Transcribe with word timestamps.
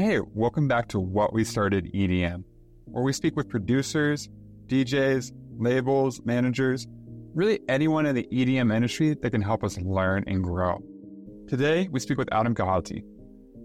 Hey, 0.00 0.18
welcome 0.18 0.66
back 0.66 0.88
to 0.88 0.98
What 0.98 1.34
We 1.34 1.44
Started 1.44 1.92
EDM, 1.92 2.42
where 2.86 3.04
we 3.04 3.12
speak 3.12 3.36
with 3.36 3.50
producers, 3.50 4.30
DJs, 4.66 5.30
labels, 5.58 6.22
managers, 6.24 6.86
really 7.34 7.60
anyone 7.68 8.06
in 8.06 8.14
the 8.14 8.26
EDM 8.32 8.74
industry 8.74 9.12
that 9.12 9.30
can 9.30 9.42
help 9.42 9.62
us 9.62 9.76
learn 9.76 10.24
and 10.26 10.42
grow. 10.42 10.82
Today, 11.48 11.86
we 11.92 12.00
speak 12.00 12.16
with 12.16 12.32
Adam 12.32 12.54
Kahati, 12.54 13.04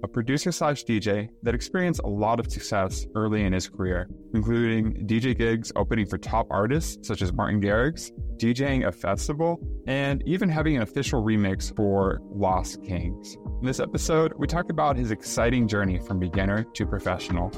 a 0.05 0.07
producer 0.07 0.52
slash 0.52 0.86
DJ 0.86 1.29
that 1.42 1.55
experienced 1.55 1.99
a 2.04 2.08
lot 2.08 2.40
of 2.40 2.51
success 2.51 3.08
early 3.15 3.44
in 3.44 3.51
his 3.51 3.67
career, 3.67 4.08
including 4.35 4.94
DJ 5.08 5.35
gigs 5.35 5.72
opening 5.76 6.05
for 6.05 6.19
top 6.19 6.46
artists 6.51 7.08
such 7.08 7.24
as 7.24 7.33
Martin 7.33 7.60
Garrix, 7.60 8.12
DJing 8.37 8.87
a 8.87 8.91
festival, 8.91 9.60
and 9.87 10.22
even 10.28 10.47
having 10.47 10.76
an 10.76 10.83
official 10.83 11.23
remix 11.23 11.76
for 11.76 12.22
Lost 12.29 12.83
Kings. 12.83 13.36
In 13.60 13.65
this 13.65 13.79
episode, 13.79 14.33
we 14.37 14.46
talk 14.46 14.69
about 14.69 14.96
his 14.96 15.10
exciting 15.10 15.68
journey 15.68 15.97
from 15.97 16.20
beginner 16.20 16.63
to 16.76 16.85
professional. 16.85 17.52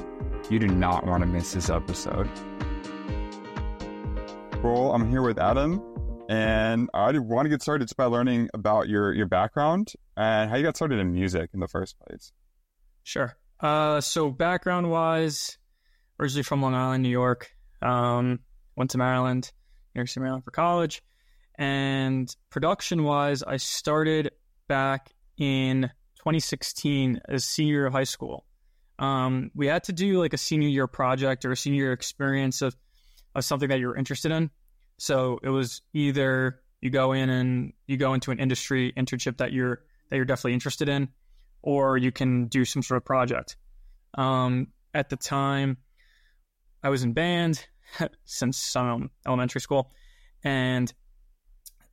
You 0.48 0.58
do 0.58 0.68
not 0.68 1.06
want 1.06 1.22
to 1.22 1.26
miss 1.26 1.52
this 1.52 1.68
episode. 1.68 2.30
Cool. 4.62 4.94
I'm 4.94 5.10
here 5.10 5.22
with 5.22 5.38
Adam, 5.38 5.82
and 6.28 6.90
I 6.92 7.18
want 7.18 7.46
to 7.46 7.48
get 7.48 7.62
started 7.62 7.86
just 7.86 7.96
by 7.96 8.04
learning 8.04 8.50
about 8.52 8.88
your 8.88 9.12
your 9.12 9.26
background 9.26 9.92
and 10.16 10.50
how 10.50 10.56
you 10.56 10.62
got 10.62 10.76
started 10.76 10.98
in 10.98 11.12
music 11.12 11.50
in 11.54 11.60
the 11.60 11.68
first 11.68 11.96
place. 11.98 12.32
Sure. 13.02 13.36
Uh, 13.60 14.00
so 14.00 14.30
background 14.30 14.90
wise, 14.90 15.58
originally 16.20 16.42
from 16.42 16.62
Long 16.62 16.74
Island, 16.74 17.02
New 17.02 17.08
York. 17.08 17.50
Um, 17.80 18.40
went 18.76 18.90
to 18.90 18.98
Maryland, 18.98 19.50
University 19.94 20.20
of 20.20 20.22
Maryland 20.22 20.44
for 20.44 20.50
college, 20.50 21.02
and 21.58 22.34
production 22.50 23.02
wise, 23.02 23.42
I 23.42 23.56
started 23.56 24.30
back 24.68 25.10
in 25.38 25.90
2016 26.18 27.20
as 27.28 27.44
senior 27.44 27.86
of 27.86 27.92
high 27.92 28.04
school. 28.04 28.44
Um, 28.98 29.50
we 29.54 29.66
had 29.66 29.84
to 29.84 29.92
do 29.92 30.20
like 30.20 30.32
a 30.32 30.38
senior 30.38 30.68
year 30.68 30.86
project 30.86 31.44
or 31.44 31.52
a 31.52 31.56
senior 31.56 31.84
year 31.84 31.92
experience 31.92 32.62
of 32.62 32.76
of 33.34 33.44
something 33.44 33.68
that 33.68 33.78
you're 33.78 33.96
interested 33.96 34.32
in. 34.32 34.50
So 34.98 35.38
it 35.42 35.48
was 35.48 35.82
either 35.94 36.60
you 36.80 36.90
go 36.90 37.12
in 37.12 37.30
and 37.30 37.72
you 37.86 37.96
go 37.96 38.14
into 38.14 38.30
an 38.30 38.38
industry 38.38 38.92
internship 38.96 39.38
that 39.38 39.52
you're 39.52 39.82
that 40.10 40.16
you're 40.16 40.24
definitely 40.24 40.54
interested 40.54 40.88
in, 40.88 41.08
or 41.62 41.96
you 41.96 42.12
can 42.12 42.46
do 42.46 42.64
some 42.64 42.82
sort 42.82 42.98
of 42.98 43.04
project. 43.04 43.56
Um, 44.14 44.68
at 44.94 45.10
the 45.10 45.16
time, 45.16 45.76
I 46.82 46.88
was 46.88 47.02
in 47.02 47.12
band 47.12 47.66
since 48.24 48.74
um, 48.74 49.10
elementary 49.26 49.60
school, 49.60 49.92
and 50.42 50.92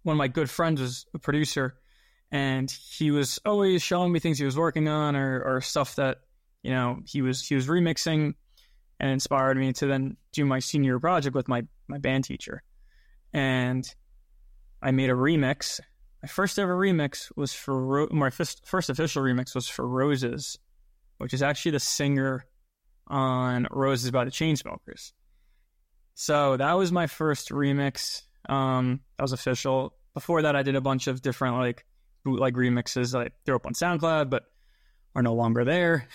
one 0.03 0.15
of 0.15 0.17
my 0.17 0.27
good 0.27 0.49
friends 0.49 0.81
was 0.81 1.05
a 1.13 1.19
producer, 1.19 1.75
and 2.31 2.69
he 2.71 3.11
was 3.11 3.39
always 3.45 3.81
showing 3.81 4.11
me 4.11 4.19
things 4.19 4.37
he 4.39 4.45
was 4.45 4.57
working 4.57 4.87
on 4.87 5.15
or, 5.15 5.41
or 5.41 5.61
stuff 5.61 5.95
that 5.95 6.19
you 6.63 6.71
know 6.71 6.99
he 7.05 7.21
was 7.21 7.45
he 7.45 7.55
was 7.55 7.67
remixing, 7.67 8.33
and 8.99 9.11
inspired 9.11 9.57
me 9.57 9.73
to 9.73 9.87
then 9.87 10.17
do 10.31 10.45
my 10.45 10.59
senior 10.59 10.99
project 10.99 11.35
with 11.35 11.47
my 11.47 11.63
my 11.87 11.97
band 11.97 12.23
teacher, 12.23 12.63
and 13.35 13.85
I 14.81 14.91
made 14.91 15.09
a 15.09 15.13
remix 15.13 15.79
my 16.25 16.27
first 16.27 16.57
ever 16.57 16.75
remix 16.75 17.31
was 17.35 17.53
for 17.53 17.79
Ro- 17.79 18.07
my 18.09 18.31
first, 18.31 18.65
first 18.65 18.89
official 18.89 19.21
remix 19.21 19.53
was 19.53 19.69
for 19.69 19.87
ROZES, 19.87 20.57
which 21.19 21.35
is 21.35 21.43
actually 21.43 21.73
the 21.73 21.79
singer 21.79 22.47
on 23.05 23.67
Roses 23.69 24.09
by 24.09 24.25
the 24.25 24.31
Chainsmokers. 24.31 25.11
So 26.15 26.57
that 26.57 26.73
was 26.73 26.91
my 26.91 27.05
first 27.05 27.49
remix. 27.49 28.23
Um, 28.49 29.01
that 29.17 29.21
was 29.21 29.33
official. 29.33 29.93
Before 30.15 30.41
that, 30.41 30.55
I 30.55 30.63
did 30.63 30.75
a 30.75 30.81
bunch 30.81 31.05
of 31.05 31.21
different 31.21 31.57
like 31.57 31.85
bootleg 32.23 32.55
remixes 32.55 33.11
that 33.11 33.19
I 33.19 33.29
threw 33.45 33.57
up 33.57 33.67
on 33.67 33.73
SoundCloud, 33.73 34.31
but 34.31 34.45
are 35.13 35.21
no 35.21 35.35
longer 35.35 35.63
there. 35.63 36.07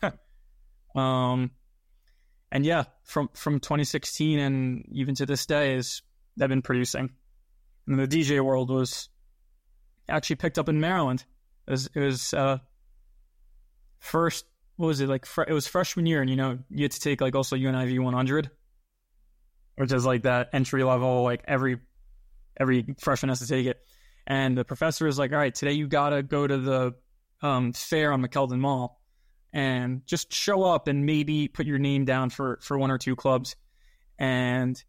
um, 0.94 1.50
and 2.52 2.64
yeah, 2.64 2.84
from 3.02 3.30
from 3.34 3.58
2016 3.58 4.38
and 4.38 4.84
even 4.92 5.16
to 5.16 5.26
this 5.26 5.44
day, 5.44 5.74
is 5.74 6.02
I've 6.40 6.48
been 6.48 6.62
producing. 6.62 7.10
And 7.86 7.98
the 7.98 8.08
DJ 8.08 8.44
world 8.44 8.70
was 8.70 9.08
actually 10.08 10.36
picked 10.36 10.58
up 10.58 10.68
in 10.68 10.80
Maryland. 10.80 11.24
It 11.66 11.70
was, 11.70 11.88
it 11.94 12.00
was 12.00 12.34
uh, 12.34 12.58
first, 13.98 14.46
what 14.76 14.86
was 14.88 15.00
it 15.00 15.08
like? 15.08 15.26
Fr- 15.26 15.42
it 15.42 15.52
was 15.52 15.66
freshman 15.66 16.06
year, 16.06 16.20
and 16.20 16.28
you 16.28 16.36
know, 16.36 16.58
you 16.70 16.82
had 16.84 16.92
to 16.92 17.00
take 17.00 17.20
like 17.20 17.34
also 17.34 17.56
UNIV 17.56 17.98
100, 17.98 18.50
which 19.76 19.92
is 19.92 20.04
like 20.04 20.22
that 20.22 20.50
entry 20.52 20.84
level, 20.84 21.22
like 21.22 21.42
every 21.46 21.78
every 22.58 22.94
freshman 22.98 23.30
has 23.30 23.40
to 23.40 23.46
take 23.46 23.66
it. 23.66 23.80
And 24.26 24.56
the 24.56 24.64
professor 24.64 25.06
is 25.06 25.18
like, 25.18 25.32
all 25.32 25.38
right, 25.38 25.54
today 25.54 25.72
you 25.72 25.86
gotta 25.86 26.22
go 26.22 26.46
to 26.46 26.58
the 26.58 26.94
um, 27.42 27.72
fair 27.72 28.12
on 28.12 28.22
McKeldin 28.22 28.58
Mall 28.58 29.00
and 29.52 30.06
just 30.06 30.32
show 30.32 30.64
up 30.64 30.88
and 30.88 31.06
maybe 31.06 31.48
put 31.48 31.66
your 31.66 31.78
name 31.78 32.04
down 32.04 32.30
for 32.30 32.58
for 32.60 32.78
one 32.78 32.90
or 32.90 32.98
two 32.98 33.16
clubs. 33.16 33.56
And 34.18 34.82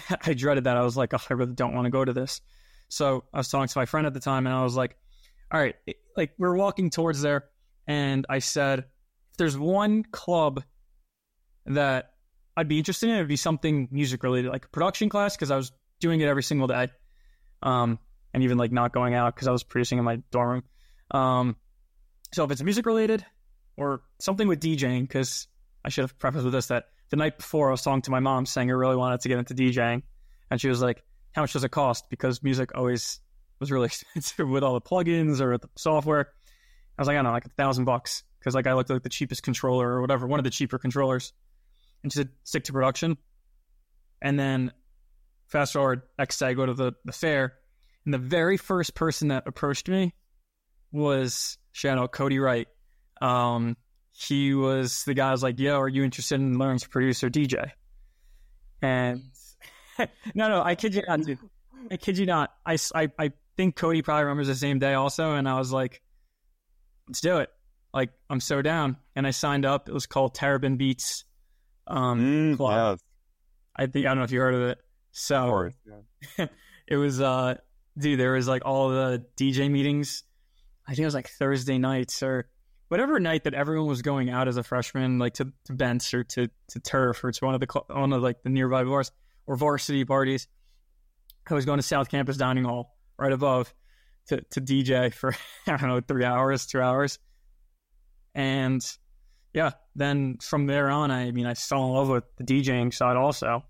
I 0.26 0.34
dreaded 0.34 0.64
that. 0.64 0.76
I 0.76 0.82
was 0.82 0.96
like, 0.96 1.14
oh, 1.14 1.18
I 1.30 1.34
really 1.34 1.54
don't 1.54 1.74
want 1.74 1.86
to 1.86 1.90
go 1.90 2.04
to 2.04 2.12
this. 2.12 2.40
So 2.88 3.24
I 3.32 3.38
was 3.38 3.48
talking 3.48 3.68
to 3.68 3.78
my 3.78 3.86
friend 3.86 4.06
at 4.06 4.14
the 4.14 4.20
time, 4.20 4.46
and 4.46 4.54
I 4.54 4.62
was 4.62 4.76
like, 4.76 4.96
all 5.52 5.60
right, 5.60 5.74
like 6.16 6.32
we're 6.38 6.56
walking 6.56 6.90
towards 6.90 7.20
there, 7.20 7.44
and 7.86 8.26
I 8.28 8.38
said, 8.40 8.80
if 8.80 9.36
there's 9.38 9.58
one 9.58 10.04
club 10.04 10.62
that 11.66 12.12
I'd 12.56 12.68
be 12.68 12.78
interested 12.78 13.08
in, 13.08 13.16
it'd 13.16 13.28
be 13.28 13.36
something 13.36 13.88
music 13.90 14.22
related, 14.22 14.50
like 14.50 14.64
a 14.64 14.68
production 14.68 15.08
class, 15.08 15.36
because 15.36 15.50
I 15.50 15.56
was 15.56 15.72
doing 16.00 16.20
it 16.20 16.26
every 16.26 16.42
single 16.42 16.68
day, 16.68 16.88
um, 17.62 17.98
and 18.32 18.42
even 18.42 18.58
like 18.58 18.72
not 18.72 18.92
going 18.92 19.14
out 19.14 19.34
because 19.34 19.48
I 19.48 19.52
was 19.52 19.62
producing 19.62 19.98
in 19.98 20.04
my 20.04 20.16
dorm 20.30 20.48
room. 20.50 20.62
Um, 21.10 21.56
so 22.32 22.44
if 22.44 22.50
it's 22.50 22.62
music 22.62 22.86
related 22.86 23.24
or 23.76 24.02
something 24.18 24.48
with 24.48 24.60
DJing, 24.60 25.02
because 25.02 25.48
I 25.84 25.88
should 25.88 26.02
have 26.02 26.18
prefaced 26.18 26.44
with 26.44 26.52
this 26.52 26.68
that 26.68 26.86
the 27.10 27.16
night 27.16 27.38
before 27.38 27.68
I 27.68 27.70
was 27.72 27.82
talking 27.82 28.02
to 28.02 28.10
my 28.10 28.20
mom 28.20 28.46
saying 28.46 28.70
I 28.70 28.74
really 28.74 28.96
wanted 28.96 29.20
to 29.20 29.28
get 29.28 29.38
into 29.38 29.54
DJing, 29.54 30.02
and 30.50 30.60
she 30.60 30.68
was 30.68 30.82
like, 30.82 31.02
how 31.32 31.42
much 31.42 31.52
does 31.52 31.64
it 31.64 31.70
cost? 31.70 32.08
Because 32.10 32.42
music 32.42 32.74
always 32.74 33.20
was 33.60 33.70
really 33.70 33.86
expensive 34.14 34.48
with 34.48 34.62
all 34.62 34.74
the 34.74 34.80
plugins 34.80 35.40
or 35.40 35.58
the 35.58 35.68
software. 35.76 36.32
I 36.98 37.02
was 37.02 37.08
like, 37.08 37.14
I 37.14 37.18
don't 37.18 37.24
know, 37.24 37.32
like 37.32 37.44
a 37.44 37.50
thousand 37.50 37.84
bucks. 37.84 38.22
Because 38.38 38.54
like 38.54 38.66
I 38.66 38.74
looked 38.74 38.90
at 38.90 38.94
like 38.94 39.02
the 39.02 39.08
cheapest 39.08 39.42
controller 39.42 39.88
or 39.88 40.00
whatever, 40.00 40.26
one 40.26 40.38
of 40.40 40.44
the 40.44 40.50
cheaper 40.50 40.78
controllers, 40.78 41.32
and 42.02 42.12
she 42.12 42.18
said 42.18 42.28
stick 42.44 42.64
to 42.64 42.72
production. 42.72 43.18
And 44.22 44.38
then 44.38 44.72
fast 45.48 45.72
forward, 45.72 46.02
next 46.18 46.38
day 46.38 46.48
I 46.48 46.54
go 46.54 46.64
to 46.64 46.74
the, 46.74 46.92
the 47.04 47.12
fair, 47.12 47.54
and 48.04 48.14
the 48.14 48.18
very 48.18 48.56
first 48.56 48.94
person 48.94 49.28
that 49.28 49.46
approached 49.46 49.88
me 49.88 50.14
was 50.92 51.58
out 51.84 52.12
Cody 52.12 52.38
Wright. 52.38 52.68
Um, 53.20 53.76
he 54.18 54.54
was 54.54 55.04
the 55.04 55.14
guy 55.14 55.30
was 55.30 55.42
like, 55.42 55.58
"Yo, 55.58 55.78
are 55.78 55.88
you 55.88 56.02
interested 56.04 56.36
in 56.36 56.58
learning 56.58 56.78
to 56.78 56.88
produce 56.88 57.22
or 57.22 57.30
DJ?" 57.30 57.70
And 58.82 59.22
no, 60.34 60.48
no, 60.48 60.62
I 60.62 60.74
kid 60.74 60.94
you 60.94 61.02
not, 61.06 61.22
dude. 61.22 61.38
I 61.90 61.96
kid 61.96 62.18
you 62.18 62.26
not. 62.26 62.52
I, 62.64 62.76
I, 62.94 63.10
I 63.18 63.32
think 63.56 63.76
Cody 63.76 64.02
probably 64.02 64.24
remembers 64.24 64.48
the 64.48 64.54
same 64.54 64.78
day 64.78 64.94
also, 64.94 65.34
and 65.34 65.48
I 65.48 65.58
was 65.58 65.72
like, 65.72 66.02
let's 67.08 67.20
do 67.20 67.38
it. 67.38 67.50
Like, 67.94 68.10
I'm 68.28 68.40
so 68.40 68.60
down. 68.62 68.96
And 69.14 69.26
I 69.26 69.30
signed 69.30 69.64
up. 69.64 69.88
It 69.88 69.94
was 69.94 70.06
called 70.06 70.34
Terrapin 70.34 70.76
Beats 70.76 71.24
um, 71.86 72.20
Mm, 72.20 72.56
Club. 72.56 72.98
yes, 72.98 73.04
I 73.76 73.86
think 73.86 74.06
I 74.06 74.10
don't 74.10 74.18
know 74.18 74.24
if 74.24 74.32
you 74.32 74.40
heard 74.40 74.54
of 74.54 74.62
it. 74.62 74.78
So 75.12 75.48
course. 75.48 75.74
Yeah. 76.38 76.46
it 76.88 76.96
was, 76.96 77.20
uh, 77.20 77.56
dude. 77.96 78.18
There 78.20 78.32
was 78.32 78.48
like 78.48 78.66
all 78.66 78.90
the 78.90 79.24
DJ 79.36 79.70
meetings. 79.70 80.24
I 80.86 80.90
think 80.90 81.00
it 81.00 81.06
was 81.06 81.14
like 81.14 81.28
Thursday 81.28 81.78
nights 81.78 82.22
or 82.22 82.48
whatever 82.88 83.18
night 83.18 83.44
that 83.44 83.54
everyone 83.54 83.88
was 83.88 84.02
going 84.02 84.30
out 84.30 84.48
as 84.48 84.56
a 84.56 84.62
freshman, 84.62 85.18
like 85.18 85.34
to, 85.34 85.52
to 85.64 85.72
Bents 85.72 86.12
or 86.14 86.24
to, 86.24 86.48
to 86.68 86.80
Turf 86.80 87.22
or 87.24 87.32
to 87.32 87.44
one 87.44 87.54
of 87.54 87.60
the 87.60 87.82
one 87.88 88.12
of 88.12 88.22
like 88.22 88.42
the 88.42 88.50
nearby 88.50 88.84
bars 88.84 89.12
or 89.46 89.56
varsity 89.56 90.04
parties. 90.04 90.48
I 91.48 91.54
was 91.54 91.64
going 91.64 91.78
to 91.78 91.82
South 91.82 92.08
Campus 92.08 92.36
Dining 92.36 92.64
Hall 92.64 92.96
right 93.18 93.32
above 93.32 93.72
to, 94.28 94.40
to 94.50 94.60
DJ 94.60 95.12
for 95.12 95.34
I 95.66 95.76
don't 95.76 95.88
know 95.88 96.00
three 96.00 96.24
hours, 96.24 96.66
two 96.66 96.80
hours, 96.80 97.18
and 98.34 98.84
yeah, 99.52 99.72
then 99.94 100.36
from 100.42 100.66
there 100.66 100.90
on, 100.90 101.10
I 101.10 101.30
mean, 101.30 101.46
I 101.46 101.54
fell 101.54 101.86
in 101.86 101.92
love 101.92 102.08
with 102.10 102.24
the 102.36 102.44
DJing 102.44 102.92
side 102.92 103.16
also, 103.16 103.64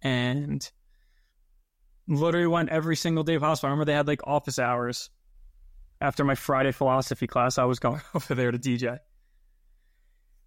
and 0.00 0.70
literally 2.06 2.46
went 2.46 2.68
every 2.68 2.94
single 2.94 3.24
day 3.24 3.38
possible. 3.38 3.66
I 3.66 3.70
remember 3.70 3.86
they 3.86 3.96
had 3.96 4.06
like 4.06 4.20
office 4.24 4.60
hours 4.60 5.10
after 6.00 6.24
my 6.24 6.34
Friday 6.34 6.72
philosophy 6.72 7.26
class. 7.26 7.58
I 7.58 7.64
was 7.64 7.78
going 7.78 8.00
over 8.14 8.34
there 8.34 8.50
to 8.50 8.58
DJ, 8.58 8.98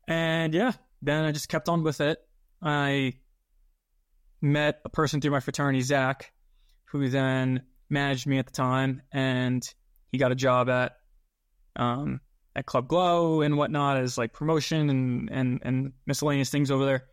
and 0.07 0.53
yeah, 0.53 0.73
then 1.01 1.25
I 1.25 1.31
just 1.31 1.49
kept 1.49 1.69
on 1.69 1.83
with 1.83 2.01
it. 2.01 2.19
I 2.61 3.13
met 4.41 4.81
a 4.85 4.89
person 4.89 5.21
through 5.21 5.31
my 5.31 5.39
fraternity, 5.39 5.81
Zach, 5.81 6.31
who 6.85 7.09
then 7.09 7.63
managed 7.89 8.27
me 8.27 8.37
at 8.37 8.45
the 8.45 8.51
time, 8.51 9.01
and 9.11 9.63
he 10.11 10.17
got 10.17 10.31
a 10.31 10.35
job 10.35 10.69
at 10.69 10.97
um, 11.75 12.19
at 12.55 12.65
Club 12.65 12.87
Glow 12.87 13.41
and 13.41 13.57
whatnot 13.57 13.97
as 13.97 14.17
like 14.17 14.33
promotion 14.33 14.89
and 14.89 15.29
and 15.31 15.59
and 15.63 15.93
miscellaneous 16.05 16.49
things 16.49 16.71
over 16.71 16.85
there, 16.85 17.05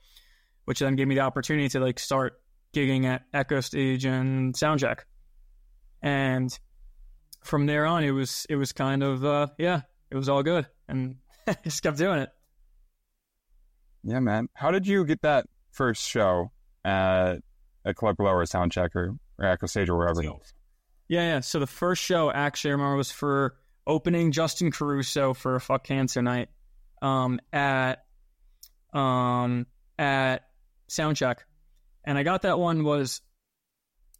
which 0.65 0.81
then 0.81 0.97
gave 0.97 1.09
me 1.09 1.15
the 1.15 1.21
opportunity 1.21 1.69
to 1.71 1.81
like 1.81 1.99
start 1.99 2.41
gigging 2.75 3.05
at 3.05 3.23
Echo 3.33 3.61
Stage 3.61 4.05
and 4.05 4.55
Soundcheck, 4.55 5.01
and 6.03 6.57
from 7.47 7.67
there 7.67 7.87
on, 7.87 8.05
it 8.05 8.11
was 8.11 8.47
it 8.49 8.57
was 8.57 8.73
kind 8.73 9.03
of 9.03 9.25
uh, 9.25 9.49
yeah, 9.59 9.83
it 10.11 10.17
was 10.17 10.29
all 10.29 10.43
good, 10.43 10.67
and 10.89 11.17
just 11.65 11.83
kept 11.83 11.99
doing 11.99 12.19
it. 12.21 12.31
Yeah, 14.05 14.21
man. 14.21 14.49
How 14.55 14.71
did 14.71 14.87
you 14.87 15.05
get 15.05 15.23
that 15.23 15.47
first 15.73 16.07
show 16.07 16.53
at 16.85 17.37
a 17.85 17.95
Club 17.95 18.17
Glow 18.17 18.31
or 18.31 18.45
Soundcheck 18.45 18.95
or, 18.95 19.17
or 19.39 19.45
Echo 19.45 19.67
Stage 19.67 19.89
or 19.89 19.97
wherever? 19.97 20.23
Yeah, 20.23 20.35
yeah. 21.09 21.41
So 21.41 21.59
the 21.59 21.67
first 21.67 22.03
show 22.03 22.31
actually 22.31 22.71
I 22.71 22.73
remember 22.73 22.97
was 22.97 23.11
for 23.11 23.57
opening 23.87 24.33
Justin 24.33 24.71
Caruso 24.71 25.35
for 25.35 25.57
a 25.57 25.61
Fuck 25.61 25.85
Cancer 25.85 26.23
Night 26.23 26.49
um, 27.03 27.41
at 27.53 28.05
um, 28.93 29.67
at 29.99 30.49
Soundcheck, 30.89 31.39
and 32.05 32.17
I 32.17 32.23
got 32.23 32.43
that 32.43 32.59
one 32.59 32.85
was 32.85 33.21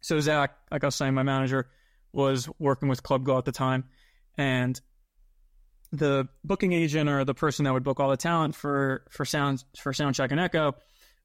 so 0.01 0.19
Zach, 0.19 0.55
like 0.71 0.83
I 0.83 0.87
was 0.87 0.95
saying, 0.95 1.13
my 1.13 1.23
manager 1.23 1.69
was 2.23 2.49
working 2.57 2.89
with 2.89 3.03
Club 3.03 3.23
Glow 3.23 3.37
at 3.37 3.45
the 3.45 3.51
time, 3.51 3.85
and 4.37 4.79
the 5.91 6.27
booking 6.43 6.73
agent 6.73 7.09
or 7.09 7.23
the 7.23 7.33
person 7.33 7.63
that 7.65 7.73
would 7.73 7.83
book 7.83 7.99
all 7.99 8.09
the 8.09 8.17
talent 8.17 8.55
for 8.55 9.05
for 9.09 9.23
sound 9.23 9.63
for 9.79 9.93
Soundcheck 9.93 10.31
and 10.31 10.39
Echo 10.39 10.75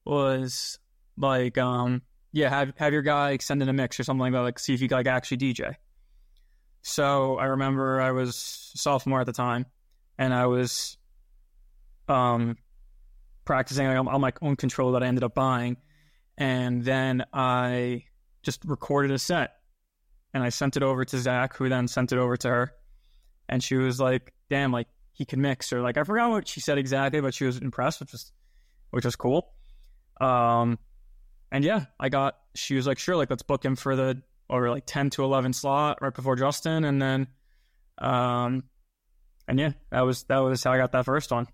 was 0.04 0.78
like, 1.16 1.58
um, 1.58 2.02
yeah, 2.32 2.50
have 2.50 2.74
have 2.76 2.92
your 2.92 3.02
guy 3.02 3.38
send 3.38 3.62
in 3.62 3.68
a 3.68 3.72
mix 3.72 3.98
or 3.98 4.04
something 4.04 4.20
like 4.20 4.32
that, 4.32 4.40
like 4.40 4.58
see 4.58 4.74
if 4.74 4.82
you 4.82 4.88
like 4.88 5.06
actually 5.06 5.38
DJ. 5.38 5.74
So 6.82 7.38
I 7.38 7.46
remember 7.46 8.00
I 8.00 8.12
was 8.12 8.36
sophomore 8.74 9.20
at 9.20 9.26
the 9.26 9.32
time, 9.32 9.66
and 10.18 10.34
I 10.34 10.46
was 10.46 10.98
um 12.08 12.58
practicing 13.44 13.86
on, 13.86 14.08
on 14.08 14.20
my 14.20 14.32
own 14.42 14.56
controller 14.56 14.92
that 14.92 15.02
I 15.02 15.08
ended 15.08 15.24
up 15.24 15.34
buying, 15.34 15.78
and 16.36 16.84
then 16.84 17.24
I 17.32 18.04
just 18.42 18.64
recorded 18.66 19.10
a 19.10 19.18
set, 19.18 19.56
and 20.34 20.42
I 20.42 20.48
sent 20.48 20.76
it 20.76 20.82
over 20.82 21.04
to 21.04 21.18
Zach, 21.18 21.56
who 21.56 21.68
then 21.68 21.88
sent 21.88 22.12
it 22.12 22.18
over 22.18 22.36
to 22.38 22.48
her, 22.48 22.72
and 23.48 23.62
she 23.62 23.76
was 23.76 24.00
like, 24.00 24.32
"Damn, 24.50 24.72
like 24.72 24.88
he 25.12 25.24
can 25.24 25.40
mix," 25.40 25.72
or 25.72 25.80
like 25.80 25.96
I 25.96 26.04
forgot 26.04 26.30
what 26.30 26.48
she 26.48 26.60
said 26.60 26.78
exactly, 26.78 27.20
but 27.20 27.34
she 27.34 27.44
was 27.44 27.58
impressed, 27.58 28.00
which 28.00 28.12
was 28.12 28.32
which 28.90 29.04
was 29.04 29.16
cool. 29.16 29.52
Um, 30.20 30.78
and 31.50 31.64
yeah, 31.64 31.86
I 31.98 32.08
got. 32.08 32.38
She 32.54 32.74
was 32.74 32.86
like, 32.86 32.98
"Sure, 32.98 33.16
like 33.16 33.30
let's 33.30 33.42
book 33.42 33.64
him 33.64 33.76
for 33.76 33.96
the 33.96 34.22
or 34.48 34.70
like 34.70 34.84
ten 34.86 35.10
to 35.10 35.24
eleven 35.24 35.52
slot 35.52 35.98
right 36.00 36.14
before 36.14 36.36
Justin," 36.36 36.84
and 36.84 37.00
then, 37.00 37.26
um, 37.98 38.64
and 39.48 39.58
yeah, 39.58 39.72
that 39.90 40.02
was 40.02 40.24
that 40.24 40.38
was 40.38 40.62
how 40.64 40.72
I 40.72 40.78
got 40.78 40.92
that 40.92 41.04
first 41.04 41.30
one. 41.30 41.46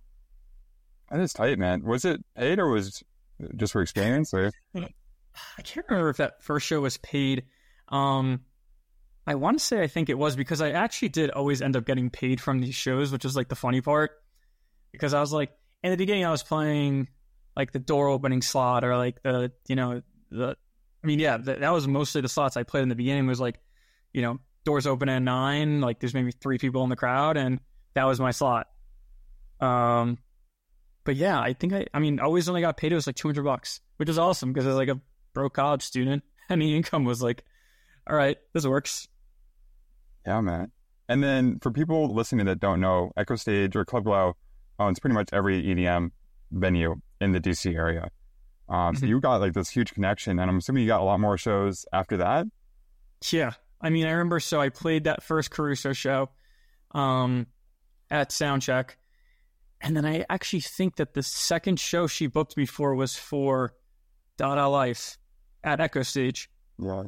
That 1.10 1.20
is 1.20 1.32
tight, 1.32 1.58
man. 1.58 1.82
Was 1.84 2.04
it 2.04 2.22
paid 2.36 2.58
or 2.58 2.68
was 2.68 3.02
it 3.40 3.56
just 3.56 3.72
for 3.72 3.80
experience? 3.80 4.34
Or 4.34 4.52
I 4.74 5.62
can't 5.62 5.86
remember 5.88 6.10
if 6.10 6.18
that 6.18 6.42
first 6.42 6.66
show 6.66 6.80
was 6.80 6.98
paid. 6.98 7.44
Um, 7.88 8.40
I 9.28 9.34
want 9.34 9.58
to 9.58 9.64
say 9.64 9.82
I 9.82 9.88
think 9.88 10.08
it 10.08 10.16
was 10.16 10.36
because 10.36 10.62
I 10.62 10.70
actually 10.70 11.10
did 11.10 11.30
always 11.30 11.60
end 11.60 11.76
up 11.76 11.84
getting 11.84 12.08
paid 12.08 12.40
from 12.40 12.60
these 12.60 12.74
shows, 12.74 13.12
which 13.12 13.26
is 13.26 13.36
like 13.36 13.48
the 13.48 13.54
funny 13.54 13.82
part. 13.82 14.12
Because 14.90 15.12
I 15.12 15.20
was 15.20 15.34
like, 15.34 15.50
in 15.82 15.90
the 15.90 15.98
beginning, 15.98 16.24
I 16.24 16.30
was 16.30 16.42
playing 16.42 17.08
like 17.54 17.72
the 17.72 17.78
door 17.78 18.08
opening 18.08 18.40
slot 18.40 18.84
or 18.84 18.96
like 18.96 19.22
the, 19.22 19.52
you 19.68 19.76
know, 19.76 20.00
the, 20.30 20.56
I 21.04 21.06
mean, 21.06 21.18
yeah, 21.18 21.36
that 21.36 21.70
was 21.70 21.86
mostly 21.86 22.22
the 22.22 22.28
slots 22.30 22.56
I 22.56 22.62
played 22.62 22.84
in 22.84 22.88
the 22.88 22.94
beginning 22.94 23.26
was 23.26 23.38
like, 23.38 23.60
you 24.14 24.22
know, 24.22 24.38
doors 24.64 24.86
open 24.86 25.10
at 25.10 25.20
nine, 25.20 25.82
like 25.82 26.00
there's 26.00 26.14
maybe 26.14 26.32
three 26.32 26.56
people 26.56 26.82
in 26.84 26.88
the 26.88 26.96
crowd, 26.96 27.36
and 27.36 27.60
that 27.92 28.04
was 28.04 28.18
my 28.18 28.30
slot. 28.30 28.68
Um, 29.60 30.16
but 31.04 31.16
yeah, 31.16 31.38
I 31.38 31.52
think 31.52 31.74
I, 31.74 31.84
I 31.92 31.98
mean, 31.98 32.18
I 32.18 32.22
always 32.22 32.48
only 32.48 32.62
got 32.62 32.78
paid, 32.78 32.92
it 32.92 32.94
was 32.94 33.06
like 33.06 33.16
200 33.16 33.42
bucks, 33.42 33.80
which 33.98 34.08
is 34.08 34.18
awesome 34.18 34.54
because 34.54 34.64
I 34.64 34.70
was 34.70 34.78
like 34.78 34.88
a 34.88 34.98
broke 35.34 35.52
college 35.52 35.82
student 35.82 36.22
and 36.48 36.62
the 36.62 36.74
income 36.74 37.04
was 37.04 37.22
like, 37.22 37.44
all 38.08 38.16
right, 38.16 38.38
this 38.54 38.66
works. 38.66 39.06
Yeah, 40.28 40.42
man. 40.42 40.70
And 41.08 41.24
then 41.24 41.58
for 41.60 41.70
people 41.70 42.14
listening 42.14 42.44
that 42.46 42.60
don't 42.60 42.80
know, 42.80 43.12
Echo 43.16 43.34
Stage 43.34 43.74
or 43.74 43.86
Club 43.86 44.04
Glow 44.04 44.36
owns 44.78 45.00
pretty 45.00 45.14
much 45.14 45.30
every 45.32 45.62
EDM 45.62 46.10
venue 46.50 46.96
in 47.18 47.32
the 47.32 47.40
DC 47.40 47.74
area. 47.74 48.10
Um, 48.68 48.94
so 48.94 49.00
mm-hmm. 49.00 49.06
you 49.06 49.20
got 49.20 49.40
like 49.40 49.54
this 49.54 49.70
huge 49.70 49.94
connection, 49.94 50.38
and 50.38 50.50
I'm 50.50 50.58
assuming 50.58 50.82
you 50.82 50.86
got 50.86 51.00
a 51.00 51.04
lot 51.04 51.18
more 51.18 51.38
shows 51.38 51.86
after 51.94 52.18
that. 52.18 52.46
Yeah, 53.30 53.52
I 53.80 53.88
mean, 53.88 54.04
I 54.04 54.10
remember. 54.10 54.38
So 54.38 54.60
I 54.60 54.68
played 54.68 55.04
that 55.04 55.22
first 55.22 55.50
Caruso 55.50 55.94
show 55.94 56.28
um, 56.90 57.46
at 58.10 58.28
Soundcheck, 58.28 58.90
and 59.80 59.96
then 59.96 60.04
I 60.04 60.26
actually 60.28 60.60
think 60.60 60.96
that 60.96 61.14
the 61.14 61.22
second 61.22 61.80
show 61.80 62.06
she 62.06 62.26
booked 62.26 62.54
me 62.58 62.66
for 62.66 62.94
was 62.94 63.16
for 63.16 63.72
Dada 64.36 64.68
Life 64.68 65.16
at 65.64 65.80
Echo 65.80 66.02
Stage. 66.02 66.50
Yeah. 66.78 67.04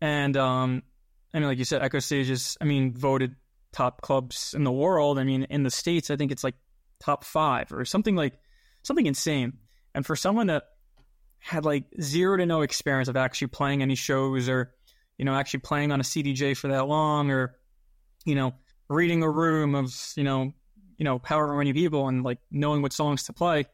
And 0.00 0.36
um, 0.36 0.82
I 1.32 1.38
mean, 1.38 1.48
like 1.48 1.58
you 1.58 1.64
said, 1.64 1.82
Echo 1.82 1.98
Stage 1.98 2.30
is, 2.30 2.56
I 2.60 2.64
mean, 2.64 2.94
voted 2.94 3.36
top 3.72 4.00
clubs 4.00 4.54
in 4.54 4.64
the 4.64 4.72
world. 4.72 5.18
I 5.18 5.24
mean, 5.24 5.44
in 5.50 5.62
the 5.62 5.70
states, 5.70 6.10
I 6.10 6.16
think 6.16 6.32
it's 6.32 6.44
like 6.44 6.54
top 7.00 7.24
five 7.24 7.72
or 7.72 7.84
something 7.84 8.16
like 8.16 8.38
something 8.82 9.06
insane. 9.06 9.58
And 9.94 10.04
for 10.06 10.16
someone 10.16 10.46
that 10.48 10.64
had 11.38 11.64
like 11.64 11.84
zero 12.00 12.36
to 12.36 12.46
no 12.46 12.62
experience 12.62 13.08
of 13.08 13.16
actually 13.16 13.48
playing 13.48 13.82
any 13.82 13.94
shows 13.94 14.48
or, 14.48 14.74
you 15.16 15.24
know, 15.24 15.34
actually 15.34 15.60
playing 15.60 15.92
on 15.92 16.00
a 16.00 16.02
CDJ 16.02 16.56
for 16.56 16.68
that 16.68 16.86
long 16.86 17.30
or, 17.30 17.56
you 18.24 18.34
know, 18.34 18.54
reading 18.88 19.22
a 19.22 19.30
room 19.30 19.74
of, 19.74 19.94
you 20.16 20.24
know, 20.24 20.52
you 20.96 21.04
know, 21.04 21.20
however 21.22 21.56
many 21.56 21.72
people 21.72 22.08
and 22.08 22.24
like 22.24 22.38
knowing 22.50 22.82
what 22.82 22.92
songs 22.92 23.24
to 23.24 23.32
play, 23.32 23.66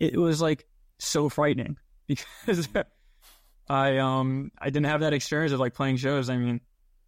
it 0.00 0.16
was 0.16 0.40
like 0.40 0.66
so 0.98 1.28
frightening 1.28 1.76
because 2.06 2.68
I 3.68 3.98
um 3.98 4.50
I 4.58 4.66
didn't 4.66 4.86
have 4.86 5.00
that 5.00 5.12
experience 5.12 5.52
of 5.52 5.60
like 5.60 5.74
playing 5.74 5.96
shows. 5.96 6.28
I 6.28 6.36
mean, 6.36 6.60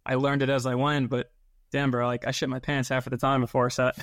I 0.05 0.15
learned 0.15 0.41
it 0.41 0.49
as 0.49 0.65
I 0.65 0.75
went, 0.75 1.09
but 1.09 1.31
damn, 1.71 1.91
bro, 1.91 2.07
like 2.07 2.27
I 2.27 2.31
shit 2.31 2.49
my 2.49 2.59
pants 2.59 2.89
half 2.89 3.07
of 3.07 3.11
the 3.11 3.17
time 3.17 3.41
before 3.41 3.67
a 3.67 3.71
set. 3.71 3.97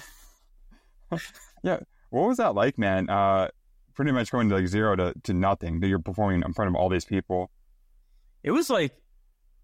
yeah, 1.63 1.79
what 2.11 2.29
was 2.29 2.39
that 2.39 2.55
like, 2.55 2.79
man? 2.79 3.09
Uh, 3.09 3.49
pretty 3.95 4.13
much 4.13 4.31
going 4.31 4.49
to 4.49 4.57
like 4.57 4.67
zero 4.67 4.97
to 4.97 5.15
to 5.25 5.33
nothing. 5.33 5.81
That 5.81 5.89
you're 5.89 5.99
performing 5.99 6.43
in 6.43 6.53
front 6.53 6.69
of 6.69 6.75
all 6.75 6.89
these 6.89 7.05
people. 7.05 7.51
It 8.43 8.51
was 8.51 8.69
like, 8.69 8.97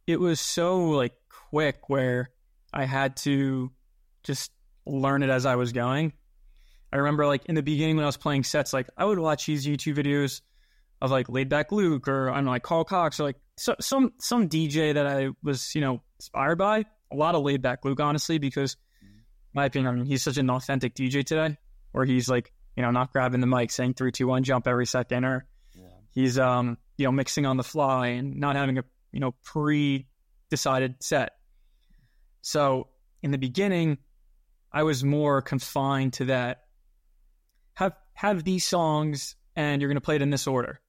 it 0.07 0.21
was 0.21 0.41
so 0.41 0.91
like 0.91 1.15
quick 1.51 1.89
where 1.89 2.31
I 2.73 2.85
had 2.85 3.17
to 3.19 3.73
just 4.23 4.53
learn 4.87 5.23
it 5.23 5.31
as 5.31 5.47
I 5.47 5.57
was 5.57 5.73
going. 5.73 6.13
I 6.93 6.97
remember 6.97 7.27
like 7.27 7.45
in 7.47 7.55
the 7.55 7.63
beginning 7.63 7.97
when 7.97 8.05
I 8.05 8.09
was 8.09 8.17
playing 8.17 8.45
sets, 8.45 8.73
like 8.73 8.89
I 8.97 9.05
would 9.05 9.19
watch 9.19 9.47
these 9.47 9.67
YouTube 9.67 9.97
videos 9.97 10.41
of 11.01 11.11
like 11.11 11.29
Laid 11.29 11.49
Back 11.49 11.73
Luke 11.73 12.09
or 12.09 12.31
I 12.31 12.37
don't 12.37 12.47
know, 12.47 12.51
like 12.51 12.63
Carl 12.63 12.85
Cox 12.85 13.21
or 13.21 13.25
like 13.25 13.37
so, 13.57 13.75
some 13.81 14.13
some 14.19 14.49
DJ 14.49 14.95
that 14.95 15.07
I 15.07 15.29
was 15.43 15.75
you 15.75 15.81
know 15.81 16.03
inspired 16.19 16.57
by. 16.57 16.85
A 17.11 17.17
lot 17.17 17.35
of 17.35 17.43
Laid 17.43 17.63
Back 17.63 17.85
Luke, 17.85 18.01
honestly, 18.01 18.39
because 18.39 18.77
my 19.55 19.65
opinion, 19.65 19.93
I 19.93 19.97
mean, 19.97 20.07
he's 20.07 20.23
such 20.23 20.37
an 20.37 20.51
authentic 20.51 20.95
DJ 20.95 21.25
today, 21.25 21.57
where 21.93 22.05
he's 22.05 22.29
like 22.29 22.53
you 22.77 22.83
know 22.83 22.91
not 22.91 23.13
grabbing 23.13 23.41
the 23.41 23.47
mic, 23.47 23.71
saying 23.71 23.95
three, 23.95 24.13
two, 24.13 24.27
one, 24.27 24.43
jump 24.43 24.67
every 24.67 24.87
second, 24.87 25.25
or 25.25 25.47
yeah. 25.75 25.85
he's 26.11 26.39
um 26.39 26.79
you 26.97 27.05
know 27.05 27.13
mixing 27.13 27.47
on 27.47 27.57
the 27.57 27.65
fly 27.65 28.09
and 28.09 28.37
not 28.37 28.57
having 28.57 28.79
a 28.79 28.85
you 29.13 29.21
know 29.21 29.35
pre 29.45 30.07
decided 30.51 30.97
set. 31.01 31.33
So 32.43 32.89
in 33.23 33.31
the 33.31 33.39
beginning, 33.39 33.99
I 34.73 34.83
was 34.83 35.05
more 35.05 35.43
confined 35.43 36.15
to 36.15 36.27
that. 36.27 36.65
Have 37.75 37.95
have 38.15 38.43
these 38.45 38.67
songs 38.67 39.37
and 39.59 39.83
you're 39.83 39.89
going 39.89 39.97
to 39.97 40.01
play 40.01 40.17
it 40.17 40.23
in 40.23 40.31
this 40.31 40.47
order. 40.47 40.81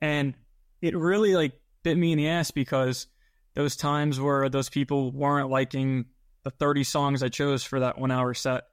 And 0.00 0.34
it 0.82 0.96
really 0.96 1.34
like 1.34 1.52
bit 1.82 1.96
me 1.96 2.12
in 2.12 2.18
the 2.18 2.28
ass 2.28 2.50
because 2.50 3.06
those 3.54 3.76
times 3.76 4.20
where 4.20 4.48
those 4.48 4.68
people 4.68 5.12
weren't 5.12 5.50
liking 5.50 6.06
the 6.44 6.50
30 6.50 6.84
songs 6.84 7.22
I 7.22 7.28
chose 7.28 7.64
for 7.64 7.80
that 7.80 7.98
one 7.98 8.10
hour 8.10 8.34
set 8.34 8.64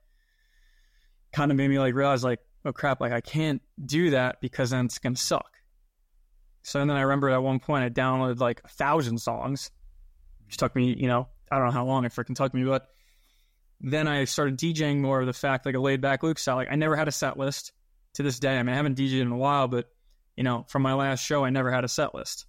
kind 1.31 1.51
of 1.51 1.57
made 1.57 1.69
me 1.69 1.79
like 1.79 1.95
realize 1.95 2.23
like, 2.23 2.39
oh 2.65 2.73
crap, 2.73 3.01
like 3.01 3.11
I 3.11 3.21
can't 3.21 3.61
do 3.83 4.11
that 4.11 4.41
because 4.41 4.69
then 4.69 4.85
it's 4.85 4.99
going 4.99 5.15
to 5.15 5.21
suck. 5.21 5.49
So 6.61 6.79
and 6.79 6.89
then 6.89 6.97
I 6.97 7.01
remember 7.01 7.29
at 7.29 7.43
one 7.43 7.59
point 7.59 7.83
I 7.83 7.89
downloaded 7.89 8.39
like 8.39 8.61
a 8.63 8.67
thousand 8.67 9.17
songs, 9.19 9.71
which 10.45 10.57
took 10.57 10.75
me, 10.75 10.95
you 10.97 11.07
know, 11.07 11.27
I 11.51 11.57
don't 11.57 11.65
know 11.65 11.73
how 11.73 11.85
long 11.85 12.05
it 12.05 12.13
freaking 12.13 12.35
took 12.35 12.53
me, 12.53 12.63
but 12.63 12.87
then 13.81 14.07
I 14.07 14.23
started 14.25 14.57
DJing 14.57 14.99
more 14.99 15.19
of 15.19 15.25
the 15.25 15.33
fact 15.33 15.65
like 15.65 15.75
a 15.75 15.79
laid 15.79 15.99
back 15.99 16.23
Luke 16.23 16.39
style. 16.39 16.55
Like 16.55 16.71
I 16.71 16.75
never 16.75 16.95
had 16.95 17.07
a 17.07 17.11
set 17.11 17.37
list 17.37 17.73
to 18.13 18.23
this 18.23 18.39
day. 18.39 18.57
I 18.57 18.63
mean, 18.63 18.73
I 18.73 18.77
haven't 18.77 18.97
DJed 18.97 19.21
in 19.21 19.31
a 19.31 19.37
while, 19.37 19.67
but 19.67 19.89
you 20.35 20.43
know, 20.43 20.65
from 20.67 20.81
my 20.81 20.93
last 20.93 21.23
show, 21.23 21.43
I 21.43 21.49
never 21.49 21.71
had 21.71 21.83
a 21.83 21.87
set 21.87 22.15
list. 22.15 22.45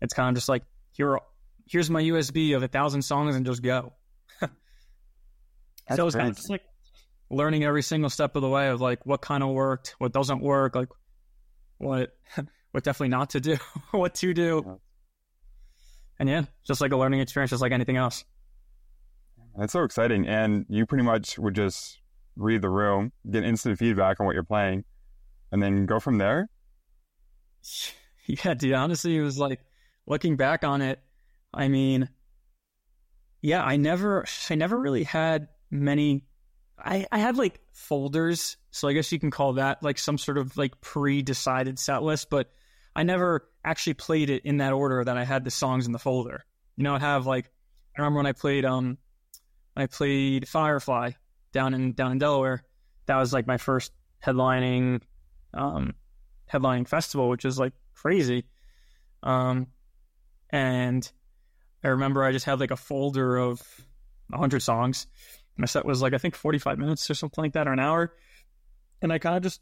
It's 0.00 0.14
kind 0.14 0.28
of 0.28 0.34
just 0.34 0.48
like 0.48 0.62
here, 0.92 1.18
here's 1.66 1.90
my 1.90 2.02
USB 2.02 2.56
of 2.56 2.62
a 2.62 2.68
thousand 2.68 3.02
songs 3.02 3.36
and 3.36 3.44
just 3.44 3.62
go. 3.62 3.92
so 4.40 6.06
it's 6.06 6.16
kind 6.16 6.28
of 6.28 6.36
just 6.36 6.50
like 6.50 6.62
learning 7.30 7.64
every 7.64 7.82
single 7.82 8.10
step 8.10 8.36
of 8.36 8.42
the 8.42 8.48
way 8.48 8.68
of 8.68 8.80
like 8.80 9.04
what 9.04 9.20
kind 9.20 9.42
of 9.42 9.50
worked, 9.50 9.94
what 9.98 10.12
doesn't 10.12 10.40
work, 10.40 10.74
like 10.74 10.88
what 11.78 12.16
what 12.72 12.84
definitely 12.84 13.08
not 13.08 13.30
to 13.30 13.40
do, 13.40 13.56
what 13.90 14.14
to 14.16 14.32
do. 14.32 14.78
And 16.18 16.28
yeah, 16.28 16.44
just 16.66 16.80
like 16.80 16.92
a 16.92 16.96
learning 16.96 17.20
experience, 17.20 17.50
just 17.50 17.62
like 17.62 17.72
anything 17.72 17.96
else. 17.96 18.24
That's 19.56 19.72
so 19.72 19.84
exciting. 19.84 20.26
And 20.26 20.66
you 20.68 20.86
pretty 20.86 21.04
much 21.04 21.38
would 21.38 21.54
just 21.54 22.00
read 22.36 22.62
the 22.62 22.68
room, 22.70 23.12
get 23.30 23.44
instant 23.44 23.78
feedback 23.78 24.20
on 24.20 24.26
what 24.26 24.34
you're 24.34 24.44
playing, 24.44 24.84
and 25.52 25.62
then 25.62 25.86
go 25.86 26.00
from 26.00 26.18
there. 26.18 26.48
Yeah, 28.30 28.52
dude. 28.52 28.74
Honestly, 28.74 29.16
it 29.16 29.22
was 29.22 29.38
like 29.38 29.58
looking 30.06 30.36
back 30.36 30.62
on 30.62 30.82
it. 30.82 31.00
I 31.54 31.68
mean, 31.68 32.10
yeah, 33.40 33.64
I 33.64 33.78
never, 33.78 34.26
I 34.50 34.54
never 34.54 34.78
really 34.78 35.04
had 35.04 35.48
many 35.70 36.28
I, 36.82 37.06
I 37.10 37.18
had 37.18 37.36
like 37.36 37.60
folders, 37.72 38.56
so 38.70 38.88
I 38.88 38.92
guess 38.92 39.10
you 39.10 39.18
can 39.18 39.30
call 39.30 39.54
that 39.54 39.82
like 39.82 39.98
some 39.98 40.18
sort 40.18 40.38
of 40.38 40.56
like 40.56 40.80
pre-decided 40.80 41.78
set 41.78 42.02
list, 42.02 42.30
but 42.30 42.50
I 42.94 43.02
never 43.02 43.48
actually 43.64 43.94
played 43.94 44.30
it 44.30 44.44
in 44.44 44.58
that 44.58 44.72
order 44.72 45.02
that 45.04 45.16
I 45.16 45.24
had 45.24 45.44
the 45.44 45.50
songs 45.50 45.86
in 45.86 45.92
the 45.92 45.98
folder. 45.98 46.44
You 46.76 46.84
know, 46.84 46.94
I 46.94 47.00
have 47.00 47.26
like 47.26 47.50
I 47.96 48.00
remember 48.00 48.18
when 48.18 48.26
I 48.26 48.32
played 48.32 48.64
um 48.64 48.98
I 49.76 49.86
played 49.86 50.48
Firefly 50.48 51.12
down 51.52 51.74
in 51.74 51.92
down 51.92 52.12
in 52.12 52.18
Delaware. 52.18 52.64
That 53.06 53.16
was 53.16 53.32
like 53.32 53.46
my 53.46 53.58
first 53.58 53.92
headlining 54.24 55.00
um 55.54 55.94
headlining 56.52 56.88
festival, 56.88 57.28
which 57.28 57.44
is 57.44 57.58
like 57.58 57.72
crazy. 57.94 58.44
Um 59.22 59.68
and 60.50 61.10
I 61.84 61.88
remember 61.88 62.24
I 62.24 62.32
just 62.32 62.46
had 62.46 62.60
like 62.60 62.70
a 62.70 62.76
folder 62.76 63.36
of 63.36 63.60
100 64.30 64.60
songs. 64.60 65.06
My 65.56 65.66
set 65.66 65.84
was 65.84 66.02
like, 66.02 66.14
I 66.14 66.18
think 66.18 66.34
45 66.34 66.78
minutes 66.78 67.10
or 67.10 67.14
something 67.14 67.42
like 67.42 67.52
that, 67.54 67.66
or 67.66 67.72
an 67.72 67.80
hour. 67.80 68.14
And 69.02 69.12
I 69.12 69.18
kind 69.18 69.36
of 69.36 69.42
just 69.42 69.60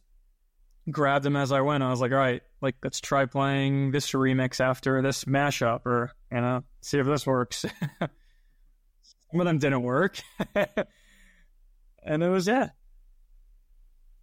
grabbed 0.91 1.25
them 1.25 1.37
as 1.37 1.53
I 1.53 1.61
went. 1.61 1.83
I 1.83 1.91
was 1.91 2.01
like, 2.01 2.13
all 2.13 2.19
right, 2.19 2.43
like, 2.61 2.77
let's 2.83 3.01
try 3.01 3.27
playing 3.27 3.91
this 3.91 4.13
remix 4.13 4.61
after 4.61 5.01
this 5.03 5.25
mashup, 5.25 5.87
or, 5.87 6.13
you 6.31 6.41
know, 6.41 6.65
see 6.81 6.99
if 6.99 7.07
this 7.07 7.27
works. 7.27 7.65
Some 8.01 9.41
of 9.41 9.47
them 9.47 9.59
didn't 9.59 9.83
work. 9.83 10.21
and 10.55 12.23
it 12.23 12.29
was, 12.29 12.47
yeah. 12.47 12.71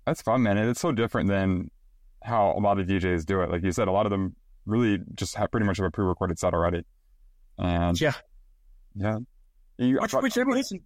That's 0.06 0.22
fun, 0.22 0.44
man. 0.44 0.58
It's 0.58 0.82
so 0.82 0.92
different 0.92 1.30
than 1.30 1.72
how 2.24 2.52
a 2.58 2.60
lot 2.60 2.80
of 2.80 2.88
DJs 2.88 3.26
do 3.26 3.42
it. 3.42 3.50
Like 3.50 3.64
you 3.64 3.72
said, 3.72 3.88
a 3.88 3.92
lot 3.92 4.06
of 4.06 4.12
them 4.12 4.36
really 4.66 5.00
just 5.16 5.36
have 5.36 5.52
pretty 5.52 5.66
much 5.66 5.78
have 5.78 5.86
a 5.86 5.92
pre-recorded 5.92 6.40
set 6.40 6.54
already. 6.54 6.84
And 7.58 8.00
yeah, 8.00 8.14
yeah. 8.96 9.20
You, 9.78 10.00
which, 10.00 10.14
which 10.14 10.36
listen, 10.38 10.82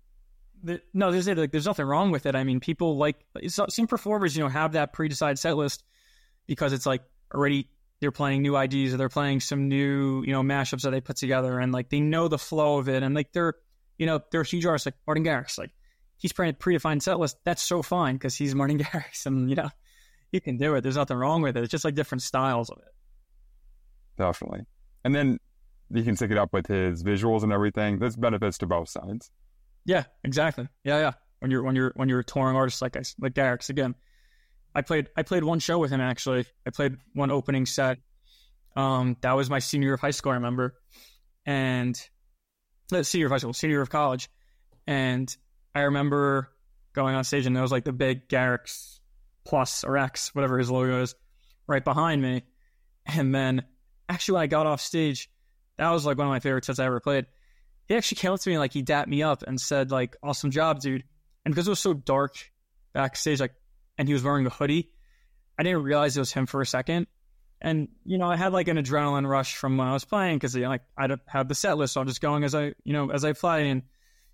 the, 0.63 0.82
no, 0.94 1.12
there's 1.12 1.27
like 1.27 1.51
there's 1.51 1.65
nothing 1.65 1.86
wrong 1.86 2.12
with 2.12 2.25
it. 2.25 2.36
I 2.36 2.44
mean, 2.44 2.60
people 2.60 2.98
like 2.98 3.17
some 3.48 3.88
performers, 3.88 4.36
you 4.36 4.44
know, 4.44 4.50
have 4.50 4.74
that 4.74 4.94
pre-decided 4.94 5.39
set 5.39 5.56
list 5.58 5.84
because 6.48 6.74
it's 6.74 6.86
like 6.86 7.03
already 7.34 7.70
they're 8.00 8.12
playing 8.12 8.41
new 8.41 8.58
IDs 8.58 8.94
or 8.94 8.98
they're 8.98 9.10
playing 9.10 9.39
some 9.39 9.67
new, 9.67 10.24
you 10.24 10.32
know, 10.32 10.41
mashups 10.41 10.84
that 10.84 10.91
they 10.91 11.01
put 11.01 11.17
together 11.17 11.60
and 11.60 11.72
like 11.72 11.89
they 11.89 12.00
know 12.00 12.27
the 12.27 12.38
flow 12.38 12.77
of 12.77 12.89
it 12.89 13.03
and 13.03 13.15
like 13.15 13.34
they're, 13.34 13.56
you 13.98 14.06
know, 14.06 14.22
they're 14.32 14.44
huge 14.44 14.65
artists 14.65 14.86
like 14.86 14.96
Martin 15.06 15.24
Garrix. 15.24 15.58
Like 15.58 15.72
he's 16.17 16.34
playing 16.34 16.51
a 16.51 16.53
predefined 16.53 17.01
set 17.01 17.20
list. 17.20 17.38
That's 17.44 17.62
so 17.62 17.82
fine 17.82 18.15
because 18.15 18.36
he's 18.36 18.56
Martin 18.56 18.77
Garrix 18.84 19.25
and 19.25 19.50
you 19.50 19.56
know, 19.56 19.70
you 20.32 20.42
can 20.42 20.58
do 20.58 20.76
it. 20.76 20.82
There's 20.82 20.98
nothing 20.98 21.18
wrong 21.18 21.42
with 21.42 21.58
it. 21.58 21.64
It's 21.64 21.72
just 21.72 21.86
like 21.86 21.96
different 21.96 22.22
styles 22.22 22.70
of 22.70 22.80
it. 22.80 22.94
Definitely. 24.18 24.62
And 25.04 25.16
then 25.16 25.40
you 25.90 26.04
can 26.04 26.16
sync 26.16 26.32
it 26.32 26.38
up 26.38 26.54
with 26.54 26.68
his 26.68 27.04
visuals 27.04 27.44
and 27.44 27.54
everything. 27.54 28.00
There's 28.00 28.16
benefits 28.16 28.58
to 28.60 28.66
both 28.66 28.90
sides. 28.90 29.32
Yeah, 29.86 30.04
exactly. 30.24 30.68
Yeah, 30.84 31.00
yeah. 31.00 31.12
When 31.40 31.52
you're 31.52 31.64
when 31.64 31.76
you're 31.76 31.94
when 31.96 32.10
you're 32.10 32.20
a 32.20 32.26
touring 32.26 32.56
artist 32.56 32.82
like 32.82 32.98
I 32.98 33.04
like 33.20 33.34
Garrix 33.34 33.70
again, 33.70 33.96
I 34.74 34.82
played 34.82 35.10
I 35.16 35.24
played 35.24 35.44
one 35.44 35.60
show 35.60 35.78
with 35.78 35.92
him 35.92 36.02
actually. 36.02 36.46
I 36.66 36.72
played 36.72 36.98
one 37.14 37.32
opening 37.32 37.66
set. 37.66 38.00
Um, 38.76 39.18
that 39.22 39.34
was 39.34 39.50
my 39.50 39.60
senior 39.60 39.88
year 39.88 39.94
of 39.94 40.02
high 40.02 40.12
school. 40.12 40.32
I 40.32 40.36
remember, 40.36 40.76
and 41.46 42.00
uh, 42.92 43.04
senior 43.04 43.28
of 43.28 43.32
high 43.32 43.38
school, 43.38 43.54
senior 43.54 43.76
year 43.76 43.82
of 43.82 43.90
college, 43.90 44.30
and 44.88 45.36
I 45.74 45.82
remember 45.82 46.50
going 46.94 47.16
on 47.16 47.24
stage 47.24 47.46
and 47.46 47.56
there 47.56 47.62
was 47.62 47.72
like 47.72 47.86
the 47.86 47.94
big 47.94 48.28
Garrix 48.28 48.97
Plus 49.48 49.84
or 49.84 49.98
X, 49.98 50.36
whatever 50.36 50.60
his 50.60 50.70
logo 50.70 51.01
is, 51.01 51.16
right 51.68 51.84
behind 51.84 52.22
me, 52.22 52.44
and 53.06 53.34
then 53.34 53.63
actually 54.10 54.34
when 54.34 54.44
I 54.44 54.48
got 54.48 54.68
off 54.68 54.82
stage 54.82 55.30
that 55.77 55.92
was 55.92 56.06
like 56.06 56.18
one 56.18 56.27
of 56.27 56.32
my 56.32 56.39
favorite 56.39 56.66
sets 56.66 56.80
I 56.80 56.86
ever 56.86 57.00
played. 57.00 57.25
He 57.88 57.96
actually 57.96 58.18
came 58.18 58.34
up 58.34 58.39
to 58.42 58.50
me 58.50 58.58
like 58.58 58.74
he 58.74 58.82
dapped 58.82 59.08
me 59.08 59.24
up 59.24 59.44
and 59.44 59.60
said 59.60 59.92
like, 59.92 60.18
"Awesome 60.22 60.51
job, 60.51 60.82
dude." 60.82 61.04
And 61.46 61.54
because 61.54 61.68
it 61.68 61.72
was 61.72 61.80
so 61.80 61.94
dark 61.94 62.36
backstage, 62.94 63.39
like, 63.39 63.54
and 63.98 64.08
he 64.08 64.13
was 64.13 64.24
wearing 64.24 64.46
a 64.46 64.50
hoodie, 64.50 64.92
I 65.58 65.63
didn't 65.63 65.84
realize 65.84 66.18
it 66.18 66.20
was 66.20 66.34
him 66.34 66.48
for 66.48 66.62
a 66.62 66.66
second. 66.66 67.08
And 67.62 67.88
you 68.04 68.18
know, 68.18 68.30
I 68.30 68.36
had 68.36 68.54
like 68.54 68.68
an 68.68 68.77
adrenaline 68.77 69.27
rush 69.27 69.56
from 69.56 69.77
when 69.77 69.88
I 69.88 69.94
was 69.94 70.04
playing 70.04 70.38
because 70.38 70.56
you 70.56 70.63
know, 70.63 70.70
like 70.70 70.84
I 70.98 71.08
had 71.27 71.48
the 71.48 71.56
set 71.56 71.77
list, 71.77 71.94
so 71.94 72.01
I'm 72.01 72.08
just 72.08 72.22
going 72.22 72.44
as 72.44 72.54
I 72.54 72.74
you 72.84 72.94
know 72.94 73.12
as 73.12 73.24
I 73.24 73.34
play, 73.34 73.70
and 73.70 73.84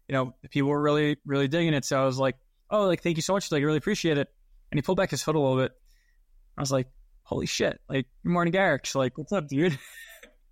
you 0.08 0.14
know, 0.14 0.34
people 0.50 0.70
were 0.70 0.82
really 0.82 1.18
really 1.26 1.48
digging 1.48 1.74
it. 1.74 1.86
So 1.86 2.02
I 2.02 2.06
was 2.06 2.18
like, 2.18 2.38
"Oh, 2.70 2.88
like 2.88 3.04
thank 3.04 3.18
you 3.18 3.22
so 3.22 3.34
much, 3.34 3.52
like 3.52 3.62
I 3.62 3.66
really 3.66 3.78
appreciate 3.78 4.18
it." 4.18 4.30
And 4.74 4.80
he 4.80 4.82
pulled 4.82 4.98
back 4.98 5.12
his 5.12 5.22
hood 5.22 5.36
a 5.36 5.40
little 5.40 5.58
bit. 5.58 5.72
I 6.58 6.62
was 6.62 6.72
like, 6.72 6.88
"Holy 7.22 7.46
shit! 7.46 7.80
Like, 7.88 8.08
Martin 8.24 8.52
Garrix, 8.52 8.96
like, 8.96 9.20
what's 9.20 9.32
up, 9.32 9.48
dude?" 9.48 9.78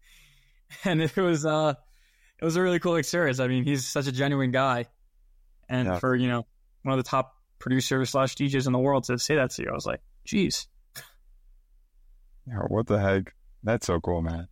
and 0.86 1.02
it 1.02 1.18
was 1.18 1.44
uh 1.44 1.74
it 2.40 2.46
was 2.46 2.56
a 2.56 2.62
really 2.62 2.78
cool 2.78 2.98
experience. 2.98 3.40
I 3.40 3.48
mean, 3.48 3.64
he's 3.64 3.88
such 3.88 4.06
a 4.06 4.12
genuine 4.12 4.52
guy, 4.52 4.86
and 5.68 5.88
yeah. 5.88 5.98
for 5.98 6.16
you 6.16 6.28
know 6.28 6.46
one 6.84 6.98
of 6.98 7.04
the 7.04 7.10
top 7.10 7.34
producers 7.58 8.12
slash 8.12 8.36
DJs 8.36 8.68
in 8.68 8.74
the 8.74 8.80
world 8.80 9.06
to 9.06 9.18
say 9.18 9.38
that 9.38 9.50
to 9.54 9.64
you, 9.64 9.70
I 9.72 9.74
was 9.74 9.88
like, 9.88 10.02
"Geez, 10.24 10.68
yeah, 12.48 12.60
what 12.68 12.86
the 12.86 13.00
heck? 13.00 13.34
That's 13.64 13.88
so 13.88 14.00
cool, 14.00 14.22
man." 14.22 14.50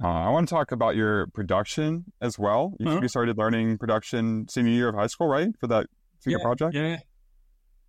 Uh, 0.00 0.06
I 0.06 0.28
want 0.28 0.48
to 0.48 0.54
talk 0.54 0.70
about 0.70 0.94
your 0.94 1.26
production 1.28 2.04
as 2.20 2.38
well. 2.38 2.74
You, 2.78 2.88
uh-huh. 2.88 3.08
started 3.08 3.36
learning 3.36 3.78
production 3.78 4.46
senior 4.48 4.70
year 4.70 4.88
of 4.90 4.94
high 4.94 5.08
school, 5.08 5.26
right? 5.26 5.48
For 5.58 5.66
that 5.66 5.88
yeah, 6.24 6.30
your 6.30 6.40
project? 6.40 6.74
Yeah, 6.74 6.98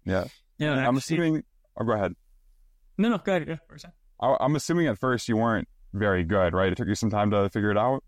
yeah, 0.06 0.24
yeah. 0.58 0.88
I'm 0.88 0.98
assuming. 0.98 1.44
Oh, 1.80 1.86
go 1.86 1.94
ahead. 1.94 2.14
No, 2.98 3.10
no, 3.10 3.18
go 3.18 3.36
ahead. 3.36 3.48
Yeah, 3.48 3.90
I, 4.20 4.38
I'm 4.40 4.56
assuming 4.56 4.88
at 4.88 4.98
first 4.98 5.30
you 5.30 5.38
weren't 5.38 5.68
very 5.94 6.24
good, 6.24 6.54
right? 6.54 6.72
It 6.72 6.76
took 6.76 6.88
you 6.88 6.96
some 6.96 7.10
time 7.10 7.32
to 7.32 7.50
figure 7.50 7.72
it 7.72 7.78
out. 7.78 8.04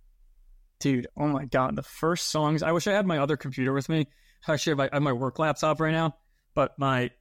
Dude, 0.79 1.07
oh 1.17 1.27
my 1.27 1.45
god, 1.45 1.75
the 1.75 1.83
first 1.83 2.27
songs. 2.27 2.63
I 2.63 2.71
wish 2.71 2.87
I 2.87 2.93
had 2.93 3.05
my 3.05 3.17
other 3.17 3.37
computer 3.37 3.73
with 3.73 3.89
me. 3.89 4.07
Actually, 4.47 4.81
I 4.81 4.89
have 4.93 5.03
my 5.03 5.13
work 5.13 5.37
laptop 5.37 5.81
right 5.81 5.91
now, 5.91 6.15
but 6.55 6.79
my 6.79 7.11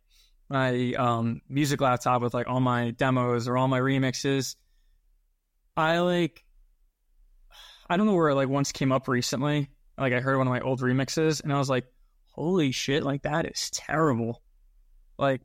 my 0.49 0.93
um, 0.95 1.43
music 1.49 1.81
laptop 1.81 2.23
with 2.23 2.35
like 2.35 2.47
all 2.47 2.61
my 2.61 2.91
demos 2.93 3.49
or 3.49 3.57
all 3.57 3.69
my 3.69 3.81
remixes. 3.81 4.57
I 5.77 5.99
like, 5.99 6.45
I 7.91 7.97
don't 7.97 8.07
know 8.07 8.15
where 8.15 8.31
it 8.31 8.35
like 8.35 8.49
once 8.49 8.73
came 8.73 8.93
up 8.93 9.09
recently. 9.09 9.71
Like 9.99 10.13
I 10.13 10.21
heard 10.21 10.39
one 10.39 10.47
of 10.47 10.53
my 10.53 10.61
old 10.61 10.81
remixes, 10.81 11.43
and 11.43 11.53
I 11.53 11.59
was 11.59 11.69
like, 11.69 11.85
"Holy 12.31 12.71
shit! 12.71 13.03
Like 13.03 13.23
that 13.23 13.47
is 13.47 13.71
terrible." 13.71 14.43
Like 15.19 15.43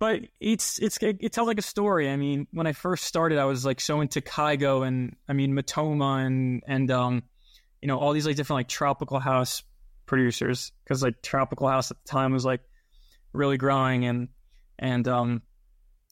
but 0.00 0.22
it's 0.40 0.78
it's 0.78 0.98
it 1.02 1.30
tells 1.30 1.46
like 1.46 1.58
a 1.58 1.62
story. 1.62 2.08
I 2.08 2.16
mean, 2.16 2.46
when 2.52 2.66
I 2.66 2.72
first 2.72 3.04
started, 3.04 3.38
I 3.38 3.44
was 3.44 3.66
like 3.66 3.82
so 3.82 4.00
into 4.00 4.22
Kygo 4.22 4.84
and 4.84 5.14
I 5.28 5.34
mean 5.34 5.52
Matoma 5.54 6.24
and 6.24 6.62
and 6.66 6.90
um, 6.90 7.22
you 7.82 7.86
know, 7.86 7.98
all 7.98 8.14
these 8.14 8.26
like 8.26 8.34
different 8.34 8.60
like 8.60 8.68
tropical 8.68 9.20
house 9.20 9.62
producers 10.06 10.72
because 10.82 11.02
like 11.02 11.20
tropical 11.20 11.68
house 11.68 11.90
at 11.90 11.98
the 12.02 12.08
time 12.08 12.32
was 12.32 12.46
like 12.46 12.62
really 13.34 13.58
growing 13.58 14.06
and 14.06 14.28
and 14.78 15.06
um, 15.06 15.42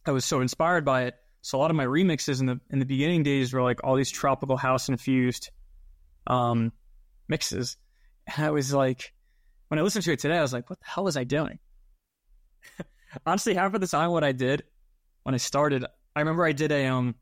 I 0.04 0.10
was 0.10 0.26
so 0.26 0.42
inspired 0.42 0.84
by 0.84 1.04
it. 1.04 1.14
So 1.40 1.56
a 1.56 1.60
lot 1.60 1.70
of 1.70 1.76
my 1.76 1.86
remixes 1.86 2.40
in 2.40 2.46
the 2.46 2.60
in 2.68 2.80
the 2.80 2.84
beginning 2.84 3.22
days 3.22 3.54
were 3.54 3.62
like 3.62 3.82
all 3.84 3.96
these 3.96 4.10
tropical 4.10 4.58
house 4.58 4.90
infused 4.90 5.50
um 6.26 6.72
mixes. 7.26 7.78
And 8.26 8.44
I 8.44 8.50
was 8.50 8.74
like, 8.74 9.14
when 9.68 9.80
I 9.80 9.82
listened 9.82 10.04
to 10.04 10.12
it 10.12 10.18
today, 10.18 10.36
I 10.36 10.42
was 10.42 10.52
like, 10.52 10.68
what 10.68 10.78
the 10.78 10.86
hell 10.86 11.04
was 11.04 11.16
I 11.16 11.24
doing? 11.24 11.58
honestly, 13.26 13.54
half 13.54 13.74
of 13.74 13.80
the 13.80 13.86
time, 13.86 14.10
what 14.10 14.24
I 14.24 14.32
did 14.32 14.64
when 15.22 15.34
I 15.34 15.38
started, 15.38 15.84
I 16.16 16.20
remember 16.20 16.44
I 16.44 16.52
did 16.52 16.72
a 16.72 16.86
um 16.86 17.14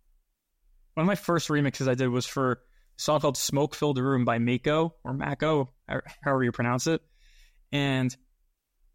one 0.94 1.02
of 1.04 1.06
my 1.06 1.14
first 1.14 1.48
remixes 1.48 1.88
I 1.88 1.94
did 1.94 2.08
was 2.08 2.24
for 2.24 2.52
a 2.52 2.56
song 2.96 3.20
called 3.20 3.36
"Smoke 3.36 3.74
Filled 3.74 3.98
Room" 3.98 4.24
by 4.24 4.38
Mako 4.38 4.94
or 5.04 5.12
Mako, 5.12 5.70
however 6.22 6.44
you 6.44 6.52
pronounce 6.52 6.86
it, 6.86 7.02
and 7.72 8.16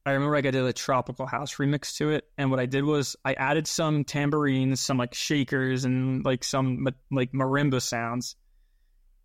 I 0.05 0.13
remember 0.13 0.35
I 0.35 0.41
did 0.41 0.55
a 0.55 0.73
tropical 0.73 1.27
house 1.27 1.55
remix 1.55 1.97
to 1.97 2.09
it, 2.09 2.25
and 2.37 2.49
what 2.49 2.59
I 2.59 2.65
did 2.65 2.83
was 2.83 3.15
I 3.23 3.33
added 3.33 3.67
some 3.67 4.03
tambourines, 4.03 4.79
some 4.79 4.97
like 4.97 5.13
shakers, 5.13 5.85
and 5.85 6.25
like 6.25 6.43
some 6.43 6.87
like 7.11 7.31
marimba 7.33 7.81
sounds, 7.81 8.35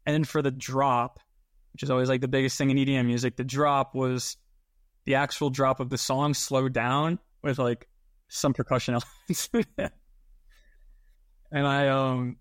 and 0.04 0.12
then 0.12 0.24
for 0.24 0.42
the 0.42 0.50
drop, 0.50 1.20
which 1.72 1.82
is 1.82 1.90
always 1.90 2.08
like 2.10 2.20
the 2.20 2.28
biggest 2.28 2.58
thing 2.58 2.70
in 2.70 2.76
EDM 2.76 3.06
music, 3.06 3.36
the 3.36 3.44
drop 3.44 3.94
was 3.94 4.36
the 5.06 5.14
actual 5.14 5.48
drop 5.50 5.80
of 5.80 5.88
the 5.88 5.96
song 5.96 6.34
slowed 6.34 6.72
down 6.72 7.18
with 7.42 7.58
like 7.58 7.88
some 8.28 8.52
percussion 8.52 8.94
elements. 9.28 9.48
and 11.50 11.66
I 11.66 11.88
um 11.88 12.36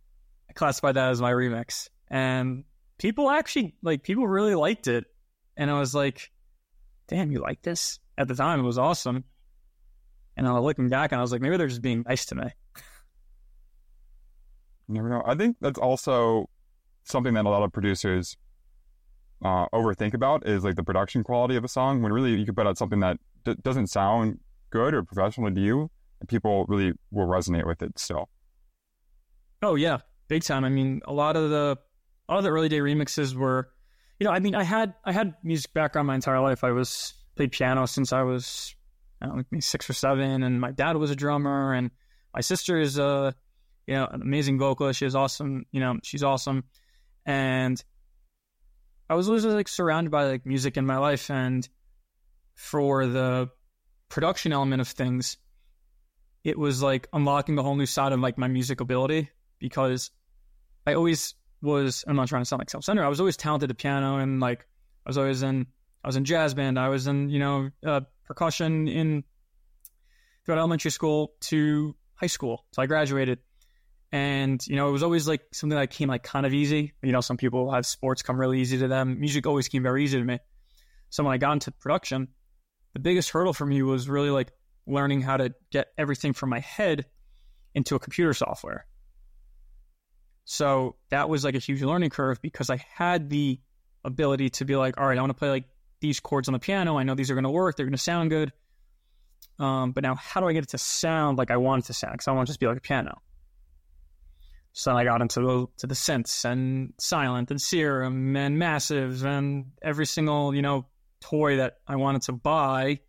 I 0.49 0.53
classified 0.53 0.95
that 0.95 1.11
as 1.11 1.21
my 1.21 1.31
remix. 1.31 1.89
And 2.09 2.65
people 2.97 3.29
actually 3.29 3.75
like 3.81 4.03
people 4.03 4.27
really 4.27 4.55
liked 4.55 4.87
it. 4.87 5.05
And 5.55 5.71
I 5.71 5.79
was 5.79 5.95
like, 5.95 6.31
damn, 7.07 7.31
you 7.31 7.39
like 7.39 7.61
this? 7.61 7.99
At 8.17 8.27
the 8.27 8.35
time 8.35 8.59
it 8.59 8.63
was 8.63 8.77
awesome. 8.77 9.23
And 10.35 10.47
I 10.47 10.51
was 10.51 10.63
looking 10.63 10.89
back 10.89 11.11
and 11.11 11.19
I 11.19 11.21
was 11.21 11.31
like, 11.31 11.41
maybe 11.41 11.55
they're 11.55 11.67
just 11.67 11.81
being 11.81 12.03
nice 12.05 12.25
to 12.27 12.35
me. 12.35 12.49
You 14.87 14.95
never 14.95 15.09
know. 15.09 15.23
I 15.25 15.35
think 15.35 15.57
that's 15.61 15.79
also 15.79 16.49
something 17.05 17.33
that 17.35 17.45
a 17.45 17.49
lot 17.49 17.63
of 17.63 17.71
producers 17.71 18.35
uh, 19.45 19.67
overthink 19.71 20.15
about 20.15 20.47
is 20.47 20.63
like 20.63 20.75
the 20.75 20.83
production 20.83 21.23
quality 21.23 21.55
of 21.55 21.63
a 21.63 21.67
song 21.67 22.01
when 22.01 22.11
really 22.11 22.33
you 22.33 22.45
could 22.45 22.55
put 22.55 22.65
out 22.65 22.79
something 22.79 22.99
that 23.01 23.19
d- 23.43 23.55
doesn't 23.61 23.87
sound 23.87 24.39
good 24.71 24.95
or 24.95 25.03
professional 25.03 25.53
to 25.53 25.61
you, 25.61 25.91
and 26.19 26.27
people 26.27 26.65
really 26.67 26.93
will 27.11 27.27
resonate 27.27 27.67
with 27.67 27.83
it 27.83 27.99
still. 27.99 28.27
Oh 29.61 29.75
yeah, 29.75 29.99
big 30.27 30.43
time. 30.43 30.65
I 30.65 30.69
mean, 30.69 31.01
a 31.05 31.13
lot 31.13 31.35
of 31.35 31.51
the 31.51 31.77
a 32.27 32.33
lot 32.33 32.39
of 32.39 32.43
the 32.43 32.49
early 32.49 32.69
day 32.69 32.79
remixes 32.79 33.35
were, 33.35 33.69
you 34.19 34.25
know, 34.25 34.31
I 34.31 34.39
mean, 34.39 34.55
I 34.55 34.63
had 34.63 34.95
I 35.05 35.11
had 35.11 35.35
music 35.43 35.71
background 35.73 36.07
my 36.07 36.15
entire 36.15 36.41
life. 36.41 36.63
I 36.63 36.71
was 36.71 37.13
played 37.35 37.51
piano 37.51 37.85
since 37.85 38.11
I 38.11 38.23
was 38.23 38.73
I 39.21 39.27
don't 39.27 39.45
know, 39.51 39.59
six 39.59 39.87
or 39.87 39.93
seven, 39.93 40.41
and 40.41 40.59
my 40.59 40.71
dad 40.71 40.97
was 40.97 41.11
a 41.11 41.15
drummer, 41.15 41.71
and 41.71 41.91
my 42.33 42.41
sister 42.41 42.79
is 42.79 42.97
a 42.97 43.35
you 43.85 43.93
know 43.93 44.07
an 44.07 44.23
amazing 44.23 44.57
vocalist. 44.57 44.99
She 44.99 45.05
is 45.05 45.15
awesome. 45.15 45.67
You 45.71 45.81
know, 45.81 45.99
she's 46.01 46.23
awesome, 46.23 46.63
and 47.27 47.83
I 49.09 49.15
was 49.15 49.27
always 49.27 49.45
like 49.45 49.67
surrounded 49.67 50.09
by 50.09 50.25
like 50.25 50.45
music 50.45 50.77
in 50.77 50.85
my 50.85 50.97
life, 50.97 51.29
and 51.29 51.67
for 52.55 53.05
the 53.05 53.49
production 54.09 54.51
element 54.51 54.81
of 54.81 54.87
things, 54.87 55.37
it 56.43 56.57
was 56.57 56.81
like 56.81 57.07
unlocking 57.13 57.57
a 57.57 57.63
whole 57.63 57.75
new 57.75 57.85
side 57.85 58.11
of 58.11 58.19
like 58.19 58.37
my 58.37 58.47
music 58.47 58.81
ability 58.81 59.29
because 59.59 60.11
I 60.87 60.93
always 60.93 61.35
was. 61.61 62.03
I'm 62.07 62.15
not 62.15 62.27
trying 62.27 62.41
to 62.41 62.45
sound 62.45 62.59
like 62.59 62.69
self-centered. 62.69 63.03
I 63.03 63.09
was 63.09 63.19
always 63.19 63.37
talented 63.37 63.69
at 63.69 63.77
piano, 63.77 64.17
and 64.17 64.39
like 64.39 64.67
I 65.05 65.09
was 65.09 65.17
always 65.17 65.43
in. 65.43 65.67
I 66.03 66.07
was 66.07 66.15
in 66.15 66.25
jazz 66.25 66.53
band. 66.53 66.79
I 66.79 66.89
was 66.89 67.07
in 67.07 67.29
you 67.29 67.39
know 67.39 67.69
uh, 67.85 68.01
percussion 68.25 68.87
in 68.87 69.23
throughout 70.45 70.59
elementary 70.59 70.91
school 70.91 71.33
to 71.41 71.95
high 72.15 72.27
school. 72.27 72.65
So 72.71 72.81
I 72.81 72.85
graduated, 72.85 73.39
and 74.11 74.65
you 74.67 74.75
know 74.75 74.89
it 74.89 74.91
was 74.91 75.03
always 75.03 75.27
like 75.27 75.41
something 75.51 75.77
that 75.77 75.89
came 75.89 76.09
like 76.09 76.23
kind 76.23 76.45
of 76.45 76.53
easy. 76.53 76.93
You 77.01 77.11
know, 77.11 77.21
some 77.21 77.37
people 77.37 77.71
have 77.71 77.85
sports 77.85 78.21
come 78.21 78.39
really 78.39 78.61
easy 78.61 78.77
to 78.79 78.87
them. 78.87 79.19
Music 79.19 79.45
always 79.45 79.67
came 79.67 79.83
very 79.83 80.03
easy 80.03 80.17
to 80.17 80.23
me. 80.23 80.39
So 81.09 81.23
when 81.23 81.33
I 81.33 81.37
got 81.37 81.53
into 81.53 81.71
production, 81.71 82.27
the 82.93 82.99
biggest 82.99 83.29
hurdle 83.29 83.53
for 83.53 83.65
me 83.65 83.81
was 83.81 84.09
really 84.09 84.29
like 84.29 84.51
learning 84.87 85.21
how 85.21 85.37
to 85.37 85.53
get 85.71 85.87
everything 85.97 86.33
from 86.33 86.49
my 86.49 86.59
head 86.59 87.05
into 87.73 87.95
a 87.95 87.99
computer 87.99 88.33
software. 88.33 88.85
So 90.45 90.95
that 91.09 91.27
was 91.27 91.43
like 91.43 91.55
a 91.55 91.59
huge 91.59 91.81
learning 91.81 92.11
curve 92.11 92.41
because 92.41 92.69
I 92.69 92.77
had 92.93 93.29
the 93.29 93.59
ability 94.03 94.51
to 94.51 94.65
be 94.65 94.75
like, 94.75 94.99
all 94.99 95.07
right, 95.07 95.17
I 95.17 95.21
want 95.21 95.31
to 95.31 95.37
play 95.37 95.49
like 95.49 95.65
these 95.99 96.19
chords 96.19 96.47
on 96.47 96.53
the 96.53 96.59
piano. 96.59 96.97
I 96.97 97.03
know 97.03 97.15
these 97.15 97.31
are 97.31 97.33
going 97.33 97.45
to 97.45 97.49
work. 97.49 97.75
They're 97.75 97.85
going 97.85 97.93
to 97.93 97.97
sound 97.97 98.29
good. 98.29 98.53
Um, 99.57 99.91
but 99.91 100.03
now, 100.03 100.15
how 100.15 100.41
do 100.41 100.47
I 100.47 100.53
get 100.53 100.63
it 100.63 100.69
to 100.69 100.77
sound 100.77 101.37
like 101.37 101.49
I 101.49 101.57
want 101.57 101.85
it 101.85 101.87
to 101.87 101.93
sound? 101.93 102.13
Because 102.13 102.27
I 102.27 102.31
want 102.31 102.47
to 102.47 102.49
just 102.51 102.59
be 102.59 102.67
like 102.67 102.77
a 102.77 102.81
piano. 102.81 103.21
So 104.77 104.89
then 104.89 104.97
I 104.97 105.05
got 105.05 105.21
into 105.21 105.39
the, 105.39 105.67
to 105.77 105.87
the 105.87 105.95
synths 105.95 106.43
and 106.43 106.93
Sylenth 106.97 107.49
and 107.49 107.61
serum 107.61 108.35
and 108.35 108.61
massives 108.61 109.23
and 109.23 109.67
every 109.81 110.05
single 110.05 110.53
you 110.53 110.61
know 110.61 110.87
toy 111.21 111.55
that 111.57 111.77
I 111.87 111.95
wanted 111.95 112.23
to 112.23 112.33
buy. 112.33 112.99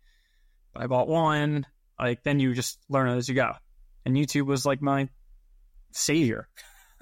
But 0.73 0.83
I 0.83 0.87
bought 0.87 1.09
one. 1.09 1.65
Like 1.99 2.23
then 2.23 2.39
you 2.39 2.53
just 2.53 2.79
learn 2.87 3.09
it 3.09 3.17
as 3.17 3.27
you 3.27 3.35
go. 3.35 3.51
And 4.05 4.15
YouTube 4.15 4.45
was 4.45 4.65
like 4.65 4.81
my 4.81 5.09
savior. 5.91 6.47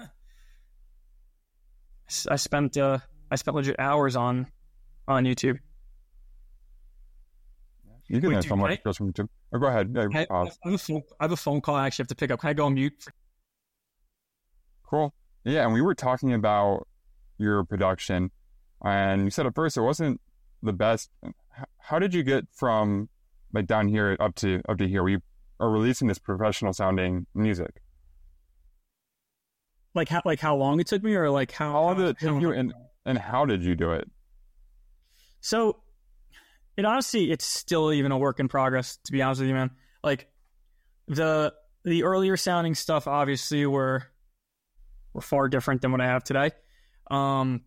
I 2.28 2.34
spent 2.34 2.76
uh, 2.76 2.98
I 3.30 3.36
spent 3.36 3.54
legit 3.54 3.78
hours 3.78 4.16
on 4.16 4.48
on 5.06 5.26
YouTube. 5.26 5.60
You 8.08 8.20
can 8.20 8.30
Wait, 8.30 8.34
have 8.34 8.42
dude, 8.42 8.48
so 8.48 8.56
much 8.56 8.72
I- 8.72 8.80
goes 8.84 8.96
from 8.96 9.12
YouTube. 9.12 9.28
Oh, 9.54 9.60
go 9.60 9.68
ahead. 9.68 9.96
I, 9.96 10.26
I, 10.28 10.38
have 10.64 10.74
a 10.74 10.78
phone, 10.78 11.02
I 11.20 11.24
have 11.24 11.30
a 11.30 11.36
phone 11.36 11.60
call 11.60 11.76
I 11.76 11.86
actually 11.86 12.02
have 12.02 12.08
to 12.08 12.16
pick 12.16 12.32
up. 12.32 12.40
Can 12.40 12.50
I 12.50 12.52
go 12.52 12.66
on 12.66 12.74
mute? 12.74 13.06
Cool. 14.88 15.12
Yeah, 15.44 15.64
and 15.64 15.72
we 15.72 15.80
were 15.80 15.94
talking 15.94 16.32
about 16.32 16.86
your 17.38 17.64
production, 17.64 18.30
and 18.84 19.24
you 19.24 19.30
said 19.30 19.46
at 19.46 19.54
first 19.54 19.76
it 19.76 19.82
wasn't 19.82 20.20
the 20.62 20.72
best. 20.72 21.10
How 21.78 21.98
did 21.98 22.14
you 22.14 22.22
get 22.22 22.44
from 22.52 23.08
like 23.52 23.66
down 23.66 23.88
here 23.88 24.16
up 24.18 24.34
to 24.36 24.62
up 24.68 24.78
to 24.78 24.88
here? 24.88 25.02
We 25.02 25.18
are 25.60 25.70
releasing 25.70 26.08
this 26.08 26.18
professional 26.18 26.72
sounding 26.72 27.26
music. 27.34 27.80
Like 29.94 30.08
how 30.08 30.22
like 30.24 30.40
how 30.40 30.56
long 30.56 30.80
it 30.80 30.86
took 30.86 31.02
me, 31.02 31.14
or 31.14 31.30
like 31.30 31.52
how, 31.52 31.72
How 31.72 31.82
long 31.82 31.96
did 31.96 32.08
it 32.08 32.18
take 32.18 32.40
you, 32.40 32.52
and 32.52 32.74
and 33.04 33.18
how 33.18 33.44
did 33.44 33.62
you 33.62 33.74
do 33.74 33.92
it? 33.92 34.10
So, 35.40 35.80
it 36.76 36.84
honestly, 36.84 37.30
it's 37.30 37.46
still 37.46 37.92
even 37.92 38.12
a 38.12 38.18
work 38.18 38.40
in 38.40 38.48
progress. 38.48 38.98
To 39.04 39.12
be 39.12 39.22
honest 39.22 39.40
with 39.40 39.48
you, 39.48 39.54
man. 39.54 39.70
Like 40.02 40.28
the 41.08 41.54
the 41.84 42.02
earlier 42.02 42.36
sounding 42.36 42.74
stuff, 42.74 43.06
obviously, 43.06 43.64
were 43.64 44.04
were 45.16 45.22
far 45.22 45.48
different 45.48 45.80
than 45.80 45.90
what 45.90 46.00
I 46.00 46.06
have 46.06 46.22
today. 46.22 46.50
Um, 47.10 47.62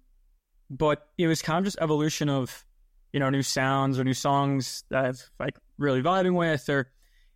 but 0.69 1.09
it 1.17 1.27
was 1.27 1.41
kind 1.41 1.57
of 1.57 1.65
just 1.65 1.77
evolution 1.81 2.29
of 2.29 2.65
you 3.11 3.19
know 3.19 3.29
new 3.29 3.41
sounds 3.41 3.99
or 3.99 4.03
new 4.03 4.13
songs 4.13 4.83
that 4.89 5.05
I've 5.05 5.29
like 5.39 5.57
really 5.77 6.01
vibing 6.01 6.35
with, 6.35 6.69
or 6.69 6.91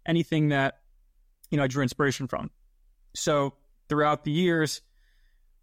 anything 0.05 0.49
that 0.49 0.75
you 1.49 1.57
know 1.57 1.63
I 1.63 1.67
drew 1.67 1.83
inspiration 1.83 2.27
from. 2.27 2.51
So 3.15 3.55
throughout 3.89 4.23
the 4.23 4.31
years, 4.31 4.81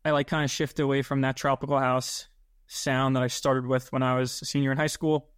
I 0.05 0.11
like 0.11 0.27
kind 0.27 0.45
of 0.45 0.51
shifted 0.51 0.83
away 0.83 1.03
from 1.03 1.23
that 1.23 1.37
tropical 1.37 1.79
house 1.79 2.27
sound 2.67 3.17
that 3.17 3.23
I 3.23 3.29
started 3.29 3.67
with 3.67 3.93
when 3.93 4.03
I 4.03 4.19
was 4.19 4.43
a 4.43 4.45
senior 4.45 4.73
in 4.73 4.79
high 4.79 4.87
school 4.89 5.31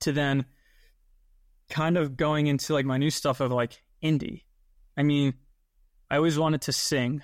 to 0.00 0.12
then 0.12 0.44
kind 1.70 1.96
of 1.96 2.16
going 2.16 2.46
into 2.46 2.72
like 2.72 2.84
my 2.84 2.98
new 2.98 3.10
stuff 3.10 3.40
of 3.40 3.52
like 3.52 3.82
indie. 4.02 4.42
I 4.96 5.02
mean, 5.02 5.34
I 6.10 6.16
always 6.16 6.38
wanted 6.38 6.62
to 6.62 6.72
sing 6.72 7.22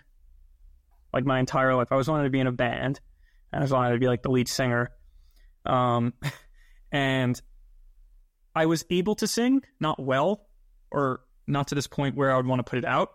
like 1.12 1.24
my 1.24 1.38
entire 1.38 1.74
life. 1.74 1.88
I 1.90 1.94
always 1.94 2.08
wanted 2.08 2.24
to 2.24 2.30
be 2.30 2.40
in 2.40 2.46
a 2.46 2.52
band. 2.52 3.00
And 3.52 3.58
I 3.58 3.62
always 3.62 3.72
wanted 3.72 3.92
to 3.92 3.98
be 3.98 4.06
like 4.06 4.22
the 4.22 4.30
lead 4.30 4.48
singer. 4.48 4.90
Um, 5.66 6.14
and 6.92 7.40
I 8.54 8.66
was 8.66 8.84
able 8.90 9.14
to 9.16 9.26
sing, 9.26 9.62
not 9.78 10.02
well, 10.02 10.46
or 10.90 11.20
not 11.46 11.68
to 11.68 11.74
this 11.74 11.86
point 11.86 12.16
where 12.16 12.32
I 12.32 12.36
would 12.36 12.46
want 12.46 12.60
to 12.60 12.68
put 12.68 12.78
it 12.78 12.84
out. 12.84 13.12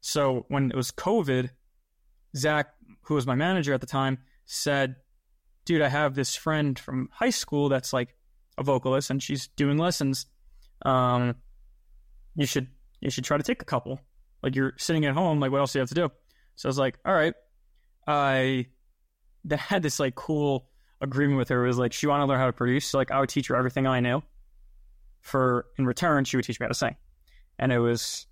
So 0.00 0.44
when 0.48 0.70
it 0.70 0.76
was 0.76 0.90
COVID, 0.90 1.50
Zach, 2.36 2.74
who 3.02 3.14
was 3.14 3.26
my 3.26 3.34
manager 3.34 3.72
at 3.72 3.80
the 3.80 3.86
time, 3.86 4.18
said, 4.44 4.96
Dude, 5.64 5.80
I 5.80 5.88
have 5.88 6.14
this 6.14 6.36
friend 6.36 6.78
from 6.78 7.08
high 7.10 7.30
school 7.30 7.70
that's 7.70 7.94
like 7.94 8.14
a 8.58 8.62
vocalist 8.62 9.08
and 9.08 9.22
she's 9.22 9.48
doing 9.48 9.78
lessons. 9.78 10.26
Um, 10.84 11.36
you 12.36 12.44
should 12.44 12.68
you 13.00 13.10
should 13.10 13.24
try 13.24 13.38
to 13.38 13.42
take 13.42 13.62
a 13.62 13.64
couple. 13.64 13.98
Like 14.42 14.54
you're 14.54 14.74
sitting 14.76 15.06
at 15.06 15.14
home, 15.14 15.40
like 15.40 15.50
what 15.50 15.60
else 15.60 15.72
do 15.72 15.78
you 15.78 15.80
have 15.80 15.88
to 15.88 15.94
do? 15.94 16.10
So 16.56 16.68
I 16.68 16.70
was 16.70 16.78
like, 16.78 16.98
all 17.04 17.14
right. 17.14 17.34
I 18.06 18.66
then 19.44 19.58
had 19.58 19.82
this 19.82 19.98
like 19.98 20.14
cool 20.14 20.68
agreement 21.00 21.38
with 21.38 21.48
her. 21.48 21.64
It 21.64 21.68
was 21.68 21.78
like 21.78 21.92
she 21.92 22.06
wanted 22.06 22.24
to 22.24 22.28
learn 22.28 22.38
how 22.38 22.46
to 22.46 22.52
produce. 22.52 22.86
So 22.86 22.98
like 22.98 23.10
I 23.10 23.20
would 23.20 23.28
teach 23.28 23.48
her 23.48 23.56
everything 23.56 23.86
I 23.86 24.00
knew. 24.00 24.22
For 25.22 25.66
in 25.78 25.86
return, 25.86 26.24
she 26.24 26.36
would 26.36 26.44
teach 26.44 26.60
me 26.60 26.64
how 26.64 26.68
to 26.68 26.74
sing. 26.74 26.96
And 27.58 27.72
it 27.72 27.78
was 27.78 28.26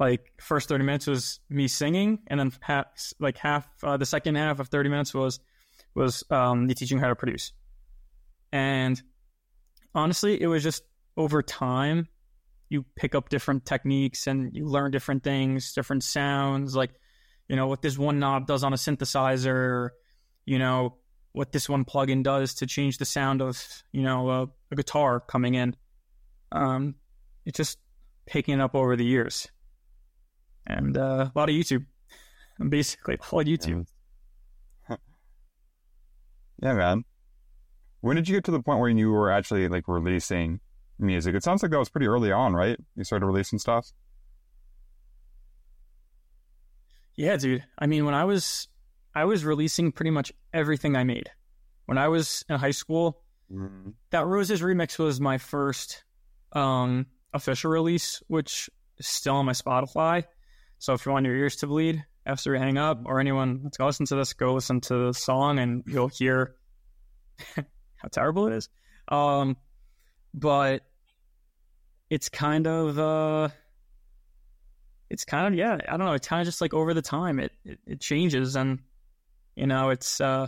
like 0.00 0.32
first 0.40 0.68
30 0.68 0.84
minutes 0.84 1.06
was 1.06 1.40
me 1.50 1.68
singing 1.68 2.20
and 2.26 2.40
then 2.40 2.50
half 2.62 2.86
like 3.20 3.36
half 3.36 3.68
uh, 3.84 3.98
the 3.98 4.06
second 4.06 4.34
half 4.34 4.58
of 4.58 4.68
30 4.68 4.88
minutes 4.88 5.12
was 5.12 5.38
was 5.94 6.24
um 6.30 6.66
me 6.66 6.74
teaching 6.74 6.98
her 6.98 7.04
how 7.04 7.10
to 7.10 7.14
produce 7.14 7.52
and 8.50 9.00
honestly 9.94 10.40
it 10.40 10.46
was 10.46 10.62
just 10.62 10.82
over 11.16 11.42
time 11.42 12.08
you 12.70 12.84
pick 12.96 13.14
up 13.14 13.28
different 13.28 13.66
techniques 13.66 14.26
and 14.26 14.56
you 14.56 14.64
learn 14.64 14.90
different 14.90 15.22
things 15.22 15.74
different 15.74 16.02
sounds 16.02 16.74
like 16.74 16.92
you 17.50 17.56
know 17.56 17.66
what 17.66 17.82
this 17.82 17.98
one 17.98 18.18
knob 18.18 18.46
does 18.46 18.64
on 18.64 18.72
a 18.72 18.76
synthesizer 18.76 19.90
you 20.46 20.58
know 20.58 20.96
what 21.32 21.52
this 21.52 21.68
one 21.68 21.84
plugin 21.84 22.22
does 22.22 22.54
to 22.54 22.66
change 22.66 22.98
the 22.98 23.04
sound 23.04 23.42
of 23.42 23.62
you 23.92 24.02
know 24.02 24.30
a, 24.30 24.48
a 24.70 24.76
guitar 24.76 25.20
coming 25.20 25.54
in 25.54 25.74
um 26.52 26.94
it's 27.44 27.56
just 27.56 27.78
picking 28.26 28.54
it 28.54 28.60
up 28.60 28.74
over 28.74 28.96
the 28.96 29.04
years 29.04 29.48
and 30.66 30.96
uh, 30.96 31.30
a 31.34 31.38
lot 31.38 31.48
of 31.48 31.54
YouTube. 31.54 31.86
Basically, 32.68 33.16
all 33.30 33.44
YouTube. 33.44 33.86
Yeah, 36.62 36.74
man. 36.74 37.04
When 38.02 38.16
did 38.16 38.28
you 38.28 38.36
get 38.36 38.44
to 38.44 38.50
the 38.50 38.60
point 38.60 38.80
where 38.80 38.90
you 38.90 39.10
were 39.10 39.30
actually 39.30 39.66
like 39.68 39.84
releasing 39.88 40.60
music? 40.98 41.34
It 41.34 41.42
sounds 41.42 41.62
like 41.62 41.72
that 41.72 41.78
was 41.78 41.88
pretty 41.88 42.06
early 42.06 42.32
on, 42.32 42.52
right? 42.52 42.76
You 42.96 43.04
started 43.04 43.24
releasing 43.24 43.58
stuff. 43.58 43.90
Yeah, 47.20 47.36
dude. 47.36 47.64
I 47.78 47.86
mean, 47.86 48.06
when 48.06 48.14
I 48.14 48.24
was, 48.24 48.66
I 49.14 49.26
was 49.26 49.44
releasing 49.44 49.92
pretty 49.92 50.10
much 50.10 50.32
everything 50.54 50.96
I 50.96 51.04
made. 51.04 51.30
When 51.84 51.98
I 51.98 52.08
was 52.08 52.44
in 52.48 52.58
high 52.58 52.70
school, 52.70 53.22
Mm. 53.52 53.94
that 54.10 54.24
ROZES 54.26 54.62
remix 54.62 54.96
was 54.98 55.20
my 55.20 55.36
first 55.36 56.04
um, 56.52 57.06
official 57.34 57.70
release, 57.72 58.22
which 58.28 58.70
is 58.98 59.06
still 59.08 59.34
on 59.34 59.44
my 59.44 59.52
Spotify. 59.52 60.22
So 60.78 60.94
if 60.94 61.04
you 61.04 61.10
want 61.12 61.26
your 61.26 61.34
ears 61.34 61.56
to 61.56 61.66
bleed 61.66 62.04
after 62.24 62.52
we 62.52 62.58
hang 62.58 62.78
up, 62.78 63.02
or 63.06 63.18
anyone 63.20 63.60
that's 63.64 63.76
gonna 63.76 63.88
listen 63.88 64.06
to 64.06 64.14
this, 64.14 64.32
go 64.34 64.54
listen 64.54 64.80
to 64.82 65.06
the 65.08 65.12
song 65.14 65.58
and 65.58 65.82
you'll 65.86 66.08
hear 66.08 66.54
how 67.56 68.08
terrible 68.12 68.46
it 68.46 68.54
is. 68.54 68.68
Um, 69.08 69.56
but 70.32 70.82
it's 72.08 72.28
kind 72.28 72.66
of 72.68 72.98
uh, 72.98 73.48
it's 75.10 75.24
kind 75.24 75.46
of 75.46 75.54
yeah, 75.54 75.76
I 75.88 75.96
don't 75.96 76.06
know. 76.06 76.12
It's 76.12 76.28
kind 76.28 76.40
of 76.40 76.46
just 76.46 76.60
like 76.60 76.72
over 76.72 76.94
the 76.94 77.02
time, 77.02 77.40
it 77.40 77.52
it, 77.64 77.78
it 77.86 78.00
changes, 78.00 78.56
and 78.56 78.78
you 79.56 79.66
know, 79.66 79.90
it's 79.90 80.20
uh, 80.20 80.46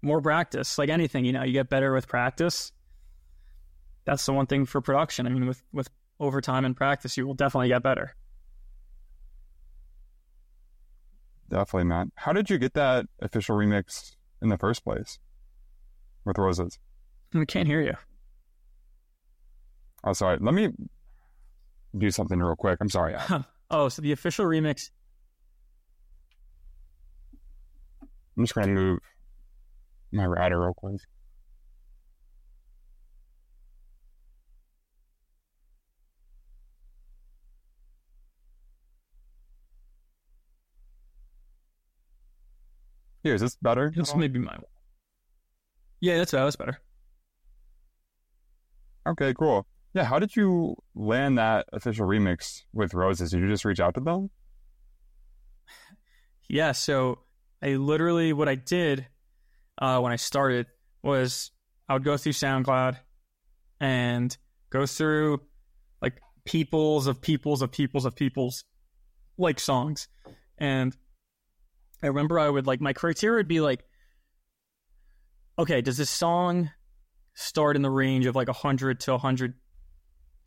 more 0.00 0.22
practice. 0.22 0.78
Like 0.78 0.88
anything, 0.88 1.24
you 1.24 1.32
know, 1.32 1.42
you 1.42 1.52
get 1.52 1.68
better 1.68 1.92
with 1.92 2.06
practice. 2.06 2.72
That's 4.04 4.24
the 4.24 4.32
one 4.32 4.46
thing 4.46 4.64
for 4.64 4.80
production. 4.80 5.26
I 5.26 5.30
mean, 5.30 5.46
with 5.46 5.62
with 5.72 5.90
over 6.20 6.40
time 6.40 6.64
and 6.64 6.76
practice, 6.76 7.16
you 7.16 7.26
will 7.26 7.34
definitely 7.34 7.68
get 7.68 7.82
better. 7.82 8.14
Definitely, 11.50 11.84
Matt. 11.84 12.08
How 12.14 12.32
did 12.32 12.48
you 12.48 12.58
get 12.58 12.74
that 12.74 13.06
official 13.20 13.56
remix 13.56 14.14
in 14.40 14.48
the 14.48 14.56
first 14.56 14.84
place 14.84 15.18
with 16.24 16.36
ROZES? 16.36 16.78
I 17.34 17.44
can't 17.44 17.68
hear 17.68 17.80
you. 17.80 17.94
Oh, 20.04 20.12
sorry. 20.12 20.38
Let 20.40 20.54
me 20.54 20.70
do 21.96 22.10
something 22.10 22.38
real 22.38 22.56
quick. 22.56 22.78
I'm 22.80 22.88
sorry. 22.88 23.14
oh, 23.70 23.88
so 23.88 24.02
the 24.02 24.12
official 24.12 24.46
remix. 24.46 24.90
I'm 28.36 28.44
just 28.44 28.54
gonna 28.54 28.68
move 28.68 29.00
my 30.12 30.26
router 30.26 30.60
real 30.60 30.74
quick. 30.74 31.00
Here, 43.22 43.34
is 43.34 43.40
this 43.40 43.56
better? 43.56 43.90
This 43.94 44.14
may 44.14 44.28
be 44.28 44.38
my. 44.38 44.58
Yeah, 46.00 46.18
that's 46.18 46.32
that's 46.32 46.56
better. 46.56 46.78
Okay, 49.06 49.32
cool. 49.32 49.66
Yeah, 49.94 50.02
how 50.02 50.18
did 50.18 50.34
you 50.34 50.74
land 50.96 51.38
that 51.38 51.66
official 51.72 52.06
remix 52.06 52.62
with 52.72 52.94
ROZES? 52.94 53.30
Did 53.30 53.40
you 53.40 53.48
just 53.48 53.64
reach 53.64 53.78
out 53.78 53.94
to 53.94 54.00
them? 54.00 54.30
Yeah, 56.48 56.72
so 56.72 57.20
I 57.62 57.76
literally 57.76 58.32
what 58.32 58.48
I 58.48 58.56
did 58.56 59.06
uh, 59.78 60.00
when 60.00 60.12
I 60.12 60.16
started 60.16 60.66
was 61.02 61.52
I 61.88 61.94
would 61.94 62.04
go 62.04 62.16
through 62.16 62.32
SoundCloud 62.32 62.96
and 63.80 64.36
go 64.70 64.84
through 64.84 65.40
like 66.02 66.20
peoples 66.44 67.06
of 67.06 67.20
peoples 67.20 67.62
of 67.62 67.70
peoples 67.70 68.04
of 68.04 68.16
peoples 68.16 68.64
like 69.38 69.60
songs, 69.60 70.08
and 70.58 70.96
I 72.02 72.08
remember 72.08 72.38
I 72.40 72.50
would 72.50 72.66
like 72.66 72.80
my 72.80 72.92
criteria 72.92 73.38
would 73.38 73.48
be 73.48 73.60
like, 73.60 73.84
okay, 75.56 75.80
does 75.80 75.96
this 75.96 76.10
song 76.10 76.70
start 77.34 77.76
in 77.76 77.82
the 77.82 77.90
range 77.90 78.26
of 78.26 78.34
like 78.34 78.48
100 78.48 79.00
to 79.00 79.18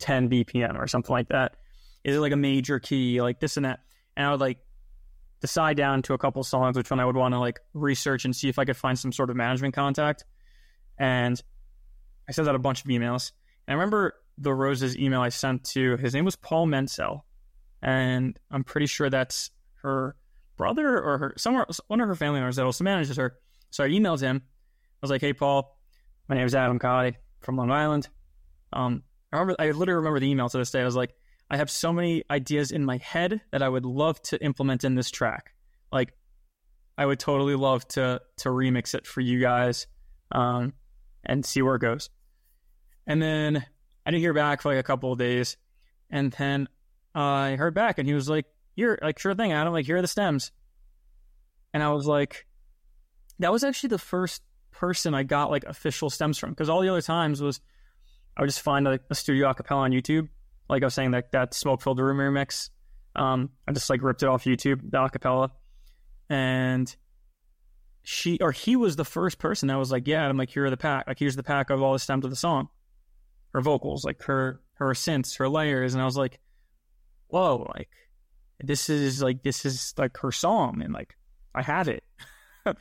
110 0.00 0.30
BPM 0.30 0.78
or 0.78 0.86
something 0.86 1.12
like 1.12 1.28
that? 1.28 1.56
Is 2.04 2.16
it 2.16 2.20
like 2.20 2.32
a 2.32 2.36
major 2.36 2.78
key, 2.78 3.20
like 3.20 3.40
this 3.40 3.56
and 3.56 3.66
that? 3.66 3.80
And 4.16 4.26
I 4.26 4.30
would 4.30 4.40
like 4.40 4.58
decide 5.40 5.76
down 5.76 6.02
to 6.02 6.14
a 6.14 6.18
couple 6.18 6.42
songs 6.42 6.76
which 6.76 6.90
one 6.90 7.00
I 7.00 7.04
would 7.04 7.16
want 7.16 7.34
to 7.34 7.38
like 7.38 7.60
research 7.74 8.24
and 8.24 8.34
see 8.34 8.48
if 8.48 8.58
I 8.58 8.64
could 8.64 8.76
find 8.76 8.98
some 8.98 9.12
sort 9.12 9.30
of 9.30 9.36
management 9.36 9.74
contact. 9.74 10.24
And 10.98 11.40
I 12.28 12.32
sent 12.32 12.48
out 12.48 12.54
a 12.54 12.58
bunch 12.58 12.80
of 12.80 12.86
emails. 12.88 13.32
And 13.66 13.72
I 13.72 13.74
remember 13.74 14.14
the 14.36 14.50
ROZES 14.50 14.96
email 14.96 15.20
I 15.20 15.28
sent 15.28 15.64
to 15.64 15.96
his 15.96 16.14
name 16.14 16.24
was 16.24 16.36
Paul 16.36 16.66
Mencel. 16.66 17.22
And 17.82 18.38
I'm 18.50 18.64
pretty 18.64 18.86
sure 18.86 19.10
that's 19.10 19.50
her 19.82 20.16
brother 20.56 21.00
or 21.00 21.18
her 21.18 21.34
somewhere 21.36 21.66
one 21.86 22.00
of 22.00 22.08
her 22.08 22.16
family 22.16 22.40
members 22.40 22.56
that 22.56 22.64
also 22.64 22.82
manages 22.82 23.16
her. 23.16 23.36
So 23.70 23.84
I 23.84 23.88
emailed 23.88 24.20
him. 24.20 24.42
I 24.44 24.98
was 25.00 25.10
like, 25.10 25.20
"Hey, 25.20 25.32
Paul, 25.32 25.78
my 26.28 26.34
name 26.34 26.46
is 26.46 26.54
Adam 26.54 26.80
Kahati 26.80 27.14
from 27.40 27.56
Long 27.56 27.70
Island. 27.70 28.08
Um, 28.72 29.04
I 29.32 29.38
remember, 29.38 29.56
I 29.58 29.70
literally 29.70 29.96
remember 29.96 30.20
the 30.20 30.30
email 30.30 30.48
to 30.48 30.58
this 30.58 30.70
day. 30.70 30.80
I 30.80 30.84
was 30.84 30.96
like, 30.96 31.14
I 31.50 31.56
have 31.56 31.70
so 31.70 31.92
many 31.92 32.24
ideas 32.30 32.70
in 32.70 32.84
my 32.84 32.98
head 32.98 33.40
that 33.52 33.62
I 33.62 33.68
would 33.68 33.86
love 33.86 34.20
to 34.22 34.42
implement 34.42 34.84
in 34.84 34.94
this 34.94 35.10
track. 35.10 35.54
Like, 35.92 36.12
I 36.96 37.06
would 37.06 37.18
totally 37.18 37.54
love 37.54 37.86
to 37.88 38.20
to 38.38 38.48
remix 38.48 38.94
it 38.94 39.06
for 39.06 39.20
you 39.20 39.40
guys, 39.40 39.86
um, 40.32 40.74
and 41.24 41.44
see 41.44 41.62
where 41.62 41.76
it 41.76 41.80
goes. 41.80 42.10
And 43.06 43.22
then 43.22 43.64
I 44.04 44.10
didn't 44.10 44.22
hear 44.22 44.34
back 44.34 44.62
for 44.62 44.70
like 44.70 44.80
a 44.80 44.82
couple 44.82 45.12
of 45.12 45.18
days, 45.18 45.56
and 46.10 46.32
then 46.32 46.68
I 47.14 47.56
heard 47.56 47.74
back, 47.74 47.98
and 47.98 48.08
he 48.08 48.14
was 48.14 48.28
like, 48.28 48.46
"You're 48.74 48.98
like, 49.00 49.18
sure 49.18 49.34
thing, 49.34 49.52
Adam. 49.52 49.72
Like, 49.72 49.86
here 49.86 49.96
are 49.96 50.02
the 50.02 50.08
stems." 50.08 50.50
And 51.72 51.82
I 51.82 51.90
was 51.92 52.06
like, 52.06 52.46
that 53.38 53.52
was 53.52 53.62
actually 53.62 53.90
the 53.90 53.98
first 53.98 54.42
person 54.70 55.14
I 55.14 55.22
got 55.22 55.50
like 55.50 55.64
official 55.64 56.10
stems 56.10 56.38
from 56.38 56.50
because 56.50 56.68
all 56.68 56.80
the 56.80 56.88
other 56.88 57.02
times 57.02 57.40
was 57.40 57.60
I 58.38 58.42
would 58.42 58.48
just 58.48 58.62
find 58.62 58.86
like 58.86 59.02
a 59.10 59.14
studio 59.14 59.52
acapella 59.52 59.78
on 59.78 59.90
YouTube. 59.90 60.28
Like 60.68 60.82
I 60.82 60.86
was 60.86 60.94
saying, 60.94 61.10
that 61.10 61.32
that 61.32 61.54
smoke 61.54 61.82
filled 61.82 61.98
the 61.98 62.04
room 62.04 62.18
remix. 62.18 62.70
Um, 63.16 63.50
I 63.66 63.72
just 63.72 63.90
like 63.90 64.02
ripped 64.02 64.22
it 64.22 64.28
off 64.28 64.44
YouTube, 64.44 64.90
the 64.90 64.98
acapella, 64.98 65.50
and 66.30 66.94
she 68.02 68.38
or 68.40 68.52
he 68.52 68.76
was 68.76 68.94
the 68.94 69.04
first 69.04 69.38
person 69.38 69.68
that 69.68 69.76
was 69.76 69.90
like, 69.90 70.06
yeah, 70.06 70.26
I'm 70.26 70.36
like, 70.36 70.50
here 70.50 70.66
are 70.66 70.70
the 70.70 70.76
pack, 70.76 71.06
like 71.08 71.18
here's 71.18 71.34
the 71.34 71.42
pack 71.42 71.70
of 71.70 71.82
all 71.82 71.94
the 71.94 71.98
stems 71.98 72.24
of 72.24 72.30
the 72.30 72.36
song, 72.36 72.68
her 73.54 73.60
vocals, 73.60 74.04
like 74.04 74.22
her 74.22 74.60
her 74.74 74.90
synths, 74.90 75.36
her 75.38 75.48
layers, 75.48 75.94
and 75.94 76.02
I 76.02 76.04
was 76.04 76.16
like, 76.16 76.38
whoa, 77.26 77.68
like 77.76 77.90
this 78.60 78.88
is 78.88 79.20
like 79.20 79.42
this 79.42 79.64
is 79.66 79.94
like 79.98 80.16
her 80.18 80.30
song, 80.30 80.80
and 80.82 80.94
like 80.94 81.16
I 81.56 81.62
have 81.62 81.88
it. 81.88 82.04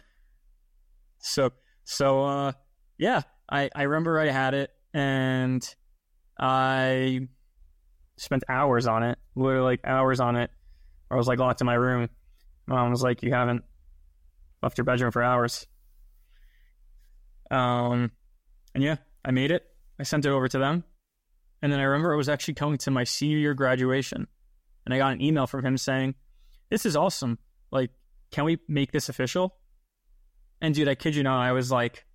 so 1.17 1.49
so 1.83 2.23
uh 2.23 2.51
yeah, 2.99 3.23
I 3.49 3.71
I 3.73 3.83
remember 3.83 4.19
I 4.19 4.27
had 4.27 4.53
it 4.53 4.71
and 4.97 5.75
I 6.39 7.27
spent 8.17 8.43
hours 8.49 8.87
on 8.87 9.03
it, 9.03 9.19
literally 9.35 9.63
like 9.63 9.81
hours 9.83 10.19
on 10.19 10.35
it. 10.35 10.49
I 11.11 11.15
was 11.15 11.27
like 11.27 11.37
locked 11.37 11.61
in 11.61 11.67
my 11.67 11.75
room. 11.75 12.09
My 12.65 12.77
mom 12.77 12.89
was 12.89 13.03
like, 13.03 13.21
"You 13.21 13.31
haven't 13.31 13.63
left 14.63 14.77
your 14.77 14.85
bedroom 14.85 15.11
for 15.11 15.21
hours." 15.21 15.67
Um, 17.51 18.11
and 18.73 18.83
yeah, 18.83 18.97
I 19.23 19.29
made 19.29 19.51
it. 19.51 19.63
I 19.99 20.03
sent 20.03 20.25
it 20.25 20.29
over 20.29 20.47
to 20.47 20.57
them, 20.57 20.83
and 21.61 21.71
then 21.71 21.79
I 21.79 21.83
remember 21.83 22.11
it 22.11 22.17
was 22.17 22.27
actually 22.27 22.55
coming 22.55 22.79
to 22.79 22.91
my 22.91 23.03
senior 23.03 23.37
year 23.37 23.53
graduation, 23.53 24.25
and 24.83 24.93
I 24.95 24.97
got 24.97 25.13
an 25.13 25.21
email 25.21 25.45
from 25.45 25.63
him 25.63 25.77
saying, 25.77 26.15
"This 26.71 26.87
is 26.87 26.95
awesome. 26.95 27.37
Like, 27.71 27.91
can 28.31 28.45
we 28.45 28.57
make 28.67 28.91
this 28.91 29.09
official?" 29.09 29.57
And 30.59 30.73
dude, 30.73 30.87
I 30.87 30.95
kid 30.95 31.15
you 31.15 31.21
not, 31.21 31.39
I 31.39 31.51
was 31.51 31.71
like, 31.71 32.06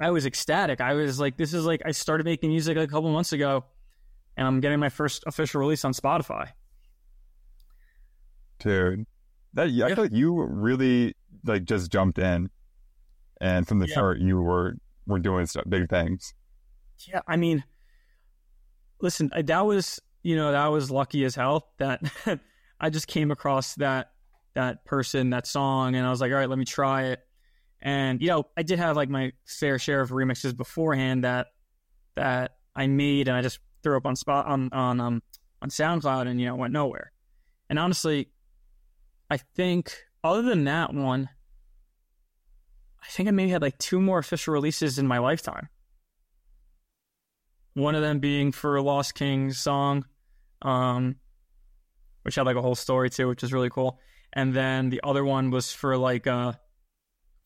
I 0.00 0.10
was 0.10 0.26
ecstatic. 0.26 0.80
I 0.80 0.94
was 0.94 1.18
like, 1.18 1.36
this 1.36 1.52
is 1.52 1.64
like, 1.64 1.82
I 1.84 1.90
started 1.90 2.24
making 2.24 2.50
music 2.50 2.76
a 2.76 2.86
couple 2.86 3.10
months 3.10 3.32
ago, 3.32 3.64
and 4.36 4.46
I'm 4.46 4.60
getting 4.60 4.78
my 4.78 4.88
first 4.90 5.24
official 5.26 5.60
release 5.60 5.84
on 5.84 5.92
Spotify. 5.92 6.50
Dude, 8.58 9.06
that 9.54 9.62
I 9.62 9.64
Yeah. 9.66 9.88
feel 9.94 10.04
like 10.04 10.12
you 10.12 10.42
really 10.42 11.14
like 11.44 11.64
just 11.64 11.90
jumped 11.90 12.18
in, 12.18 12.50
and 13.40 13.66
from 13.66 13.78
the 13.78 13.86
Yeah. 13.86 13.92
start 13.94 14.18
you 14.18 14.40
were 14.40 14.76
were 15.06 15.18
doing 15.18 15.46
stuff, 15.46 15.64
big 15.68 15.88
things. 15.88 16.34
Yeah, 17.06 17.20
I 17.26 17.36
mean, 17.36 17.64
listen, 19.00 19.30
I- 19.32 19.42
that 19.42 19.64
was 19.64 20.00
you 20.22 20.34
know 20.36 20.52
that 20.52 20.66
was 20.66 20.90
lucky 20.90 21.24
as 21.24 21.34
hell 21.34 21.72
that 21.78 22.02
I 22.80 22.90
just 22.90 23.06
came 23.06 23.30
across 23.30 23.74
that 23.76 24.12
that 24.54 24.84
person, 24.84 25.30
that 25.30 25.46
song, 25.46 25.94
and 25.94 26.04
I 26.06 26.10
was 26.10 26.20
like, 26.20 26.32
all 26.32 26.38
right, 26.38 26.48
let 26.48 26.58
me 26.58 26.64
try 26.64 27.04
it. 27.04 27.20
And 27.80 28.20
you 28.20 28.28
know, 28.28 28.44
I 28.56 28.62
did 28.62 28.78
have 28.78 28.96
like 28.96 29.08
my 29.08 29.32
fair 29.46 29.78
share 29.78 30.00
of 30.00 30.10
remixes 30.10 30.56
beforehand 30.56 31.24
that 31.24 31.48
that 32.16 32.56
I 32.74 32.86
made, 32.86 33.28
and 33.28 33.36
I 33.36 33.42
just 33.42 33.60
threw 33.82 33.96
up 33.96 34.06
on 34.06 34.16
spot 34.16 34.46
on 34.46 34.70
on 34.72 35.00
um 35.00 35.22
on 35.62 35.68
SoundCloud, 35.70 36.26
and 36.26 36.40
you 36.40 36.46
know 36.46 36.56
went 36.56 36.72
nowhere. 36.72 37.12
And 37.70 37.78
honestly, 37.78 38.30
I 39.30 39.36
think 39.36 39.94
other 40.24 40.42
than 40.42 40.64
that 40.64 40.92
one, 40.92 41.28
I 43.02 43.06
think 43.08 43.28
I 43.28 43.32
maybe 43.32 43.50
had 43.50 43.62
like 43.62 43.78
two 43.78 44.00
more 44.00 44.18
official 44.18 44.54
releases 44.54 44.98
in 44.98 45.06
my 45.06 45.18
lifetime. 45.18 45.68
One 47.74 47.94
of 47.94 48.02
them 48.02 48.18
being 48.18 48.50
for 48.50 48.80
Lost 48.80 49.14
Kings 49.14 49.58
song, 49.58 50.04
um, 50.62 51.16
which 52.22 52.34
had 52.34 52.46
like 52.46 52.56
a 52.56 52.62
whole 52.62 52.74
story 52.74 53.08
too, 53.08 53.28
which 53.28 53.44
is 53.44 53.52
really 53.52 53.70
cool. 53.70 54.00
And 54.32 54.52
then 54.52 54.90
the 54.90 55.00
other 55.04 55.24
one 55.24 55.50
was 55.50 55.72
for 55.72 55.96
like 55.96 56.26
uh, 56.26 56.52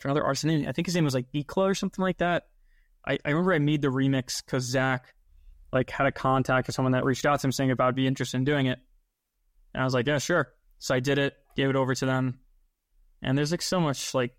for 0.03 0.09
another 0.09 0.25
artist 0.25 0.45
name. 0.45 0.69
I 0.69 0.73
think 0.73 0.87
his 0.87 0.95
name 0.95 1.05
was 1.05 1.15
like 1.15 1.31
Ikla 1.33 1.71
or 1.71 1.75
something 1.75 2.03
like 2.03 2.19
that. 2.19 2.49
I, 3.07 3.19
I 3.25 3.31
remember 3.31 3.55
I 3.55 3.59
made 3.59 3.83
the 3.83 3.89
remix 3.89 4.45
because 4.45 4.65
Zach 4.65 5.15
like 5.73 5.91
had 5.91 6.07
a 6.07 6.13
contact 6.13 6.67
with 6.67 6.77
someone 6.77 6.93
that 6.93 7.05
reached 7.05 7.25
out 7.25 7.41
to 7.41 7.47
him 7.47 7.53
saying 7.53 7.71
if 7.71 7.81
I'd 7.81 7.95
be 7.95 8.07
interested 8.07 8.37
in 8.37 8.45
doing 8.45 8.67
it. 8.67 8.79
And 9.73 9.81
I 9.81 9.85
was 9.85 9.95
like, 9.95 10.07
yeah, 10.07 10.19
sure. 10.19 10.53
So 10.79 10.95
I 10.95 11.01
did 11.01 11.19
it, 11.19 11.35
gave 11.57 11.71
it 11.71 11.77
over 11.77 11.95
to 11.95 12.05
them. 12.05 12.41
And 13.23 13.39
there's 13.39 13.53
like 13.53 13.63
so 13.63 13.81
much 13.81 14.13
like 14.13 14.35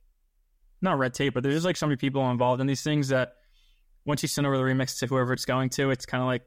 not 0.82 0.99
red 0.99 1.13
tape, 1.13 1.34
but 1.34 1.43
there's 1.43 1.56
just 1.56 1.65
like 1.65 1.78
so 1.78 1.88
many 1.88 1.95
people 1.95 2.30
involved 2.30 2.62
in 2.62 2.67
these 2.67 2.84
things 2.84 3.08
that 3.08 3.34
once 4.06 4.21
you 4.21 4.28
send 4.28 4.45
over 4.45 4.58
the 4.58 4.63
remix 4.63 4.99
to 4.99 5.08
whoever 5.08 5.34
it's 5.34 5.45
going 5.45 5.69
to, 5.69 5.89
it's 5.89 6.06
kind 6.06 6.21
of 6.21 6.28
like 6.28 6.43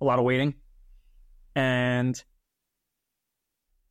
a 0.00 0.04
lot 0.04 0.18
of 0.18 0.24
waiting. 0.24 0.54
And 1.56 2.22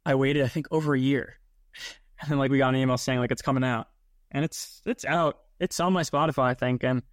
I 0.06 0.16
waited, 0.16 0.44
I 0.44 0.48
think, 0.48 0.68
over 0.72 0.94
a 0.94 1.00
year, 1.00 1.36
and 2.22 2.32
then 2.32 2.38
like 2.38 2.52
we 2.52 2.58
got 2.58 2.70
an 2.70 2.76
email 2.80 2.98
saying 2.98 3.20
like 3.20 3.32
it's 3.32 3.42
coming 3.42 3.64
out, 3.64 3.88
and 4.34 4.44
it's 4.44 4.82
it's 4.86 5.06
out. 5.06 5.40
It's 5.60 5.80
on 5.80 5.94
my 5.94 6.02
Spotify, 6.02 6.46
I 6.46 6.54
think, 6.56 6.84
and 6.84 7.04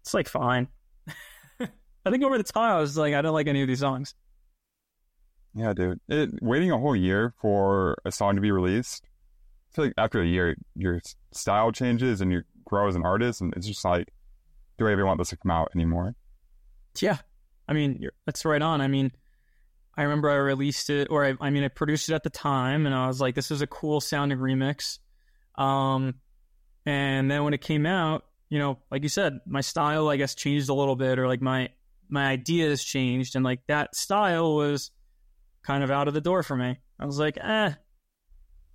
it's 0.00 0.14
like 0.14 0.28
fine. 0.28 0.68
I 1.60 2.10
think 2.10 2.24
over 2.24 2.38
the 2.38 2.44
time 2.44 2.76
I 2.76 2.80
was 2.80 2.96
like, 2.96 3.14
I 3.14 3.22
don't 3.22 3.34
like 3.34 3.46
any 3.46 3.62
of 3.62 3.68
these 3.68 3.80
songs. 3.80 4.14
Yeah, 5.54 5.72
dude. 5.72 6.00
It, 6.08 6.42
waiting 6.42 6.70
a 6.70 6.78
whole 6.78 6.96
year 6.96 7.34
for 7.40 7.96
a 8.04 8.12
song 8.12 8.34
to 8.36 8.40
be 8.40 8.50
released. 8.50 9.04
I 9.70 9.74
feel 9.74 9.84
like 9.86 9.94
after 9.96 10.20
a 10.20 10.26
year, 10.26 10.56
your 10.74 11.00
style 11.32 11.72
changes 11.72 12.20
and 12.20 12.32
you 12.32 12.42
grow 12.64 12.88
as 12.88 12.96
an 12.96 13.04
artist, 13.04 13.40
and 13.40 13.54
it's 13.56 13.66
just 13.66 13.84
like, 13.84 14.12
do 14.78 14.88
I 14.88 14.92
even 14.92 15.06
want 15.06 15.18
this 15.18 15.30
to 15.30 15.36
come 15.36 15.50
out 15.50 15.70
anymore? 15.74 16.14
Yeah, 17.00 17.18
I 17.68 17.74
mean 17.74 17.98
you're, 18.00 18.12
that's 18.24 18.44
right 18.44 18.62
on. 18.62 18.80
I 18.80 18.88
mean, 18.88 19.12
I 19.96 20.02
remember 20.02 20.30
I 20.30 20.36
released 20.36 20.90
it, 20.90 21.08
or 21.10 21.24
I, 21.24 21.34
I 21.40 21.50
mean, 21.50 21.64
I 21.64 21.68
produced 21.68 22.08
it 22.08 22.14
at 22.14 22.22
the 22.22 22.30
time, 22.30 22.86
and 22.86 22.94
I 22.94 23.06
was 23.06 23.20
like, 23.20 23.34
"This 23.34 23.50
is 23.50 23.60
a 23.60 23.66
cool 23.66 24.00
sounding 24.00 24.38
remix." 24.38 24.98
Um, 25.56 26.14
and 26.84 27.30
then 27.30 27.44
when 27.44 27.54
it 27.54 27.60
came 27.60 27.86
out, 27.86 28.24
you 28.48 28.58
know, 28.58 28.78
like 28.90 29.02
you 29.02 29.08
said, 29.08 29.40
my 29.46 29.60
style, 29.60 30.08
I 30.08 30.16
guess, 30.16 30.34
changed 30.34 30.68
a 30.68 30.74
little 30.74 30.96
bit, 30.96 31.18
or 31.18 31.26
like 31.26 31.42
my 31.42 31.70
my 32.08 32.26
ideas 32.26 32.84
changed 32.84 33.34
and 33.34 33.44
like 33.44 33.66
that 33.66 33.96
style 33.96 34.54
was 34.54 34.92
kind 35.64 35.82
of 35.82 35.90
out 35.90 36.06
of 36.06 36.14
the 36.14 36.20
door 36.20 36.42
for 36.42 36.56
me. 36.56 36.78
I 37.00 37.04
was 37.04 37.18
like, 37.18 37.36
eh, 37.36 37.72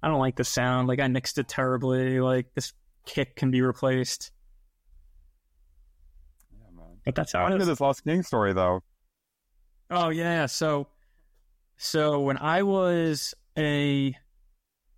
I 0.03 0.07
don't 0.07 0.19
like 0.19 0.35
the 0.35 0.43
sound. 0.43 0.87
Like 0.87 0.99
I 0.99 1.07
mixed 1.07 1.37
it 1.37 1.47
terribly. 1.47 2.19
Like 2.19 2.53
this 2.53 2.73
kick 3.05 3.35
can 3.35 3.51
be 3.51 3.61
replaced. 3.61 4.31
Yeah, 6.51 6.67
man. 6.75 6.97
But 7.05 7.15
that's 7.15 7.31
how 7.31 7.47
it 7.47 7.53
into 7.53 7.65
this 7.65 7.79
Lost 7.79 8.03
King 8.03 8.23
story 8.23 8.53
though? 8.53 8.83
Oh 9.89 10.09
yeah. 10.09 10.47
So 10.47 10.87
so 11.77 12.19
when 12.19 12.37
I 12.37 12.63
was 12.63 13.33
a 13.57 14.15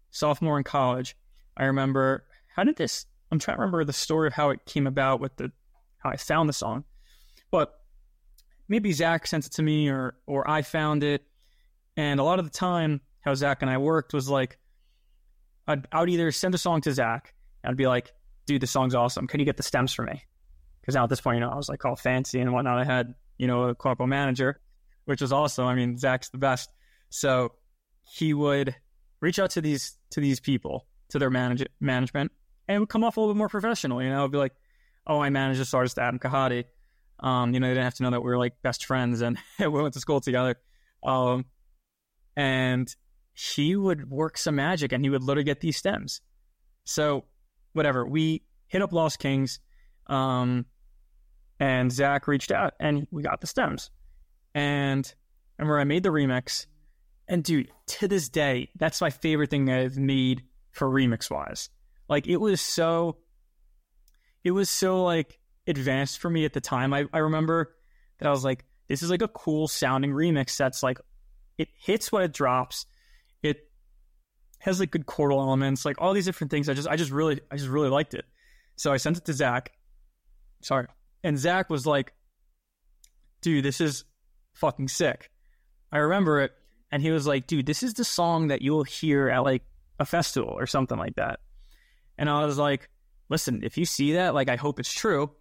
sophomore 0.09 0.57
in 0.57 0.63
college, 0.63 1.15
I 1.57 1.65
remember 1.65 2.25
how 2.55 2.63
did 2.63 2.75
this 2.75 3.05
I'm 3.31 3.39
trying 3.39 3.57
to 3.57 3.61
remember 3.61 3.83
the 3.83 3.93
story 3.93 4.27
of 4.27 4.33
how 4.33 4.51
it 4.51 4.63
came 4.65 4.85
about 4.85 5.19
with 5.19 5.35
the 5.37 5.51
how 5.97 6.11
I 6.11 6.17
found 6.17 6.47
the 6.47 6.53
song. 6.53 6.83
But 7.49 7.73
maybe 8.67 8.91
Zach 8.91 9.25
sent 9.25 9.47
it 9.47 9.53
to 9.53 9.63
me 9.63 9.89
or 9.89 10.15
or 10.27 10.49
I 10.49 10.61
found 10.61 11.03
it. 11.03 11.23
And 11.97 12.19
a 12.19 12.23
lot 12.23 12.39
of 12.39 12.45
the 12.45 12.51
time 12.51 13.01
how 13.21 13.33
Zach 13.33 13.61
and 13.61 13.71
I 13.71 13.79
worked 13.79 14.13
was 14.13 14.29
like 14.29 14.59
I'd, 15.67 15.87
I 15.91 16.01
would 16.01 16.09
either 16.09 16.31
send 16.31 16.53
a 16.53 16.57
song 16.59 16.81
to 16.81 16.93
Zach 16.93 17.33
and 17.63 17.71
I'd 17.71 17.77
be 17.77 17.87
like, 17.87 18.13
dude, 18.45 18.61
this 18.61 18.71
song's 18.71 18.93
awesome. 18.93 19.27
Can 19.27 19.39
you 19.39 19.45
get 19.45 19.57
the 19.57 19.63
stems 19.63 19.93
for 19.93 20.03
me? 20.03 20.23
Because 20.81 20.95
now 20.95 21.03
at 21.03 21.09
this 21.09 21.21
point, 21.21 21.37
you 21.37 21.41
know, 21.41 21.49
I 21.49 21.55
was 21.55 21.69
like 21.69 21.85
all 21.85 21.95
fancy 21.95 22.39
and 22.39 22.51
whatnot. 22.53 22.77
I 22.77 22.83
had, 22.83 23.15
you 23.37 23.47
know, 23.47 23.63
a 23.63 23.75
corporal 23.75 24.07
manager, 24.07 24.59
which 25.05 25.21
was 25.21 25.31
awesome. 25.31 25.65
I 25.65 25.75
mean, 25.75 25.97
Zach's 25.97 26.29
the 26.29 26.37
best. 26.37 26.69
So 27.09 27.53
he 28.03 28.33
would 28.33 28.75
reach 29.21 29.39
out 29.39 29.51
to 29.51 29.61
these 29.61 29.97
to 30.11 30.19
these 30.19 30.39
people, 30.39 30.85
to 31.13 31.19
their 31.19 31.29
manage- 31.29 31.67
management, 31.79 32.31
and 32.67 32.79
would 32.81 32.89
come 32.89 33.03
off 33.03 33.17
a 33.17 33.19
little 33.19 33.33
bit 33.33 33.37
more 33.37 33.49
professional. 33.49 34.01
You 34.01 34.09
know, 34.09 34.19
it'd 34.19 34.31
be 34.31 34.37
like, 34.39 34.55
oh, 35.05 35.19
I 35.19 35.29
manage 35.29 35.59
this 35.59 35.73
artist, 35.73 35.99
Adam 35.99 36.19
Kahati. 36.19 36.65
Um, 37.19 37.53
you 37.53 37.59
know, 37.59 37.67
they 37.67 37.73
didn't 37.75 37.85
have 37.85 37.93
to 37.95 38.03
know 38.03 38.09
that 38.09 38.21
we 38.21 38.29
were 38.29 38.37
like 38.37 38.61
best 38.63 38.85
friends 38.85 39.21
and 39.21 39.37
we 39.59 39.67
went 39.67 39.93
to 39.93 39.99
school 39.99 40.21
together. 40.21 40.55
Um, 41.03 41.45
and 42.35 42.93
he 43.33 43.75
would 43.75 44.09
work 44.09 44.37
some 44.37 44.55
magic 44.55 44.91
and 44.91 45.05
he 45.05 45.09
would 45.09 45.23
literally 45.23 45.45
get 45.45 45.59
these 45.59 45.77
stems. 45.77 46.21
So, 46.83 47.25
whatever, 47.73 48.05
we 48.05 48.43
hit 48.67 48.81
up 48.81 48.91
Lost 48.91 49.19
Kings, 49.19 49.59
um, 50.07 50.65
and 51.59 51.91
Zach 51.91 52.27
reached 52.27 52.51
out 52.51 52.73
and 52.79 53.07
we 53.11 53.21
got 53.21 53.39
the 53.39 53.47
stems. 53.47 53.91
And 54.55 55.13
I 55.59 55.61
remember 55.61 55.79
I 55.79 55.83
made 55.83 56.03
the 56.03 56.09
remix, 56.09 56.65
and 57.27 57.43
dude, 57.43 57.71
to 57.85 58.07
this 58.07 58.29
day, 58.29 58.69
that's 58.75 58.99
my 58.99 59.11
favorite 59.11 59.51
thing 59.51 59.65
that 59.65 59.79
I've 59.79 59.97
made 59.97 60.43
for 60.73 60.89
remix 60.89 61.31
wise. 61.31 61.69
Like, 62.09 62.27
it 62.27 62.37
was 62.37 62.59
so, 62.59 63.17
it 64.43 64.51
was 64.51 64.69
so 64.69 65.03
like 65.03 65.39
advanced 65.65 66.19
for 66.19 66.29
me 66.29 66.43
at 66.43 66.53
the 66.53 66.61
time. 66.61 66.93
I, 66.93 67.05
I 67.13 67.19
remember 67.19 67.73
that 68.19 68.27
I 68.27 68.31
was 68.31 68.43
like, 68.43 68.65
this 68.89 69.01
is 69.01 69.09
like 69.09 69.21
a 69.21 69.29
cool 69.29 69.67
sounding 69.69 70.11
remix 70.11 70.57
that's 70.57 70.83
like, 70.83 70.99
it 71.57 71.69
hits 71.79 72.11
when 72.11 72.23
it 72.23 72.33
drops 72.33 72.85
it 73.43 73.69
has 74.59 74.79
like 74.79 74.89
good 74.89 75.05
chordal 75.05 75.39
elements, 75.39 75.85
like 75.85 75.97
all 75.99 76.13
these 76.13 76.25
different 76.25 76.49
things. 76.49 76.69
I 76.69 76.73
just, 76.73 76.87
I 76.87 76.95
just 76.95 77.11
really, 77.11 77.41
I 77.51 77.57
just 77.57 77.69
really 77.69 77.89
liked 77.89 78.13
it. 78.13 78.25
So 78.77 78.91
I 78.91 78.97
sent 78.97 79.17
it 79.17 79.25
to 79.25 79.33
Zach. 79.33 79.71
Sorry, 80.61 80.87
and 81.23 81.37
Zach 81.37 81.69
was 81.69 81.85
like, 81.85 82.13
"Dude, 83.41 83.63
this 83.63 83.81
is 83.81 84.05
fucking 84.53 84.87
sick." 84.87 85.29
I 85.91 85.97
remember 85.97 86.39
it, 86.41 86.53
and 86.91 87.03
he 87.03 87.11
was 87.11 87.27
like, 87.27 87.45
"Dude, 87.45 87.65
this 87.65 87.83
is 87.83 87.93
the 87.93 88.05
song 88.05 88.47
that 88.47 88.61
you'll 88.61 88.83
hear 88.83 89.29
at 89.29 89.43
like 89.43 89.63
a 89.99 90.05
festival 90.05 90.53
or 90.57 90.67
something 90.67 90.97
like 90.97 91.15
that." 91.15 91.39
And 92.17 92.29
I 92.29 92.45
was 92.45 92.57
like, 92.57 92.89
"Listen, 93.29 93.61
if 93.63 93.77
you 93.77 93.85
see 93.85 94.13
that, 94.13 94.33
like, 94.33 94.49
I 94.49 94.55
hope 94.55 94.79
it's 94.79 94.93
true, 94.93 95.31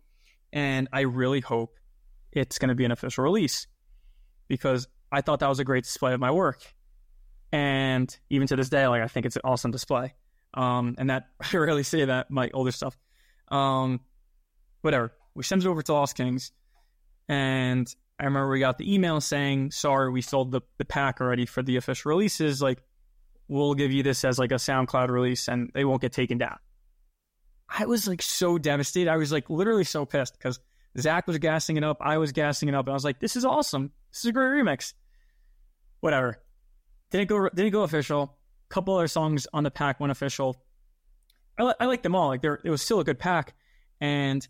and 0.52 0.88
I 0.92 1.00
really 1.00 1.40
hope 1.40 1.78
it's 2.32 2.58
going 2.58 2.70
to 2.70 2.74
be 2.74 2.84
an 2.84 2.92
official 2.92 3.24
release 3.24 3.66
because 4.48 4.88
I 5.10 5.20
thought 5.20 5.40
that 5.40 5.48
was 5.48 5.58
a 5.58 5.64
great 5.64 5.84
display 5.84 6.12
of 6.12 6.20
my 6.20 6.30
work." 6.30 6.62
and 7.52 8.18
even 8.30 8.48
to 8.48 8.56
this 8.56 8.70
day, 8.70 8.86
like 8.86 9.02
I 9.02 9.08
think 9.08 9.26
it's 9.26 9.36
an 9.36 9.42
awesome 9.44 9.70
display. 9.70 10.14
Um, 10.54 10.96
and 10.98 11.10
that 11.10 11.28
I 11.52 11.56
rarely 11.56 11.82
say 11.82 12.06
that 12.06 12.30
my 12.30 12.50
older 12.52 12.72
stuff. 12.72 12.98
Um, 13.48 14.00
whatever. 14.80 15.12
We 15.34 15.44
sent 15.44 15.64
it 15.64 15.68
over 15.68 15.82
to 15.82 15.92
Lost 15.92 16.16
Kings, 16.16 16.52
and 17.28 17.86
I 18.18 18.24
remember 18.24 18.50
we 18.50 18.60
got 18.60 18.78
the 18.78 18.92
email 18.92 19.20
saying, 19.20 19.70
"Sorry, 19.70 20.10
we 20.10 20.20
sold 20.20 20.50
the 20.50 20.62
the 20.78 20.84
pack 20.84 21.20
already 21.20 21.46
for 21.46 21.62
the 21.62 21.76
official 21.76 22.10
releases. 22.10 22.60
Like, 22.60 22.82
we'll 23.48 23.74
give 23.74 23.92
you 23.92 24.02
this 24.02 24.24
as 24.24 24.38
like 24.38 24.52
a 24.52 24.56
SoundCloud 24.56 25.08
release, 25.08 25.48
and 25.48 25.70
they 25.74 25.84
won't 25.84 26.00
get 26.00 26.12
taken 26.12 26.38
down." 26.38 26.58
I 27.68 27.86
was 27.86 28.06
like 28.06 28.22
so 28.22 28.58
devastated. 28.58 29.10
I 29.10 29.16
was 29.16 29.32
like 29.32 29.48
literally 29.48 29.84
so 29.84 30.04
pissed 30.04 30.38
because 30.38 30.60
Zach 30.98 31.26
was 31.26 31.38
gassing 31.38 31.76
it 31.76 31.84
up, 31.84 31.98
I 32.00 32.18
was 32.18 32.32
gassing 32.32 32.68
it 32.68 32.74
up, 32.74 32.86
and 32.86 32.92
I 32.92 32.94
was 32.94 33.04
like, 33.04 33.20
"This 33.20 33.36
is 33.36 33.44
awesome. 33.44 33.92
This 34.10 34.20
is 34.20 34.26
a 34.26 34.32
great 34.32 34.62
remix." 34.62 34.94
Whatever 36.00 36.42
didn't 37.12 37.28
go 37.28 37.48
didn't 37.50 37.72
go 37.72 37.82
official. 37.82 38.36
Couple 38.68 38.96
other 38.96 39.06
songs 39.06 39.46
on 39.52 39.62
the 39.62 39.70
pack 39.70 40.00
went 40.00 40.10
official. 40.10 40.56
I, 41.58 41.64
li- 41.64 41.74
I 41.78 41.84
like 41.84 42.02
them 42.02 42.14
all. 42.14 42.28
Like 42.28 42.40
there, 42.40 42.58
it 42.64 42.70
was 42.70 42.80
still 42.80 43.00
a 43.00 43.04
good 43.04 43.18
pack. 43.18 43.54
And 44.00 44.46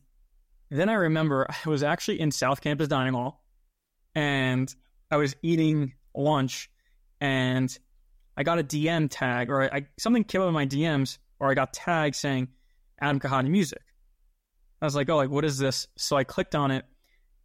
then 0.70 0.88
I 0.88 0.94
remember 0.94 1.46
I 1.50 1.68
was 1.68 1.82
actually 1.82 2.20
in 2.20 2.30
South 2.30 2.60
Campus 2.60 2.88
Dining 2.88 3.12
Hall, 3.12 3.44
and 4.14 4.72
I 5.10 5.16
was 5.16 5.34
eating 5.42 5.94
lunch, 6.14 6.70
and 7.20 7.76
I 8.42 8.44
got 8.44 8.58
a 8.58 8.64
DM 8.64 9.06
tag 9.08 9.50
or 9.50 9.72
I, 9.72 9.86
something 10.00 10.24
came 10.24 10.40
up 10.40 10.48
in 10.48 10.52
my 10.52 10.66
DMs, 10.66 11.18
or 11.38 11.48
I 11.48 11.54
got 11.54 11.72
tagged 11.72 12.16
saying 12.16 12.48
Adam 13.00 13.20
Kahati 13.20 13.48
music. 13.48 13.82
I 14.80 14.84
was 14.84 14.96
like, 14.96 15.08
oh, 15.08 15.16
like 15.16 15.30
what 15.30 15.44
is 15.44 15.58
this? 15.58 15.86
So 15.96 16.16
I 16.16 16.24
clicked 16.24 16.56
on 16.56 16.72
it, 16.72 16.84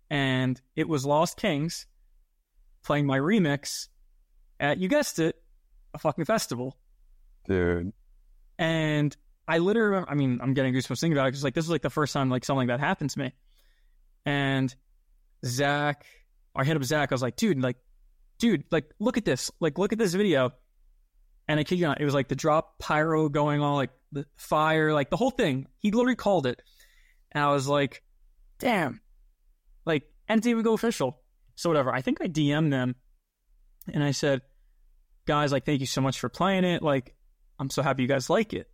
and 0.10 0.60
it 0.76 0.90
was 0.90 1.06
Lost 1.06 1.38
Kings 1.38 1.86
playing 2.84 3.06
my 3.06 3.20
remix 3.20 3.90
at 4.60 4.80
you 4.80 4.88
guessed 4.88 5.20
it, 5.20 5.36
a 5.94 6.00
fucking 6.00 6.26
festival. 6.26 6.76
Dude. 7.46 7.94
And 8.58 9.16
I 9.48 9.60
literally, 9.60 9.90
remember, 9.90 10.10
I 10.10 10.16
mean, 10.16 10.40
I'm 10.42 10.56
getting 10.56 10.74
goosebumps 10.74 11.00
thinking 11.00 11.14
about 11.14 11.28
it 11.28 11.34
because 11.34 11.44
like 11.44 11.54
this 11.54 11.66
is 11.66 11.70
like 11.70 11.84
the 11.84 11.92
first 11.92 12.12
time 12.12 12.32
like 12.32 12.44
something 12.44 12.68
like 12.68 12.80
that 12.80 12.84
happened 12.84 13.12
to 13.12 13.20
me. 13.20 13.34
And 14.26 14.74
Zach, 15.46 16.08
I 16.56 16.64
hit 16.64 16.76
up 16.76 16.84
Zach. 16.84 17.12
I 17.12 17.14
was 17.14 17.22
like, 17.22 17.36
dude, 17.36 17.62
like, 17.62 17.78
dude, 18.40 18.64
like, 18.72 18.86
look 18.98 19.18
at 19.18 19.26
this, 19.26 19.52
like, 19.60 19.78
look 19.78 19.94
at 19.94 20.00
this 20.00 20.16
video. 20.16 20.54
And 21.48 21.60
I 21.60 21.64
kid 21.64 21.80
you 21.80 21.86
not, 21.86 22.02
it 22.02 22.06
was 22.06 22.14
like 22.14 22.28
the 22.28 22.36
drop 22.36 22.78
pyro 22.80 23.30
going 23.30 23.62
on, 23.62 23.76
like 23.76 23.92
the 24.12 24.26
fire, 24.36 24.94
like 24.94 25.10
the 25.10 25.18
whole 25.18 25.32
thing. 25.32 25.68
He 25.80 25.92
literally 25.92 26.16
called 26.16 26.46
it, 26.46 26.62
and 27.32 27.44
I 27.44 27.52
was 27.52 27.68
like, 27.68 28.04
damn, 28.60 29.02
like, 29.86 30.04
and 30.28 30.46
it 30.46 30.50
even 30.50 30.64
go 30.64 30.74
official. 30.74 31.22
So 31.56 31.70
whatever. 31.70 31.92
I 31.92 32.02
think 32.02 32.22
I 32.22 32.28
DM'd 32.28 32.72
them 32.72 32.96
and 33.92 34.04
I 34.04 34.12
said, 34.12 34.42
guys, 35.26 35.52
like, 35.52 35.66
thank 35.66 35.80
you 35.80 35.88
so 35.88 36.02
much 36.02 36.20
for 36.20 36.30
playing 36.30 36.64
it. 36.64 36.84
Like, 36.84 37.16
I'm 37.60 37.70
so 37.70 37.82
happy 37.82 38.04
you 38.04 38.08
guys 38.08 38.30
like 38.30 38.54
it. 38.54 38.70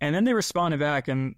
And 0.00 0.14
then 0.14 0.24
they 0.24 0.34
responded 0.34 0.80
back, 0.80 1.08
and 1.08 1.36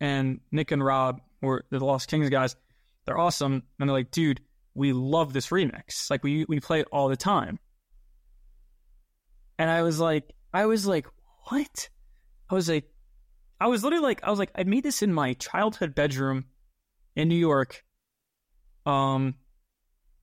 and 0.00 0.40
Nick 0.52 0.70
and 0.70 0.84
Rob, 0.84 1.20
were 1.42 1.64
the 1.70 1.84
Lost 1.84 2.08
Kings 2.08 2.30
guys, 2.30 2.56
they're 3.04 3.18
awesome. 3.18 3.62
And 3.78 3.88
they're 3.88 3.96
like, 3.96 4.10
dude, 4.10 4.40
we 4.74 4.92
love 4.92 5.32
this 5.32 5.48
remix. 5.48 6.10
Like, 6.10 6.22
we 6.22 6.44
we 6.48 6.60
play 6.60 6.80
it 6.80 6.88
all 6.92 7.08
the 7.08 7.16
time. 7.16 7.58
And 9.58 9.70
I 9.70 9.82
was 9.82 10.00
like, 10.00 10.32
I 10.52 10.66
was 10.66 10.86
like, 10.86 11.06
what? 11.48 11.88
I 12.50 12.54
was 12.54 12.68
like, 12.68 12.90
I 13.60 13.68
was 13.68 13.84
literally 13.84 14.04
like, 14.04 14.22
I 14.24 14.30
was 14.30 14.38
like, 14.38 14.50
I 14.54 14.64
made 14.64 14.84
this 14.84 15.02
in 15.02 15.12
my 15.12 15.34
childhood 15.34 15.94
bedroom 15.94 16.46
in 17.16 17.28
New 17.28 17.36
York. 17.36 17.84
Um, 18.86 19.36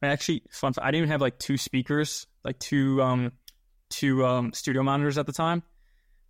I 0.02 0.08
actually 0.08 0.44
fun. 0.52 0.74
Fact, 0.74 0.86
I 0.86 0.92
didn't 0.92 1.04
even 1.04 1.12
have 1.12 1.22
like 1.22 1.40
two 1.40 1.58
speakers, 1.58 2.28
like 2.44 2.60
two 2.60 3.02
um 3.02 3.32
two 3.90 4.26
um 4.26 4.54
studio 4.54 4.84
monitors 4.84 5.18
at 5.18 5.26
the 5.26 5.34
time. 5.34 5.64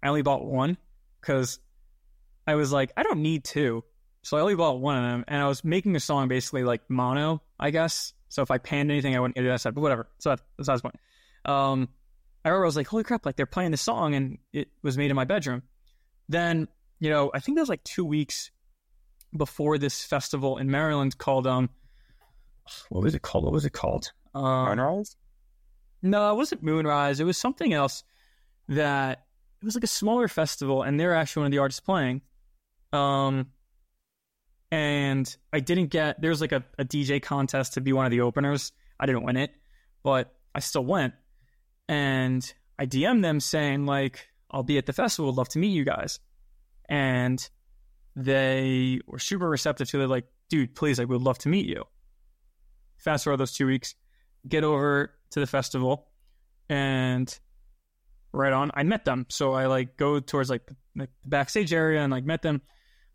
I 0.03 0.09
only 0.09 0.21
bought 0.21 0.45
one 0.45 0.77
because 1.19 1.59
I 2.47 2.55
was 2.55 2.71
like, 2.71 2.91
I 2.97 3.03
don't 3.03 3.21
need 3.21 3.43
two, 3.43 3.83
so 4.23 4.37
I 4.37 4.41
only 4.41 4.55
bought 4.55 4.79
one 4.79 4.97
of 4.97 5.03
them. 5.03 5.25
And 5.27 5.41
I 5.41 5.47
was 5.47 5.63
making 5.63 5.95
a 5.95 5.99
song 5.99 6.27
basically 6.27 6.63
like 6.63 6.81
mono, 6.89 7.41
I 7.59 7.71
guess. 7.71 8.13
So 8.29 8.41
if 8.41 8.51
I 8.51 8.57
panned 8.57 8.91
anything, 8.91 9.15
I 9.15 9.19
wouldn't 9.19 9.35
get 9.35 9.45
it 9.45 9.51
outside, 9.51 9.75
but 9.75 9.81
whatever. 9.81 10.07
So 10.19 10.29
that's 10.29 10.41
besides 10.57 10.81
the 10.81 10.89
point. 10.89 10.99
Um, 11.45 11.89
I 12.43 12.49
remember 12.49 12.65
I 12.65 12.67
was 12.67 12.75
like, 12.75 12.87
holy 12.87 13.03
crap! 13.03 13.25
Like 13.25 13.35
they're 13.35 13.45
playing 13.45 13.71
this 13.71 13.81
song, 13.81 14.15
and 14.15 14.37
it 14.51 14.69
was 14.81 14.97
made 14.97 15.09
in 15.09 15.15
my 15.15 15.25
bedroom. 15.25 15.63
Then 16.29 16.67
you 16.99 17.09
know, 17.09 17.31
I 17.33 17.39
think 17.39 17.57
that 17.57 17.61
was 17.61 17.69
like 17.69 17.83
two 17.83 18.05
weeks 18.05 18.51
before 19.35 19.77
this 19.77 20.03
festival 20.03 20.57
in 20.57 20.69
Maryland 20.69 21.17
called 21.17 21.47
um 21.47 21.69
what 22.89 23.03
was 23.03 23.15
it 23.15 23.21
called? 23.21 23.43
What 23.43 23.53
was 23.53 23.65
it 23.65 23.73
called? 23.73 24.11
Um, 24.33 24.67
Sunrise? 24.67 25.15
no, 26.01 26.31
it 26.31 26.35
wasn't 26.35 26.63
Moonrise. 26.63 27.19
It 27.19 27.25
was 27.25 27.37
something 27.37 27.73
else 27.73 28.03
that 28.69 29.25
it 29.61 29.65
was 29.65 29.75
like 29.75 29.83
a 29.83 29.87
smaller 29.87 30.27
festival, 30.27 30.83
and 30.83 30.99
they're 30.99 31.15
actually 31.15 31.41
one 31.41 31.47
of 31.47 31.51
the 31.51 31.59
artists 31.59 31.81
playing. 31.81 32.21
Um, 32.93 33.47
and 34.71 35.35
I 35.51 35.59
didn't 35.59 35.87
get 35.87 36.21
there 36.21 36.29
was 36.29 36.41
like 36.41 36.51
a, 36.53 36.63
a 36.77 36.85
DJ 36.85 37.21
contest 37.21 37.73
to 37.73 37.81
be 37.81 37.93
one 37.93 38.05
of 38.05 38.11
the 38.11 38.21
openers. 38.21 38.71
I 38.99 39.05
didn't 39.05 39.23
win 39.23 39.37
it, 39.37 39.51
but 40.03 40.33
I 40.55 40.59
still 40.59 40.85
went. 40.85 41.13
And 41.87 42.53
I 42.79 42.85
DM'd 42.85 43.23
them 43.23 43.39
saying 43.39 43.85
like 43.85 44.27
I'll 44.51 44.63
be 44.63 44.77
at 44.77 44.85
the 44.85 44.93
festival. 44.93 45.31
Would 45.31 45.37
love 45.37 45.49
to 45.49 45.59
meet 45.59 45.69
you 45.69 45.85
guys. 45.85 46.19
And 46.89 47.49
they 48.15 48.99
were 49.07 49.19
super 49.19 49.49
receptive 49.49 49.89
to 49.89 50.01
it. 50.01 50.07
Like, 50.07 50.25
dude, 50.49 50.75
please, 50.75 50.99
like, 50.99 51.07
we'd 51.07 51.21
love 51.21 51.37
to 51.39 51.49
meet 51.49 51.65
you. 51.65 51.85
fast 52.97 53.23
forward 53.23 53.37
those 53.37 53.53
two 53.53 53.65
weeks, 53.65 53.95
get 54.47 54.63
over 54.63 55.13
to 55.31 55.39
the 55.39 55.47
festival, 55.47 56.09
and 56.69 57.39
right 58.33 58.51
on, 58.51 58.71
I 58.73 58.83
met 58.83 59.05
them. 59.05 59.25
So 59.29 59.53
I 59.53 59.67
like 59.67 59.97
go 59.97 60.19
towards 60.19 60.49
like 60.49 60.65
the, 60.67 60.75
the 60.95 61.07
backstage 61.25 61.73
area 61.73 62.01
and 62.01 62.11
like 62.11 62.25
met 62.25 62.41
them. 62.41 62.61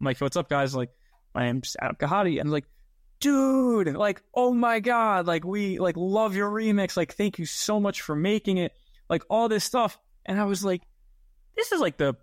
I'm 0.00 0.04
like, 0.04 0.20
what's 0.20 0.36
up, 0.36 0.48
guys? 0.48 0.74
Like, 0.74 0.90
my 1.34 1.44
name's 1.44 1.76
Adam 1.80 1.96
Kahati. 1.96 2.40
And 2.40 2.50
like, 2.50 2.64
dude, 3.20 3.94
like, 3.94 4.22
oh 4.34 4.52
my 4.52 4.80
God, 4.80 5.26
like, 5.26 5.44
we 5.44 5.78
like 5.78 5.96
love 5.96 6.36
your 6.36 6.50
remix. 6.50 6.96
Like, 6.96 7.14
thank 7.14 7.38
you 7.38 7.46
so 7.46 7.80
much 7.80 8.02
for 8.02 8.14
making 8.14 8.58
it. 8.58 8.72
Like, 9.08 9.22
all 9.30 9.48
this 9.48 9.64
stuff. 9.64 9.98
And 10.24 10.40
I 10.40 10.44
was 10.44 10.64
like, 10.64 10.82
this 11.56 11.72
is 11.72 11.80
like 11.80 11.96
the, 11.96 12.16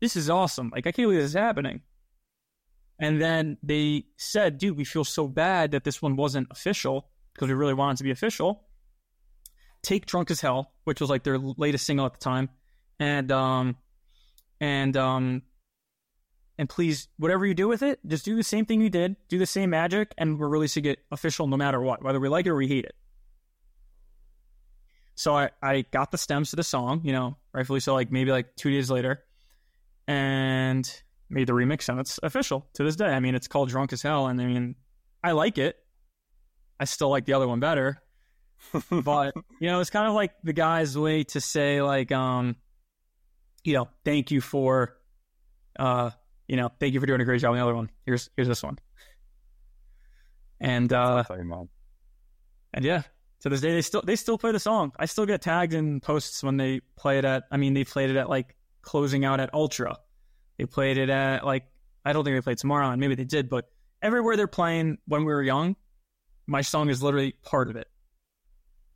this 0.00 0.16
is 0.16 0.30
awesome. 0.30 0.70
Like, 0.74 0.86
I 0.86 0.92
can't 0.92 1.06
believe 1.06 1.20
this 1.20 1.30
is 1.30 1.34
happening. 1.34 1.82
And 2.98 3.20
then 3.20 3.58
they 3.62 4.04
said, 4.16 4.58
dude, 4.58 4.76
we 4.76 4.84
feel 4.84 5.04
so 5.04 5.28
bad 5.28 5.72
that 5.72 5.84
this 5.84 6.00
one 6.00 6.16
wasn't 6.16 6.48
official 6.50 7.08
because 7.32 7.48
we 7.48 7.54
really 7.54 7.74
wanted 7.74 7.98
to 7.98 8.04
be 8.04 8.10
official. 8.10 8.64
Take 9.82 10.06
Drunk 10.06 10.30
as 10.30 10.40
Hell, 10.40 10.72
which 10.84 11.00
was 11.00 11.10
like 11.10 11.24
their 11.24 11.38
latest 11.38 11.86
single 11.86 12.06
at 12.06 12.14
the 12.14 12.18
time. 12.18 12.48
And, 12.98 13.30
um, 13.32 13.76
and, 14.60 14.96
um, 14.96 15.42
and 16.58 16.68
please, 16.68 17.08
whatever 17.18 17.44
you 17.44 17.54
do 17.54 17.66
with 17.66 17.82
it, 17.82 17.98
just 18.06 18.24
do 18.24 18.36
the 18.36 18.44
same 18.44 18.64
thing 18.64 18.80
you 18.80 18.90
did, 18.90 19.16
do 19.28 19.38
the 19.38 19.46
same 19.46 19.70
magic, 19.70 20.14
and 20.16 20.38
we're 20.38 20.48
releasing 20.48 20.84
it 20.84 21.00
official 21.10 21.46
no 21.46 21.56
matter 21.56 21.80
what, 21.80 22.02
whether 22.02 22.20
we 22.20 22.28
like 22.28 22.46
it 22.46 22.50
or 22.50 22.56
we 22.56 22.68
hate 22.68 22.84
it. 22.84 22.94
So 25.16 25.36
I, 25.36 25.50
I 25.62 25.82
got 25.90 26.10
the 26.10 26.18
stems 26.18 26.50
to 26.50 26.56
the 26.56 26.64
song, 26.64 27.00
you 27.04 27.12
know, 27.12 27.36
rightfully 27.52 27.80
so, 27.80 27.94
like 27.94 28.10
maybe 28.10 28.30
like 28.30 28.54
two 28.56 28.70
days 28.70 28.90
later, 28.90 29.24
and 30.06 30.88
made 31.28 31.46
the 31.46 31.52
remix, 31.52 31.88
and 31.88 31.98
it's 31.98 32.20
official 32.22 32.66
to 32.74 32.84
this 32.84 32.96
day. 32.96 33.06
I 33.06 33.20
mean, 33.20 33.34
it's 33.34 33.48
called 33.48 33.68
Drunk 33.68 33.92
as 33.92 34.02
Hell, 34.02 34.26
and 34.26 34.40
I 34.40 34.46
mean, 34.46 34.74
I 35.22 35.32
like 35.32 35.58
it. 35.58 35.76
I 36.78 36.84
still 36.84 37.10
like 37.10 37.24
the 37.24 37.32
other 37.34 37.48
one 37.48 37.60
better, 37.60 38.02
but 38.90 39.34
you 39.60 39.68
know, 39.68 39.80
it's 39.80 39.90
kind 39.90 40.06
of 40.06 40.14
like 40.14 40.32
the 40.42 40.52
guy's 40.52 40.96
way 40.96 41.24
to 41.24 41.40
say, 41.40 41.82
like, 41.82 42.12
um, 42.12 42.56
you 43.64 43.74
know, 43.74 43.88
thank 44.04 44.30
you 44.30 44.40
for, 44.40 44.96
uh, 45.78 46.10
you 46.48 46.56
know, 46.56 46.70
thank 46.80 46.94
you 46.94 47.00
for 47.00 47.06
doing 47.06 47.20
a 47.20 47.24
great 47.24 47.40
job 47.40 47.50
on 47.50 47.56
the 47.56 47.62
other 47.62 47.74
one. 47.74 47.90
Here's 48.04 48.30
here's 48.36 48.48
this 48.48 48.62
one. 48.62 48.78
And 50.60 50.92
uh 50.92 51.24
and 52.72 52.84
yeah, 52.84 53.02
to 53.40 53.48
this 53.48 53.60
day 53.60 53.72
they 53.72 53.82
still 53.82 54.02
they 54.02 54.16
still 54.16 54.38
play 54.38 54.52
the 54.52 54.60
song. 54.60 54.92
I 54.98 55.06
still 55.06 55.26
get 55.26 55.42
tagged 55.42 55.74
in 55.74 56.00
posts 56.00 56.42
when 56.42 56.56
they 56.56 56.80
play 56.96 57.18
it 57.18 57.24
at 57.24 57.44
I 57.50 57.56
mean 57.56 57.74
they 57.74 57.84
played 57.84 58.10
it 58.10 58.16
at 58.16 58.28
like 58.28 58.54
closing 58.82 59.24
out 59.24 59.40
at 59.40 59.52
Ultra. 59.54 59.98
They 60.58 60.66
played 60.66 60.98
it 60.98 61.10
at 61.10 61.44
like 61.44 61.64
I 62.04 62.12
don't 62.12 62.24
think 62.24 62.36
they 62.36 62.42
played 62.42 62.58
tomorrow 62.58 62.90
and 62.90 63.00
maybe 63.00 63.14
they 63.14 63.24
did, 63.24 63.48
but 63.48 63.66
everywhere 64.02 64.36
they're 64.36 64.46
playing 64.46 64.98
when 65.06 65.20
we 65.24 65.32
were 65.32 65.42
young, 65.42 65.76
my 66.46 66.60
song 66.60 66.90
is 66.90 67.02
literally 67.02 67.34
part 67.42 67.70
of 67.70 67.76
it. 67.76 67.88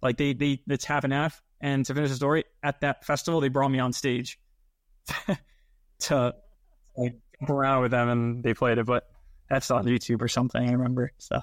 Like 0.02 0.18
they 0.18 0.34
they 0.34 0.60
it's 0.68 0.84
half 0.84 1.04
and 1.04 1.12
half. 1.12 1.42
And 1.60 1.84
to 1.86 1.94
finish 1.94 2.10
the 2.10 2.16
story, 2.16 2.44
at 2.62 2.82
that 2.82 3.04
festival 3.04 3.40
they 3.40 3.48
brought 3.48 3.70
me 3.70 3.80
on 3.80 3.92
stage 3.92 4.38
to 6.00 6.34
like 6.96 7.16
around 7.46 7.82
with 7.82 7.90
them 7.90 8.08
and 8.08 8.42
they 8.42 8.54
played 8.54 8.78
it, 8.78 8.86
but 8.86 9.08
that's 9.48 9.70
on 9.70 9.84
YouTube 9.84 10.22
or 10.22 10.28
something. 10.28 10.68
I 10.68 10.72
remember. 10.72 11.12
So 11.18 11.40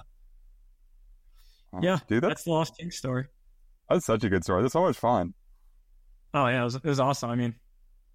yeah, 1.80 1.98
dude, 2.08 2.22
that's, 2.22 2.30
that's 2.30 2.44
the 2.44 2.50
Lost 2.50 2.78
King 2.78 2.90
story. 2.90 3.26
That's 3.88 4.06
such 4.06 4.24
a 4.24 4.28
good 4.28 4.44
story. 4.44 4.62
That's 4.62 4.72
so 4.72 4.82
much 4.82 4.96
fun. 4.96 5.34
Oh 6.34 6.46
yeah, 6.46 6.60
it 6.60 6.64
was, 6.64 6.74
it 6.76 6.84
was 6.84 7.00
awesome. 7.00 7.30
I 7.30 7.34
mean, 7.34 7.54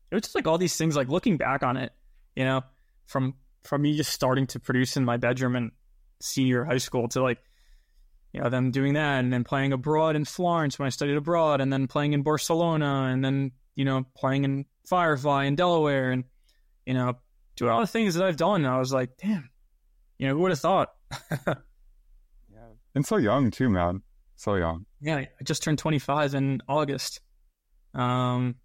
it 0.10 0.16
was 0.16 0.24
just 0.24 0.36
like 0.36 0.48
all 0.48 0.58
these 0.58 0.76
things. 0.76 0.96
Like 0.96 1.10
looking 1.10 1.38
back 1.38 1.64
on 1.64 1.78
it, 1.78 1.92
you 2.36 2.44
know, 2.44 2.62
from 3.06 3.36
from 3.64 3.82
me 3.82 3.96
just 3.96 4.12
starting 4.12 4.48
to 4.48 4.60
produce 4.60 4.98
in 4.98 5.06
my 5.06 5.18
bedroom 5.18 5.56
in 5.56 5.72
senior 6.20 6.64
high 6.64 6.78
school 6.78 7.08
to 7.10 7.22
like, 7.22 7.40
you 8.34 8.42
know, 8.42 8.50
them 8.50 8.72
doing 8.72 8.94
that 8.94 9.20
and 9.20 9.32
then 9.32 9.44
playing 9.44 9.74
abroad 9.74 10.16
in 10.16 10.26
Florence 10.26 10.80
when 10.80 10.88
I 10.88 10.90
studied 10.90 11.18
abroad, 11.18 11.62
and 11.62 11.72
then 11.72 11.88
playing 11.88 12.14
in 12.14 12.24
Barcelona, 12.24 13.10
and 13.12 13.24
then 13.24 13.52
you 13.76 13.86
know 13.86 14.06
playing 14.16 14.44
in 14.44 14.66
Firefly 14.88 15.46
in 15.46 15.56
Delaware, 15.56 16.12
and 16.12 16.24
you 16.86 16.94
know 16.94 17.18
doing 17.62 17.72
all 17.72 17.82
the 17.82 17.88
things 17.88 18.16
that 18.16 18.26
I've 18.26 18.38
done. 18.38 18.66
And 18.66 18.74
I 18.74 18.80
was 18.80 18.92
like, 18.92 19.12
damn, 19.22 19.50
you 20.18 20.28
know, 20.28 20.34
who 20.34 20.42
would 20.42 20.52
have 20.52 20.60
thought? 20.60 20.90
yeah, 21.48 21.54
and 22.96 23.06
so 23.06 23.18
young 23.18 23.52
too, 23.52 23.70
man. 23.70 24.02
So 24.36 24.56
young. 24.56 24.88
Yeah, 25.00 25.18
I 25.18 25.30
just 25.44 25.62
turned 25.62 25.78
25 25.78 26.34
in 26.34 26.62
August. 26.68 27.22
Um, 27.94 28.56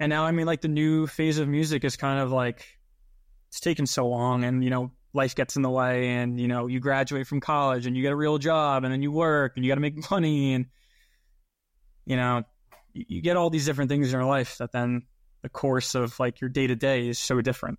and 0.00 0.10
now 0.10 0.24
I 0.24 0.32
mean, 0.32 0.46
like 0.46 0.60
the 0.60 0.68
new 0.68 1.06
phase 1.06 1.38
of 1.38 1.46
music 1.46 1.84
is 1.84 1.96
kind 1.96 2.18
of 2.20 2.32
like 2.32 2.66
it's 3.48 3.60
taken 3.60 3.86
so 3.86 4.08
long, 4.08 4.42
and 4.42 4.64
you 4.64 4.70
know, 4.70 4.90
life 5.12 5.36
gets 5.36 5.54
in 5.54 5.62
the 5.62 5.70
way, 5.70 6.08
and 6.08 6.40
you 6.40 6.48
know, 6.48 6.66
you 6.66 6.80
graduate 6.80 7.28
from 7.28 7.40
college 7.40 7.86
and 7.86 7.96
you 7.96 8.02
get 8.02 8.12
a 8.12 8.16
real 8.16 8.38
job, 8.38 8.82
and 8.82 8.92
then 8.92 9.02
you 9.02 9.12
work 9.12 9.52
and 9.54 9.64
you 9.64 9.70
got 9.70 9.76
to 9.76 9.80
make 9.80 10.10
money, 10.10 10.54
and 10.54 10.66
you 12.06 12.16
know, 12.16 12.42
you, 12.92 13.04
you 13.06 13.22
get 13.22 13.36
all 13.36 13.50
these 13.50 13.66
different 13.66 13.88
things 13.88 14.08
in 14.08 14.18
your 14.18 14.28
life 14.28 14.58
that 14.58 14.72
then 14.72 15.02
the 15.42 15.48
course 15.48 15.94
of 15.94 16.18
like 16.18 16.40
your 16.40 16.50
day 16.50 16.66
to 16.66 16.76
day 16.76 17.08
is 17.08 17.18
so 17.18 17.40
different. 17.40 17.78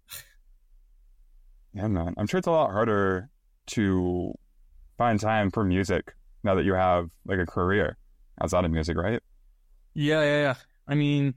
Yeah, 1.74 1.88
man. 1.88 2.14
I'm 2.18 2.28
sure 2.28 2.38
it's 2.38 2.48
a 2.48 2.52
lot 2.52 2.72
harder 2.72 3.30
to 3.68 4.34
find 4.98 5.20
time 5.20 5.52
for 5.52 5.64
music 5.64 6.14
now 6.44 6.56
that 6.56 6.66
you 6.66 6.74
have 6.74 7.10
like 7.26 7.40
a 7.40 7.46
career 7.46 7.98
outside 8.42 8.66
of 8.66 8.72
music, 8.72 8.98
right? 8.98 9.22
Yeah, 9.94 10.22
yeah, 10.22 10.42
yeah. 10.42 10.56
I 10.88 10.96
mean, 10.96 11.34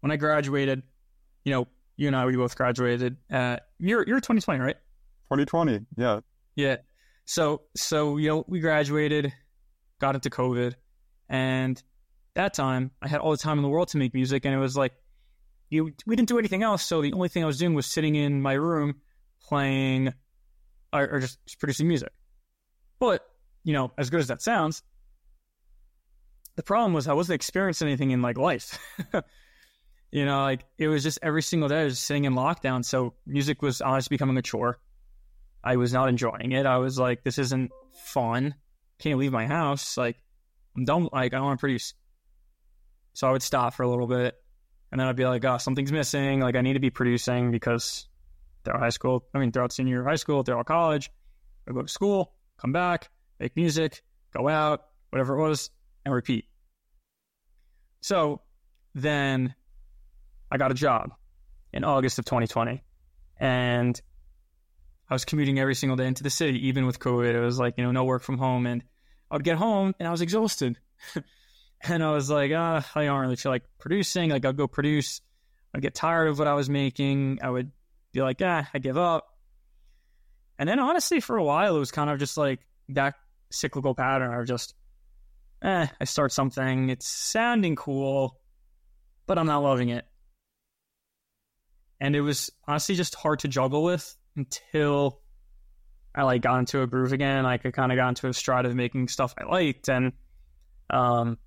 when 0.00 0.12
I 0.12 0.16
graduated, 0.16 0.82
you 1.44 1.52
know, 1.52 1.66
you 1.96 2.06
and 2.06 2.16
I, 2.16 2.26
we 2.26 2.36
both 2.36 2.56
graduated. 2.56 3.16
Uh, 3.30 3.56
you're 3.78 4.06
you're 4.06 4.20
2020, 4.20 4.60
right? 4.60 4.76
2020, 5.32 5.86
yeah. 5.96 6.20
Yeah. 6.54 6.76
So 7.24 7.62
so 7.76 8.18
you 8.18 8.28
know, 8.28 8.44
we 8.46 8.60
graduated, 8.60 9.32
got 10.00 10.14
into 10.14 10.30
COVID, 10.30 10.74
and 11.28 11.82
that 12.34 12.54
time 12.54 12.90
I 13.02 13.08
had 13.08 13.20
all 13.20 13.30
the 13.30 13.36
time 13.36 13.58
in 13.58 13.62
the 13.62 13.68
world 13.68 13.88
to 13.88 13.98
make 13.98 14.14
music, 14.14 14.44
and 14.44 14.54
it 14.54 14.58
was 14.58 14.76
like 14.76 14.92
you 15.70 15.92
we 16.06 16.16
didn't 16.16 16.28
do 16.28 16.38
anything 16.38 16.62
else. 16.62 16.84
So 16.84 17.02
the 17.02 17.12
only 17.12 17.28
thing 17.28 17.42
I 17.42 17.46
was 17.46 17.58
doing 17.58 17.74
was 17.74 17.86
sitting 17.86 18.14
in 18.14 18.40
my 18.40 18.54
room 18.54 18.96
playing 19.48 20.12
or, 20.92 21.08
or 21.08 21.20
just, 21.20 21.38
producing 21.58 21.88
music. 21.88 22.12
But 22.98 23.26
you 23.64 23.72
know, 23.72 23.92
as 23.98 24.10
good 24.10 24.20
as 24.20 24.28
that 24.28 24.42
sounds, 24.42 24.82
the 26.56 26.62
problem 26.62 26.92
was 26.92 27.08
I 27.08 27.12
wasn't 27.12 27.34
experiencing 27.34 27.88
anything 27.88 28.10
in 28.10 28.22
like 28.22 28.38
life. 28.38 28.78
you 30.10 30.24
know, 30.24 30.42
like 30.42 30.64
it 30.78 30.88
was 30.88 31.02
just 31.02 31.18
every 31.22 31.42
single 31.42 31.68
day 31.68 31.82
I 31.82 31.84
was 31.84 31.98
sitting 31.98 32.24
in 32.24 32.34
lockdown. 32.34 32.84
So 32.84 33.14
music 33.26 33.62
was 33.62 33.80
honestly 33.80 34.14
becoming 34.14 34.36
a 34.36 34.42
chore. 34.42 34.78
I 35.64 35.76
was 35.76 35.92
not 35.92 36.08
enjoying 36.08 36.52
it. 36.52 36.64
I 36.64 36.78
was 36.78 36.96
like, 36.96 37.24
this 37.24 37.38
isn't 37.38 37.72
fun. 37.92 38.54
Can't 39.00 39.18
leave 39.18 39.32
my 39.32 39.46
house. 39.46 39.96
Like, 39.96 40.16
I'm 40.76 40.84
done. 40.84 41.08
Like, 41.12 41.34
I 41.34 41.38
don't 41.38 41.46
want 41.46 41.58
to 41.58 41.60
produce. 41.60 41.92
So 43.14 43.26
I 43.26 43.32
would 43.32 43.42
stop 43.42 43.74
for 43.74 43.82
a 43.82 43.88
little 43.88 44.06
bit 44.06 44.36
and 44.90 45.00
then 45.00 45.08
I'd 45.08 45.16
be 45.16 45.26
like, 45.26 45.44
oh, 45.44 45.58
something's 45.58 45.92
missing. 45.92 46.40
Like 46.40 46.56
I 46.56 46.60
need 46.60 46.74
to 46.74 46.80
be 46.80 46.90
producing 46.90 47.50
because 47.50 48.06
throughout 48.64 48.80
high 48.80 48.90
school, 48.90 49.24
I 49.34 49.38
mean, 49.38 49.52
throughout 49.52 49.72
senior 49.72 50.04
high 50.04 50.16
school, 50.16 50.42
throughout 50.42 50.66
college, 50.66 51.10
I 51.68 51.72
go 51.72 51.82
to 51.82 51.88
school, 51.88 52.32
come 52.58 52.72
back, 52.72 53.10
make 53.40 53.56
music, 53.56 54.02
go 54.36 54.48
out, 54.48 54.86
whatever 55.10 55.38
it 55.38 55.42
was, 55.48 55.70
and 56.04 56.14
repeat. 56.14 56.46
So 58.00 58.42
then 58.94 59.54
I 60.50 60.58
got 60.58 60.70
a 60.70 60.74
job 60.74 61.10
in 61.72 61.84
August 61.84 62.18
of 62.18 62.24
2020 62.24 62.82
and 63.38 64.00
I 65.08 65.14
was 65.14 65.24
commuting 65.24 65.58
every 65.58 65.74
single 65.74 65.96
day 65.96 66.06
into 66.06 66.22
the 66.22 66.30
city, 66.30 66.68
even 66.68 66.86
with 66.86 66.98
COVID. 66.98 67.34
It 67.34 67.40
was 67.40 67.58
like, 67.58 67.74
you 67.76 67.84
know, 67.84 67.92
no 67.92 68.04
work 68.04 68.22
from 68.22 68.38
home. 68.38 68.66
And 68.66 68.82
I 69.30 69.36
would 69.36 69.44
get 69.44 69.56
home 69.56 69.94
and 69.98 70.08
I 70.08 70.10
was 70.10 70.20
exhausted. 70.20 70.78
And 71.82 72.02
I 72.02 72.10
was 72.10 72.30
like, 72.30 72.52
ah, 72.54 72.88
I 72.94 73.04
don't 73.04 73.20
really 73.20 73.36
feel 73.36 73.52
like 73.52 73.64
producing. 73.78 74.30
Like, 74.30 74.44
I'll 74.44 74.52
go 74.52 74.66
produce. 74.66 75.20
I'd 75.74 75.82
get 75.82 75.94
tired 75.94 76.28
of 76.28 76.38
what 76.38 76.48
I 76.48 76.54
was 76.54 76.70
making. 76.70 77.38
I 77.42 77.50
would 77.50 77.70
be 78.12 78.22
like, 78.22 78.40
ah, 78.42 78.68
I 78.72 78.78
give 78.78 78.96
up. 78.96 79.26
And 80.58 80.68
then 80.68 80.78
honestly, 80.78 81.20
for 81.20 81.36
a 81.36 81.44
while, 81.44 81.76
it 81.76 81.78
was 81.78 81.90
kind 81.92 82.08
of 82.08 82.18
just 82.18 82.36
like 82.36 82.60
that 82.90 83.14
cyclical 83.50 83.94
pattern 83.94 84.32
of 84.32 84.46
just, 84.46 84.74
eh, 85.62 85.86
I 86.00 86.04
start 86.04 86.32
something. 86.32 86.88
It's 86.88 87.06
sounding 87.06 87.76
cool, 87.76 88.40
but 89.26 89.38
I'm 89.38 89.46
not 89.46 89.62
loving 89.62 89.90
it. 89.90 90.06
And 92.00 92.16
it 92.16 92.20
was 92.22 92.50
honestly 92.66 92.94
just 92.94 93.14
hard 93.14 93.40
to 93.40 93.48
juggle 93.48 93.82
with 93.82 94.16
until 94.34 95.20
I 96.14 96.22
like 96.22 96.42
got 96.42 96.58
into 96.58 96.82
a 96.82 96.86
groove 96.86 97.12
again. 97.12 97.44
Like 97.44 97.66
I 97.66 97.70
kind 97.70 97.92
of 97.92 97.96
got 97.96 98.08
into 98.08 98.28
a 98.28 98.32
stride 98.32 98.64
of 98.64 98.74
making 98.74 99.08
stuff 99.08 99.34
I 99.38 99.44
liked. 99.44 99.88
And, 99.90 100.12
um, 100.88 101.38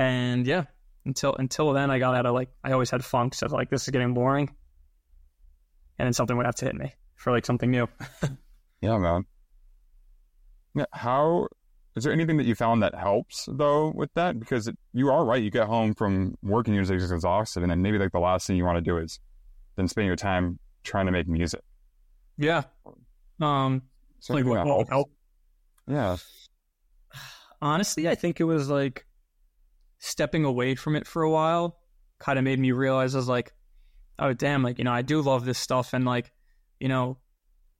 and 0.00 0.46
yeah, 0.46 0.64
until 1.04 1.34
until 1.34 1.74
then, 1.74 1.90
I 1.90 1.98
got 1.98 2.14
out 2.14 2.24
of 2.24 2.32
like 2.32 2.48
I 2.64 2.72
always 2.72 2.88
had 2.88 3.04
funks 3.04 3.42
of 3.42 3.52
like 3.52 3.68
this 3.68 3.82
is 3.82 3.90
getting 3.90 4.14
boring, 4.14 4.48
and 5.98 6.06
then 6.06 6.14
something 6.14 6.38
would 6.38 6.46
have 6.46 6.54
to 6.56 6.64
hit 6.64 6.74
me 6.74 6.94
for 7.16 7.32
like 7.32 7.44
something 7.44 7.70
new. 7.70 7.86
yeah, 8.80 8.96
man. 8.96 9.26
Yeah, 10.74 10.86
how 10.92 11.48
is 11.96 12.04
there 12.04 12.14
anything 12.14 12.38
that 12.38 12.46
you 12.46 12.54
found 12.54 12.82
that 12.82 12.94
helps 12.94 13.46
though 13.52 13.92
with 13.94 14.08
that? 14.14 14.40
Because 14.40 14.68
it, 14.68 14.78
you 14.94 15.10
are 15.10 15.22
right. 15.22 15.42
You 15.42 15.50
get 15.50 15.66
home 15.66 15.94
from 15.94 16.34
working, 16.42 16.72
you're 16.72 16.84
just 16.84 17.12
exhausted, 17.12 17.62
and 17.62 17.70
then 17.70 17.82
maybe 17.82 17.98
like 17.98 18.12
the 18.12 18.20
last 18.20 18.46
thing 18.46 18.56
you 18.56 18.64
want 18.64 18.78
to 18.78 18.82
do 18.82 18.96
is 18.96 19.20
then 19.76 19.86
spend 19.86 20.06
your 20.06 20.16
time 20.16 20.58
trying 20.82 21.04
to 21.04 21.12
make 21.12 21.28
music. 21.28 21.60
Yeah. 22.38 22.62
Um. 23.38 23.82
So 24.20 24.32
like 24.32 24.46
what, 24.46 24.64
what 24.64 24.88
help? 24.88 25.10
Yeah. 25.86 26.16
Honestly, 27.60 28.08
I 28.08 28.14
think 28.14 28.40
it 28.40 28.44
was 28.44 28.70
like 28.70 29.04
stepping 30.00 30.44
away 30.44 30.74
from 30.74 30.96
it 30.96 31.06
for 31.06 31.22
a 31.22 31.30
while 31.30 31.78
kind 32.18 32.38
of 32.38 32.44
made 32.44 32.58
me 32.58 32.72
realize 32.72 33.14
I 33.14 33.18
was 33.18 33.28
like, 33.28 33.52
oh 34.18 34.32
damn, 34.32 34.62
like, 34.62 34.78
you 34.78 34.84
know, 34.84 34.92
I 34.92 35.02
do 35.02 35.22
love 35.22 35.44
this 35.44 35.58
stuff 35.58 35.94
and 35.94 36.04
like, 36.04 36.32
you 36.80 36.88
know, 36.88 37.18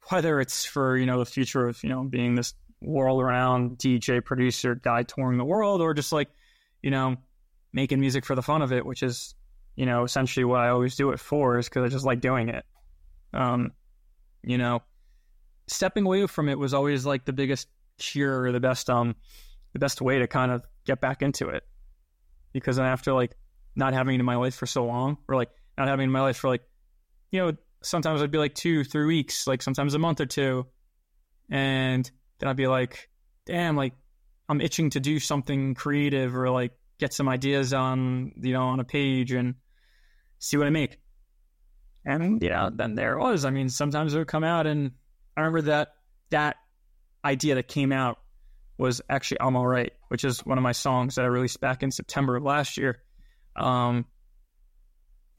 whether 0.08 0.40
it's 0.40 0.64
for, 0.64 0.96
you 0.96 1.06
know, 1.06 1.18
the 1.18 1.26
future 1.26 1.66
of, 1.66 1.82
you 1.82 1.88
know, 1.88 2.04
being 2.04 2.34
this 2.34 2.54
world 2.80 3.20
around 3.20 3.78
DJ 3.78 4.24
producer 4.24 4.74
guy 4.74 5.02
touring 5.02 5.38
the 5.38 5.44
world 5.44 5.80
or 5.80 5.92
just 5.92 6.12
like, 6.12 6.28
you 6.82 6.90
know, 6.90 7.16
making 7.72 8.00
music 8.00 8.24
for 8.24 8.34
the 8.34 8.42
fun 8.42 8.62
of 8.62 8.72
it, 8.72 8.86
which 8.86 9.02
is, 9.02 9.34
you 9.76 9.86
know, 9.86 10.04
essentially 10.04 10.44
what 10.44 10.60
I 10.60 10.68
always 10.68 10.96
do 10.96 11.10
it 11.10 11.20
for 11.20 11.58
is 11.58 11.68
because 11.68 11.84
I 11.84 11.88
just 11.88 12.06
like 12.06 12.20
doing 12.20 12.48
it. 12.48 12.64
Um, 13.32 13.72
you 14.42 14.58
know, 14.58 14.82
stepping 15.66 16.04
away 16.04 16.26
from 16.26 16.48
it 16.48 16.58
was 16.58 16.74
always 16.74 17.04
like 17.04 17.24
the 17.24 17.32
biggest 17.32 17.68
cure 17.98 18.42
or 18.42 18.52
the 18.52 18.60
best 18.60 18.88
um 18.88 19.14
the 19.74 19.78
best 19.78 20.00
way 20.00 20.18
to 20.18 20.26
kind 20.26 20.50
of 20.50 20.64
get 20.86 21.00
back 21.00 21.22
into 21.22 21.48
it. 21.48 21.64
Because 22.52 22.76
then 22.76 22.86
after 22.86 23.12
like 23.12 23.36
not 23.76 23.92
having 23.92 24.14
it 24.14 24.20
in 24.20 24.26
my 24.26 24.36
life 24.36 24.54
for 24.54 24.66
so 24.66 24.84
long, 24.84 25.18
or 25.28 25.36
like 25.36 25.50
not 25.78 25.88
having 25.88 26.04
it 26.04 26.08
in 26.08 26.12
my 26.12 26.20
life 26.20 26.36
for 26.36 26.48
like, 26.48 26.62
you 27.30 27.40
know, 27.40 27.52
sometimes 27.82 28.22
I'd 28.22 28.30
be 28.30 28.38
like 28.38 28.54
two, 28.54 28.84
three 28.84 29.06
weeks, 29.06 29.46
like 29.46 29.62
sometimes 29.62 29.94
a 29.94 29.98
month 29.98 30.20
or 30.20 30.26
two. 30.26 30.66
And 31.50 32.08
then 32.38 32.48
I'd 32.48 32.56
be 32.56 32.66
like, 32.66 33.08
damn, 33.46 33.76
like 33.76 33.94
I'm 34.48 34.60
itching 34.60 34.90
to 34.90 35.00
do 35.00 35.18
something 35.18 35.74
creative 35.74 36.36
or 36.36 36.50
like 36.50 36.72
get 36.98 37.12
some 37.12 37.28
ideas 37.28 37.72
on, 37.72 38.32
you 38.40 38.52
know, 38.52 38.64
on 38.64 38.80
a 38.80 38.84
page 38.84 39.32
and 39.32 39.54
see 40.38 40.56
what 40.56 40.66
I 40.66 40.70
make. 40.70 40.98
And 42.04 42.42
yeah, 42.42 42.66
uh, 42.66 42.70
then 42.72 42.94
there 42.94 43.14
it 43.14 43.20
was. 43.20 43.44
I 43.44 43.50
mean, 43.50 43.68
sometimes 43.68 44.14
it 44.14 44.18
would 44.18 44.28
come 44.28 44.44
out 44.44 44.66
and 44.66 44.92
I 45.36 45.40
remember 45.40 45.62
that 45.62 45.94
that 46.30 46.56
idea 47.24 47.56
that 47.56 47.68
came 47.68 47.92
out 47.92 48.18
was 48.80 49.02
actually 49.10 49.42
I'm 49.42 49.56
All 49.56 49.66
Right, 49.66 49.92
which 50.08 50.24
is 50.24 50.40
one 50.40 50.56
of 50.56 50.62
my 50.62 50.72
songs 50.72 51.16
that 51.16 51.24
I 51.24 51.28
released 51.28 51.60
back 51.60 51.82
in 51.82 51.90
September 51.90 52.36
of 52.36 52.42
last 52.42 52.78
year. 52.78 53.02
Um, 53.54 54.06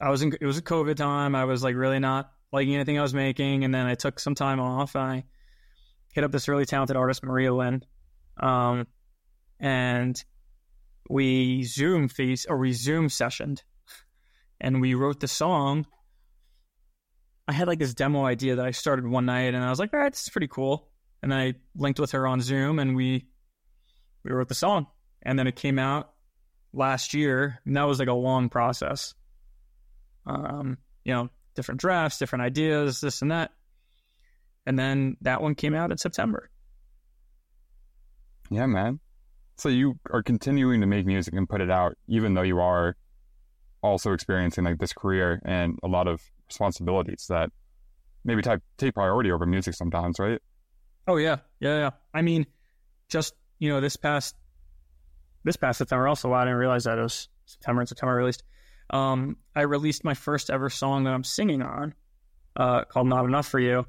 I 0.00 0.10
was 0.10 0.22
in, 0.22 0.32
it 0.40 0.46
was 0.46 0.58
a 0.58 0.62
COVID 0.62 0.94
time. 0.94 1.34
I 1.34 1.44
was 1.44 1.62
like 1.64 1.74
really 1.74 1.98
not 1.98 2.30
liking 2.52 2.74
anything 2.74 2.98
I 2.98 3.02
was 3.02 3.14
making. 3.14 3.64
And 3.64 3.74
then 3.74 3.86
I 3.86 3.94
took 3.94 4.20
some 4.20 4.36
time 4.36 4.60
off. 4.60 4.94
I 4.94 5.24
hit 6.12 6.22
up 6.22 6.30
this 6.30 6.46
really 6.46 6.66
talented 6.66 6.96
artist, 6.96 7.24
Maria 7.24 7.52
Lynn. 7.52 7.84
Um, 8.38 8.86
and 9.58 10.22
we 11.10 11.64
Zoom 11.64 12.08
face 12.08 12.46
or 12.46 12.58
we 12.58 12.72
Zoom 12.72 13.08
sessioned 13.08 13.62
and 14.60 14.80
we 14.80 14.94
wrote 14.94 15.18
the 15.18 15.28
song. 15.28 15.84
I 17.48 17.52
had 17.52 17.66
like 17.66 17.80
this 17.80 17.94
demo 17.94 18.24
idea 18.24 18.54
that 18.56 18.66
I 18.66 18.70
started 18.70 19.04
one 19.04 19.26
night 19.26 19.54
and 19.54 19.64
I 19.64 19.70
was 19.70 19.80
like, 19.80 19.92
all 19.92 19.98
right, 19.98 20.12
this 20.12 20.22
is 20.22 20.28
pretty 20.28 20.48
cool. 20.48 20.88
And 21.24 21.34
I 21.34 21.54
linked 21.74 21.98
with 21.98 22.12
her 22.12 22.26
on 22.26 22.40
Zoom 22.40 22.78
and 22.78 22.94
we 22.94 23.26
we 24.24 24.32
wrote 24.32 24.48
the 24.48 24.54
song. 24.54 24.86
And 25.22 25.38
then 25.38 25.46
it 25.46 25.56
came 25.56 25.78
out 25.78 26.12
last 26.72 27.14
year. 27.14 27.60
And 27.64 27.76
that 27.76 27.84
was 27.84 27.98
like 27.98 28.08
a 28.08 28.14
long 28.14 28.48
process. 28.48 29.14
Um, 30.26 30.78
you 31.04 31.12
know, 31.14 31.28
different 31.54 31.80
drafts, 31.80 32.18
different 32.18 32.42
ideas, 32.42 33.00
this 33.00 33.22
and 33.22 33.30
that. 33.30 33.52
And 34.66 34.78
then 34.78 35.16
that 35.22 35.42
one 35.42 35.54
came 35.54 35.74
out 35.74 35.90
in 35.90 35.98
September. 35.98 36.50
Yeah, 38.50 38.66
man. 38.66 39.00
So 39.56 39.68
you 39.68 39.98
are 40.10 40.22
continuing 40.22 40.80
to 40.80 40.86
make 40.86 41.06
music 41.06 41.34
and 41.34 41.48
put 41.48 41.60
it 41.60 41.70
out, 41.70 41.96
even 42.08 42.34
though 42.34 42.42
you 42.42 42.58
are 42.58 42.96
also 43.82 44.12
experiencing 44.12 44.64
like 44.64 44.78
this 44.78 44.92
career 44.92 45.40
and 45.44 45.78
a 45.82 45.88
lot 45.88 46.06
of 46.06 46.20
responsibilities 46.48 47.26
that 47.28 47.50
maybe 48.24 48.42
take 48.42 48.60
take 48.78 48.94
priority 48.94 49.32
over 49.32 49.46
music 49.46 49.74
sometimes, 49.74 50.18
right? 50.18 50.40
Oh 51.06 51.16
yeah, 51.16 51.38
yeah, 51.60 51.78
yeah. 51.78 51.90
I 52.14 52.22
mean, 52.22 52.46
just 53.08 53.34
you 53.62 53.68
know, 53.68 53.80
this 53.80 53.94
past 53.94 54.34
this 55.44 55.54
past 55.54 55.78
September 55.78 56.08
also, 56.08 56.32
I 56.32 56.42
didn't 56.42 56.58
realize 56.58 56.82
that 56.82 56.98
it 56.98 57.02
was 57.02 57.28
September 57.46 57.80
and 57.80 57.88
September 57.88 58.16
released. 58.16 58.42
Um, 58.90 59.36
I 59.54 59.60
released 59.60 60.02
my 60.02 60.14
first 60.14 60.50
ever 60.50 60.68
song 60.68 61.04
that 61.04 61.14
I'm 61.14 61.22
singing 61.22 61.62
on, 61.62 61.94
uh, 62.56 62.82
called 62.86 63.06
"Not 63.06 63.24
Enough 63.24 63.46
for 63.46 63.60
You," 63.60 63.86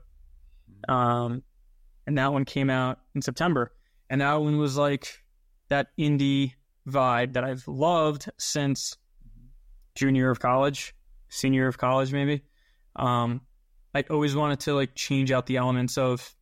um, 0.88 1.42
and 2.06 2.20
that 2.20 2.32
one 2.32 2.46
came 2.46 2.70
out 2.70 3.00
in 3.16 3.24
September, 3.24 3.74
and 4.12 4.22
that 4.22 4.36
one 4.36 4.60
was 4.60 4.78
like 4.78 5.08
that 5.70 5.88
indie 6.00 6.54
vibe 6.88 7.34
that 7.34 7.44
I've 7.44 7.68
loved 7.68 8.30
since 8.38 8.96
junior 9.96 10.30
of 10.30 10.40
college, 10.40 10.94
senior 11.30 11.66
of 11.66 11.80
college, 11.80 12.14
maybe. 12.14 12.44
Um, 12.96 13.42
I 13.96 14.04
always 14.08 14.36
wanted 14.36 14.60
to 14.62 14.76
like 14.76 14.94
change 14.94 15.32
out 15.32 15.48
the 15.48 15.58
elements 15.58 15.98
of, 15.98 16.36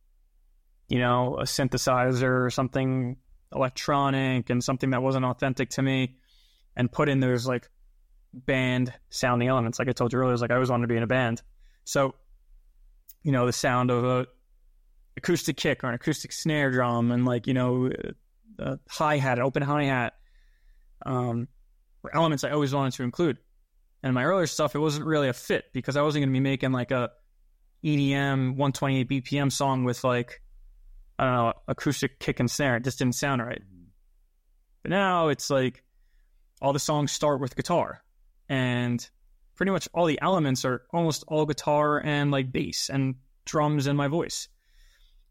you 0.90 0.98
know, 0.98 1.38
a 1.38 1.44
synthesizer 1.44 2.44
or 2.44 2.50
something 2.50 3.16
electronic 3.54 4.50
and 4.50 4.62
something 4.62 4.90
that 4.90 5.02
wasn't 5.02 5.24
authentic 5.24 5.70
to 5.70 5.82
me, 5.82 6.16
and 6.76 6.90
put 6.90 7.08
in 7.08 7.20
those 7.20 7.46
like 7.46 7.68
band 8.32 8.92
sounding 9.10 9.48
elements. 9.48 9.78
Like 9.78 9.88
I 9.88 9.92
told 9.92 10.12
you 10.12 10.18
earlier, 10.18 10.32
was 10.32 10.40
like 10.40 10.50
I 10.50 10.54
always 10.54 10.70
wanted 10.70 10.82
to 10.82 10.88
be 10.88 10.96
in 10.96 11.02
a 11.02 11.08
band. 11.08 11.42
So, 11.84 12.14
you 13.22 13.32
know, 13.32 13.46
the 13.46 13.52
sound 13.52 13.90
of 13.90 14.04
a 14.04 14.26
acoustic 15.16 15.56
kick 15.56 15.84
or 15.84 15.88
an 15.88 15.94
acoustic 15.94 16.32
snare 16.32 16.70
drum, 16.70 17.10
and 17.10 17.24
like 17.24 17.46
you 17.46 17.54
know, 17.54 17.90
a 18.58 18.78
hi 18.88 19.18
hat, 19.18 19.38
open 19.38 19.62
hi 19.62 19.84
hat, 19.84 20.14
um, 21.04 21.48
were 22.02 22.14
elements 22.14 22.44
I 22.44 22.50
always 22.50 22.74
wanted 22.74 22.94
to 22.94 23.02
include. 23.02 23.38
And 24.02 24.14
my 24.14 24.24
earlier 24.24 24.48
stuff, 24.48 24.74
it 24.74 24.80
wasn't 24.80 25.06
really 25.06 25.28
a 25.28 25.32
fit 25.32 25.66
because 25.72 25.96
I 25.96 26.02
wasn't 26.02 26.22
going 26.22 26.30
to 26.30 26.36
be 26.36 26.40
making 26.40 26.72
like 26.72 26.90
a 26.90 27.10
EDM 27.84 28.56
128 28.56 29.08
BPM 29.08 29.52
song 29.52 29.84
with 29.84 30.02
like 30.02 30.40
I 31.18 31.24
don't 31.24 31.34
know 31.34 31.52
acoustic 31.68 32.18
kick 32.18 32.40
and 32.40 32.50
snare. 32.50 32.76
It 32.76 32.84
just 32.84 32.98
didn't 32.98 33.14
sound 33.14 33.42
right. 33.42 33.62
But 34.82 34.90
now 34.90 35.28
it's 35.28 35.50
like 35.50 35.82
all 36.60 36.72
the 36.72 36.78
songs 36.78 37.12
start 37.12 37.40
with 37.40 37.56
guitar, 37.56 38.02
and 38.48 39.08
pretty 39.54 39.72
much 39.72 39.88
all 39.94 40.06
the 40.06 40.20
elements 40.20 40.64
are 40.64 40.82
almost 40.92 41.24
all 41.28 41.46
guitar 41.46 42.00
and 42.04 42.30
like 42.30 42.52
bass 42.52 42.88
and 42.88 43.16
drums 43.44 43.86
and 43.86 43.96
my 43.96 44.08
voice. 44.08 44.48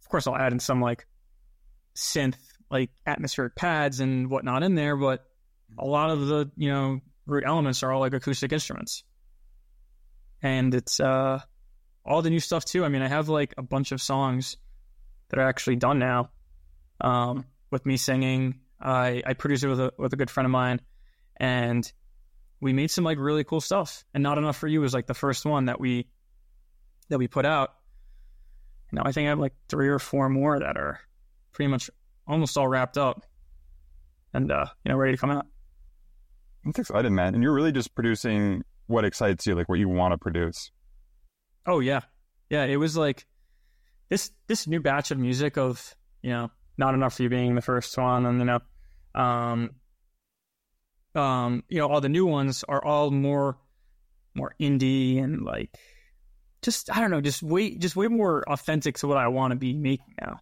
Of 0.02 0.10
course, 0.10 0.28
I'll 0.28 0.36
add 0.36 0.54
in 0.54 0.60
some 0.60 0.82
like 0.82 1.06
synth, 1.96 2.38
like 2.70 2.92
atmospheric 3.06 3.56
pads 3.56 4.00
and 4.00 4.30
whatnot 4.30 4.64
in 4.64 4.76
there, 4.76 4.96
but 4.96 5.26
a 5.78 5.86
lot 5.86 6.10
of 6.10 6.28
the 6.28 6.52
you 6.56 6.70
know 6.70 7.02
root 7.26 7.44
elements 7.46 7.84
are 7.84 7.92
all 7.92 8.00
like 8.00 8.14
acoustic 8.14 8.54
instruments, 8.54 9.04
and 10.42 10.74
it's 10.74 11.00
uh 11.00 11.40
all 12.06 12.22
the 12.22 12.30
new 12.30 12.40
stuff 12.40 12.66
too. 12.66 12.86
I 12.86 12.90
mean, 12.90 13.02
I 13.02 13.08
have 13.08 13.30
like 13.30 13.54
a 13.58 13.62
bunch 13.62 13.92
of 13.92 14.02
songs 14.02 14.58
that 15.32 15.40
are 15.40 15.48
actually 15.48 15.78
done 15.78 15.98
now, 15.98 16.30
um, 17.00 17.46
with 17.72 17.86
me 17.86 17.98
singing. 17.98 18.60
I 18.80 19.24
I 19.26 19.34
produced 19.34 19.64
it 19.64 19.70
with 19.70 19.80
a 19.80 19.94
with 19.98 20.14
a 20.14 20.18
good 20.18 20.30
friend 20.30 20.46
of 20.46 20.52
mine, 20.52 20.82
and 21.38 21.92
we 22.60 22.74
made 22.74 22.92
some 22.92 23.04
like 23.04 23.18
really 23.18 23.44
cool 23.44 23.62
stuff. 23.62 24.04
And 24.14 24.22
not 24.22 24.38
enough 24.38 24.58
for 24.58 24.68
you 24.68 24.82
was 24.82 24.94
like 24.94 25.08
the 25.08 25.14
first 25.14 25.46
one 25.46 25.66
that 25.66 25.80
we 25.80 26.08
that 27.10 27.18
we 27.18 27.28
put 27.28 27.46
out. 27.46 27.74
Now 28.92 29.04
I 29.06 29.12
think 29.14 29.28
I 29.28 29.30
have 29.30 29.40
like 29.40 29.54
three 29.70 29.88
or 29.88 30.00
four 30.00 30.30
more 30.30 30.60
that 30.60 30.78
are 30.78 31.00
pretty 31.54 31.70
much 31.70 31.90
almost 32.28 32.58
all 32.58 32.68
wrapped 32.68 32.98
up 32.98 33.26
and 34.34 34.52
uh, 34.52 34.66
you 34.84 34.92
know 34.92 34.98
ready 34.98 35.14
to 35.14 35.18
come 35.18 35.32
out. 35.32 35.48
That's 36.66 36.80
exciting, 36.80 37.16
man. 37.16 37.34
And 37.34 37.42
you're 37.42 37.54
really 37.54 37.72
just 37.72 37.96
producing 37.96 38.64
what 38.88 39.06
excites 39.06 39.48
you, 39.48 39.56
like 39.56 39.70
what 39.70 39.80
you 39.80 39.90
want 39.90 40.12
to 40.12 40.18
produce. 40.18 40.72
Oh 41.66 41.80
yeah, 41.80 42.02
yeah. 42.50 42.66
It 42.66 42.78
was 42.78 42.98
like 42.98 43.26
this 44.12 44.30
this 44.48 44.68
new 44.68 44.82
batch 44.82 45.10
of 45.10 45.18
music 45.18 45.58
of 45.58 45.96
you 46.22 46.30
know 46.30 46.52
not 46.78 46.94
enough 46.94 47.16
for 47.16 47.24
you 47.24 47.30
being 47.30 47.56
the 47.56 47.62
first 47.62 47.98
one, 47.98 48.26
and 48.26 48.40
you 48.40 48.46
know, 48.46 48.60
um, 49.16 49.70
um, 51.16 51.64
you 51.70 51.80
know, 51.80 51.88
all 51.90 52.02
the 52.02 52.10
new 52.10 52.26
ones 52.26 52.64
are 52.68 52.84
all 52.84 53.10
more 53.10 53.58
more 54.36 54.54
indie 54.60 55.22
and 55.24 55.44
like 55.44 55.76
just 56.62 56.96
I 56.96 57.00
don't 57.00 57.10
know, 57.10 57.22
just 57.22 57.42
way 57.42 57.78
just 57.78 57.96
way 57.96 58.08
more 58.08 58.44
authentic 58.48 58.98
to 58.98 59.08
what 59.08 59.18
I 59.18 59.30
want 59.30 59.52
to 59.52 59.58
be 59.58 59.74
making 59.74 60.16
now. 60.20 60.40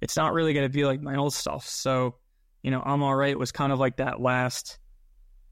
It's 0.00 0.16
not 0.16 0.32
really 0.32 0.54
going 0.54 0.66
to 0.66 0.72
be 0.72 0.86
like 0.86 1.02
my 1.02 1.16
old 1.16 1.34
stuff, 1.34 1.68
so 1.68 2.16
you 2.62 2.70
know, 2.70 2.82
I'm 2.82 3.02
all 3.02 3.14
right 3.14 3.38
was 3.38 3.52
kind 3.52 3.70
of 3.70 3.78
like 3.78 3.98
that 3.98 4.18
last, 4.18 4.78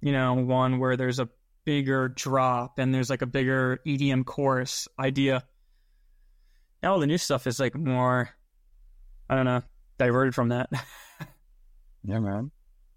you 0.01 0.13
know, 0.13 0.33
one 0.33 0.79
where 0.79 0.97
there's 0.97 1.19
a 1.19 1.29
bigger 1.67 2.09
drop 2.09 2.79
and 2.79 2.95
there's 2.95 3.11
like 3.11 3.21
a 3.21 3.27
bigger 3.27 3.79
EDM 3.87 4.25
chorus 4.25 4.89
idea. 4.99 5.45
Now 6.83 6.93
all 6.93 7.01
the 7.01 7.07
new 7.07 7.19
stuff 7.19 7.47
is 7.47 7.61
like 7.61 7.75
more, 7.75 8.31
I 9.29 9.37
don't 9.37 9.45
know, 9.45 9.63
diverted 9.99 10.35
from 10.35 10.49
that. 10.49 10.71
yeah, 12.05 12.19
man. 12.19 12.51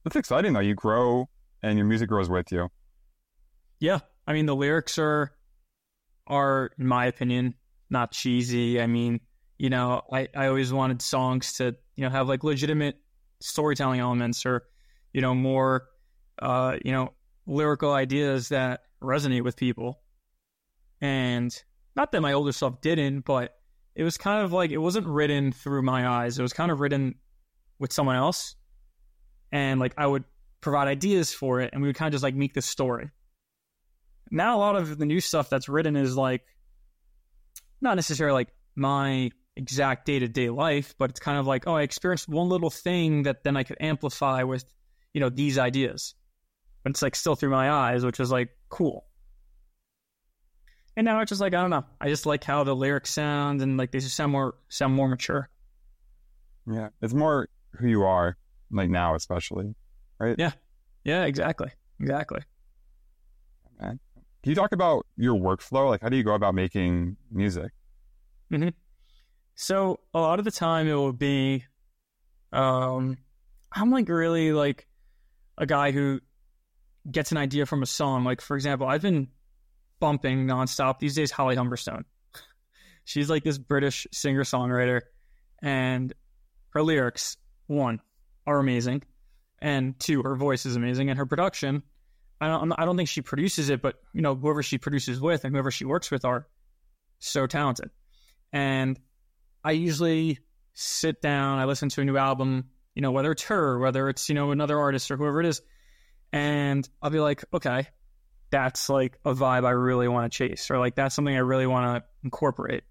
That's 0.04 0.16
exciting 0.16 0.54
though. 0.54 0.60
You 0.60 0.76
grow 0.76 1.30
and 1.62 1.78
your 1.78 1.88
music 1.88 2.10
grows 2.10 2.30
with 2.30 2.52
you. 2.52 2.70
Yeah. 3.80 4.00
I 4.28 4.34
mean, 4.34 4.46
the 4.46 4.56
lyrics 4.56 4.98
are, 4.98 5.32
are, 6.28 6.72
in 6.80 6.88
my 6.88 7.06
opinion, 7.06 7.54
not 7.90 8.12
cheesy. 8.12 8.82
I 8.82 8.88
mean, 8.88 9.20
you 9.60 9.70
know, 9.70 10.02
I, 10.12 10.28
I 10.36 10.48
always 10.48 10.74
wanted 10.74 11.02
songs 11.02 11.54
to, 11.54 11.76
you 11.96 12.04
know, 12.04 12.10
have 12.10 12.28
like 12.28 12.44
legitimate 12.44 12.98
storytelling 13.42 14.00
elements 14.00 14.46
or 14.46 14.64
you 15.14 15.22
know 15.22 15.36
more 15.36 15.88
uh, 16.42 16.78
you 16.84 16.92
know 16.92 17.14
lyrical 17.46 17.94
ideas 17.94 18.50
that 18.50 18.82
resonate 19.02 19.44
with 19.44 19.56
people 19.56 20.02
and 21.02 21.64
not 21.96 22.12
that 22.12 22.22
my 22.22 22.34
older 22.34 22.52
stuff 22.52 22.82
didn't 22.82 23.22
but 23.22 23.58
it 23.96 24.04
was 24.04 24.18
kind 24.18 24.44
of 24.44 24.52
like 24.52 24.72
it 24.72 24.78
wasn't 24.78 25.08
written 25.08 25.52
through 25.52 25.82
my 25.82 26.08
eyes. 26.08 26.38
It 26.38 26.42
was 26.42 26.54
kind 26.54 26.72
of 26.72 26.80
written 26.80 27.16
with 27.80 27.94
someone 27.94 28.16
else, 28.16 28.56
and 29.52 29.80
like 29.80 29.94
I 29.98 30.06
would 30.06 30.26
provide 30.62 30.88
ideas 30.88 31.34
for 31.34 31.62
it, 31.62 31.72
and 31.74 31.82
we 31.82 31.88
would 31.88 31.96
kind 31.96 32.08
of 32.08 32.14
just 32.14 32.24
like 32.24 32.36
make 32.36 32.54
this 32.54 32.66
story. 32.66 33.10
Now 34.32 34.58
a 34.58 34.60
lot 34.60 34.76
of 34.76 34.98
the 34.98 35.06
new 35.06 35.22
stuff 35.22 35.50
that's 35.50 35.70
written 35.70 35.96
is 35.96 36.18
like 36.18 36.42
not 37.82 37.96
necessarily 37.96 38.34
like 38.34 38.50
my 38.76 39.32
exact 39.56 40.06
day 40.06 40.20
to 40.20 40.28
day 40.28 40.50
life, 40.50 40.96
but 40.98 41.10
it's 41.10 41.20
kind 41.20 41.38
of 41.38 41.48
like, 41.48 41.68
oh, 41.68 41.76
I 41.76 41.84
experienced 41.84 42.28
one 42.28 42.50
little 42.50 42.70
thing 42.70 43.24
that 43.24 43.44
then 43.44 43.56
I 43.56 43.64
could 43.64 43.78
amplify 43.80 44.44
with, 44.44 44.66
you 45.14 45.22
know, 45.22 45.30
these 45.30 45.58
ideas. 45.58 46.16
But 46.84 46.92
it's 46.92 47.02
like 47.02 47.16
still 47.16 47.36
through 47.36 47.52
my 47.52 47.72
eyes, 47.72 48.04
which 48.04 48.20
is 48.20 48.32
like 48.32 48.50
cool. 48.70 49.06
And 50.98 51.06
now 51.06 51.20
it's 51.20 51.30
just 51.30 51.42
like 51.42 51.54
I 51.54 51.62
don't 51.62 51.70
know. 51.70 51.86
I 52.00 52.10
just 52.10 52.26
like 52.26 52.44
how 52.44 52.64
the 52.64 52.76
lyrics 52.76 53.12
sound 53.12 53.62
and 53.62 53.78
like 53.78 53.92
they 53.92 54.00
just 54.00 54.16
sound 54.16 54.32
more 54.32 54.56
sound 54.70 54.94
more 54.94 55.10
mature. 55.10 55.50
Yeah, 56.68 56.90
it's 57.02 57.14
more 57.14 57.50
who 57.74 57.88
you 57.88 58.04
are, 58.04 58.38
like 58.72 58.90
now 58.90 59.16
especially, 59.16 59.76
right? 60.20 60.36
Yeah, 60.38 60.52
yeah, 61.04 61.26
exactly, 61.26 61.70
exactly. 62.00 62.42
Man. 63.80 64.00
Can 64.42 64.52
you 64.52 64.56
talk 64.56 64.74
about 64.74 65.08
your 65.18 65.36
workflow? 65.36 65.90
Like, 65.90 66.02
how 66.02 66.10
do 66.10 66.18
you 66.18 66.24
go 66.24 66.36
about 66.36 66.54
making 66.54 67.18
music? 67.32 67.72
Mm-hmm. 68.52 68.70
So 69.56 70.00
a 70.14 70.20
lot 70.20 70.38
of 70.38 70.46
the 70.46 70.52
time 70.52 70.88
it 70.88 70.94
will 70.94 71.14
be, 71.14 71.66
um, 72.54 73.18
I'm 73.74 73.90
like 73.90 74.08
really 74.08 74.52
like 74.54 74.88
a 75.58 75.66
guy 75.66 75.92
who 75.92 76.20
gets 77.10 77.32
an 77.32 77.38
idea 77.38 77.66
from 77.66 77.82
a 77.82 77.88
song. 77.88 78.24
Like 78.24 78.40
for 78.40 78.56
example, 78.56 78.88
I've 78.88 79.02
been 79.02 79.30
bumping 80.00 80.46
nonstop 80.46 81.00
these 81.00 81.16
days. 81.16 81.32
Holly 81.32 81.56
Humberstone. 81.56 82.04
She's 83.06 83.30
like 83.30 83.44
this 83.44 83.58
British 83.58 84.08
singer 84.12 84.44
songwriter, 84.44 85.02
and 85.62 86.14
her 86.70 86.84
lyrics 86.84 87.38
one 87.68 88.02
are 88.46 88.60
amazing, 88.60 89.04
and 89.60 90.00
two 90.00 90.24
her 90.24 90.36
voice 90.36 90.66
is 90.66 90.76
amazing, 90.76 91.10
and 91.10 91.18
her 91.18 91.26
production. 91.26 91.84
I 92.42 92.48
don't 92.48 92.74
I 92.74 92.86
don't 92.86 92.98
think 92.98 93.10
she 93.10 93.22
produces 93.22 93.70
it, 93.70 93.82
but 93.82 93.96
you 94.14 94.22
know 94.22 94.36
whoever 94.36 94.62
she 94.62 94.78
produces 94.78 95.22
with 95.22 95.46
and 95.46 95.54
whoever 95.54 95.72
she 95.72 95.86
works 95.86 96.12
with 96.12 96.26
are 96.26 96.48
so 97.20 97.48
talented, 97.48 97.90
and 98.52 99.00
I 99.64 99.72
usually 99.72 100.40
sit 100.76 101.22
down, 101.22 101.58
I 101.58 101.66
listen 101.66 101.90
to 101.90 102.02
a 102.02 102.06
new 102.06 102.18
album, 102.18 102.66
you 102.94 103.02
know, 103.02 103.12
whether 103.12 103.32
it's 103.32 103.44
her, 103.44 103.80
whether 103.80 104.10
it's, 104.10 104.30
you 104.30 104.36
know, 104.36 104.52
another 104.52 104.78
artist 104.78 105.10
or 105.10 105.18
whoever 105.18 105.40
it 105.40 105.48
is, 105.48 105.62
and 106.32 106.88
I'll 107.02 107.10
be 107.10 107.20
like, 107.20 107.44
okay, 107.54 107.88
that's 108.56 108.88
like 108.88 109.20
a 109.26 109.34
vibe 109.34 109.66
I 109.66 109.72
really 109.72 110.08
want 110.08 110.32
to 110.32 110.38
chase, 110.38 110.72
or 110.72 110.80
like 110.80 110.96
that's 110.96 111.14
something 111.14 111.36
I 111.36 111.40
really 111.40 111.68
want 111.68 111.98
to 111.98 112.10
incorporate. 112.24 112.86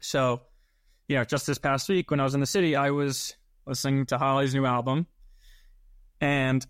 So, 0.00 0.40
you 1.08 1.16
know, 1.16 1.24
just 1.24 1.46
this 1.46 1.58
past 1.58 1.90
week 1.90 2.10
when 2.10 2.20
I 2.20 2.24
was 2.24 2.32
in 2.32 2.40
the 2.40 2.46
city, 2.46 2.74
I 2.74 2.90
was 2.90 3.36
listening 3.66 4.06
to 4.06 4.16
Holly's 4.16 4.54
new 4.54 4.64
album, 4.64 5.06
and 6.22 6.66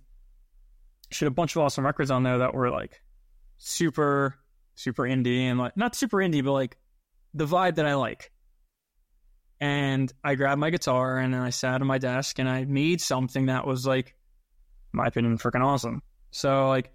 she 1.12 1.24
had 1.24 1.30
a 1.30 1.34
bunch 1.34 1.54
of 1.54 1.62
awesome 1.62 1.86
records 1.86 2.10
on 2.10 2.24
there 2.24 2.38
that 2.38 2.54
were 2.54 2.70
like 2.70 3.00
super, 3.58 4.34
super 4.74 5.04
indie 5.04 5.42
and 5.42 5.60
like 5.60 5.76
not 5.76 5.94
super 5.94 6.16
indie, 6.16 6.44
but 6.44 6.54
like 6.54 6.76
the 7.34 7.46
vibe 7.46 7.76
that 7.76 7.86
I 7.86 7.94
like. 7.94 8.32
And 9.60 10.12
I 10.24 10.34
grabbed 10.34 10.58
my 10.58 10.70
guitar 10.70 11.18
and 11.18 11.36
I 11.36 11.50
sat 11.50 11.76
at 11.76 11.86
my 11.86 11.98
desk 11.98 12.40
and 12.40 12.48
I 12.48 12.64
made 12.64 13.00
something 13.00 13.46
that 13.46 13.64
was 13.64 13.86
like, 13.86 14.16
my 14.92 15.06
opinion, 15.06 15.38
freaking 15.38 15.64
awesome. 15.64 16.02
So 16.32 16.68
like, 16.68 16.92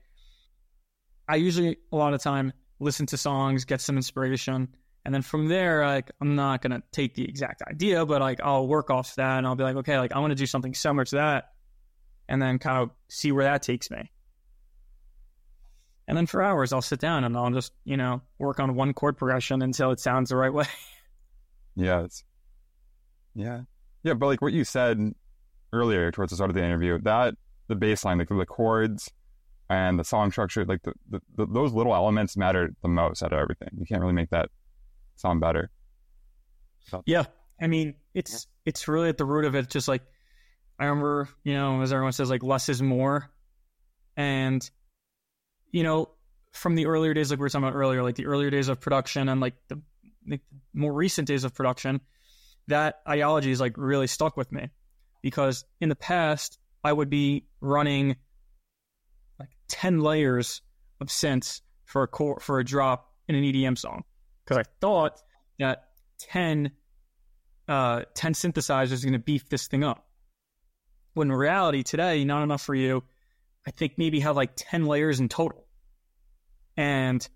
I 1.27 1.35
usually 1.35 1.77
a 1.91 1.95
lot 1.95 2.13
of 2.13 2.21
time 2.21 2.53
listen 2.79 3.05
to 3.07 3.17
songs, 3.17 3.65
get 3.65 3.81
some 3.81 3.97
inspiration, 3.97 4.69
and 5.05 5.13
then 5.13 5.21
from 5.21 5.47
there, 5.47 5.85
like 5.85 6.11
I'm 6.21 6.35
not 6.35 6.61
gonna 6.61 6.83
take 6.91 7.15
the 7.15 7.27
exact 7.27 7.61
idea, 7.63 8.05
but 8.05 8.21
like 8.21 8.39
I'll 8.41 8.67
work 8.67 8.89
off 8.89 9.15
that 9.15 9.37
and 9.37 9.47
I'll 9.47 9.55
be 9.55 9.63
like, 9.63 9.77
okay, 9.77 9.97
like 9.99 10.11
I 10.11 10.19
want 10.19 10.31
to 10.31 10.35
do 10.35 10.45
something 10.45 10.73
similar 10.73 11.05
to 11.05 11.15
that, 11.15 11.51
and 12.27 12.41
then 12.41 12.59
kind 12.59 12.83
of 12.83 12.91
see 13.09 13.31
where 13.31 13.45
that 13.45 13.61
takes 13.61 13.89
me. 13.89 14.11
And 16.07 16.17
then 16.17 16.25
for 16.25 16.41
hours, 16.41 16.71
I'll 16.71 16.81
sit 16.81 16.99
down 16.99 17.25
and 17.25 17.35
I'll 17.35 17.51
just 17.51 17.73
you 17.83 17.97
know 17.97 18.21
work 18.39 18.59
on 18.59 18.75
one 18.75 18.93
chord 18.93 19.17
progression 19.17 19.61
until 19.61 19.91
it 19.91 19.99
sounds 19.99 20.29
the 20.29 20.35
right 20.35 20.53
way. 20.53 20.65
Yeah, 21.79 22.07
yeah. 23.35 23.61
Yeah, 24.01 24.15
but 24.15 24.25
like 24.25 24.41
what 24.41 24.51
you 24.51 24.63
said 24.63 25.13
earlier 25.71 26.11
towards 26.11 26.31
the 26.31 26.35
start 26.35 26.49
of 26.49 26.55
the 26.55 26.63
interview, 26.63 26.99
that 27.03 27.35
the 27.67 27.75
bass 27.75 28.03
line, 28.03 28.17
like 28.17 28.29
the 28.29 28.45
chords 28.47 29.11
and 29.69 29.99
the 29.99 30.03
song 30.03 30.31
structure, 30.31 30.65
like 30.65 30.81
the, 30.83 30.93
the, 31.09 31.21
the, 31.35 31.45
those 31.47 31.73
little 31.73 31.93
elements 31.93 32.37
matter 32.37 32.69
the 32.81 32.87
most 32.87 33.21
out 33.21 33.33
of 33.33 33.39
everything. 33.39 33.69
You 33.77 33.85
can't 33.85 34.01
really 34.01 34.13
make 34.13 34.29
that 34.29 34.49
sound 35.15 35.41
better. 35.41 35.69
So. 36.87 37.03
Yeah. 37.05 37.25
I 37.61 37.67
mean, 37.67 37.95
it's 38.13 38.47
it's 38.65 38.87
really 38.87 39.09
at 39.09 39.17
the 39.17 39.25
root 39.25 39.45
of 39.45 39.55
it. 39.55 39.69
Just 39.69 39.87
like 39.87 40.03
I 40.79 40.85
remember, 40.85 41.27
you 41.43 41.53
know, 41.53 41.81
as 41.81 41.91
everyone 41.91 42.13
says, 42.13 42.29
like 42.29 42.43
less 42.43 42.69
is 42.69 42.81
more. 42.81 43.29
And, 44.15 44.67
you 45.71 45.83
know, 45.83 46.09
from 46.53 46.75
the 46.75 46.85
earlier 46.85 47.13
days, 47.13 47.29
like 47.29 47.39
we 47.39 47.43
were 47.43 47.49
talking 47.49 47.67
about 47.67 47.75
earlier, 47.75 48.03
like 48.03 48.15
the 48.15 48.27
earlier 48.27 48.49
days 48.49 48.67
of 48.67 48.79
production 48.79 49.27
and 49.27 49.41
like 49.41 49.55
the, 49.67 49.81
the 50.25 50.39
more 50.73 50.93
recent 50.93 51.27
days 51.27 51.43
of 51.43 51.53
production, 51.53 52.01
that 52.67 53.01
ideology 53.07 53.51
is 53.51 53.59
like 53.59 53.73
really 53.77 54.07
stuck 54.07 54.37
with 54.37 54.51
me 54.51 54.69
because 55.21 55.65
in 55.81 55.89
the 55.89 55.95
past 55.95 56.59
I 56.83 56.93
would 56.93 57.09
be 57.09 57.45
running 57.59 58.17
like 59.39 59.49
10 59.67 59.99
layers 59.99 60.61
of 60.99 61.07
synths 61.07 61.61
for 61.85 62.03
a 62.03 62.07
core, 62.07 62.39
for 62.39 62.59
a 62.59 62.65
drop 62.65 63.13
in 63.27 63.35
an 63.35 63.43
EDM 63.43 63.77
song 63.77 64.03
because 64.43 64.57
I 64.57 64.63
thought 64.79 65.21
that 65.59 65.89
10 66.19 66.71
uh, 67.67 68.03
10 68.13 68.33
synthesizers 68.33 68.93
is 68.93 69.03
going 69.03 69.13
to 69.13 69.19
beef 69.19 69.49
this 69.49 69.67
thing 69.67 69.83
up. 69.83 70.07
When 71.13 71.29
in 71.29 71.35
reality 71.35 71.83
today, 71.83 72.23
not 72.23 72.43
enough 72.43 72.61
for 72.61 72.75
you. 72.75 73.03
I 73.65 73.71
think 73.71 73.97
maybe 73.97 74.21
have 74.21 74.37
like 74.37 74.51
10 74.55 74.85
layers 74.85 75.19
in 75.19 75.27
total. 75.27 75.65
And 76.77 77.27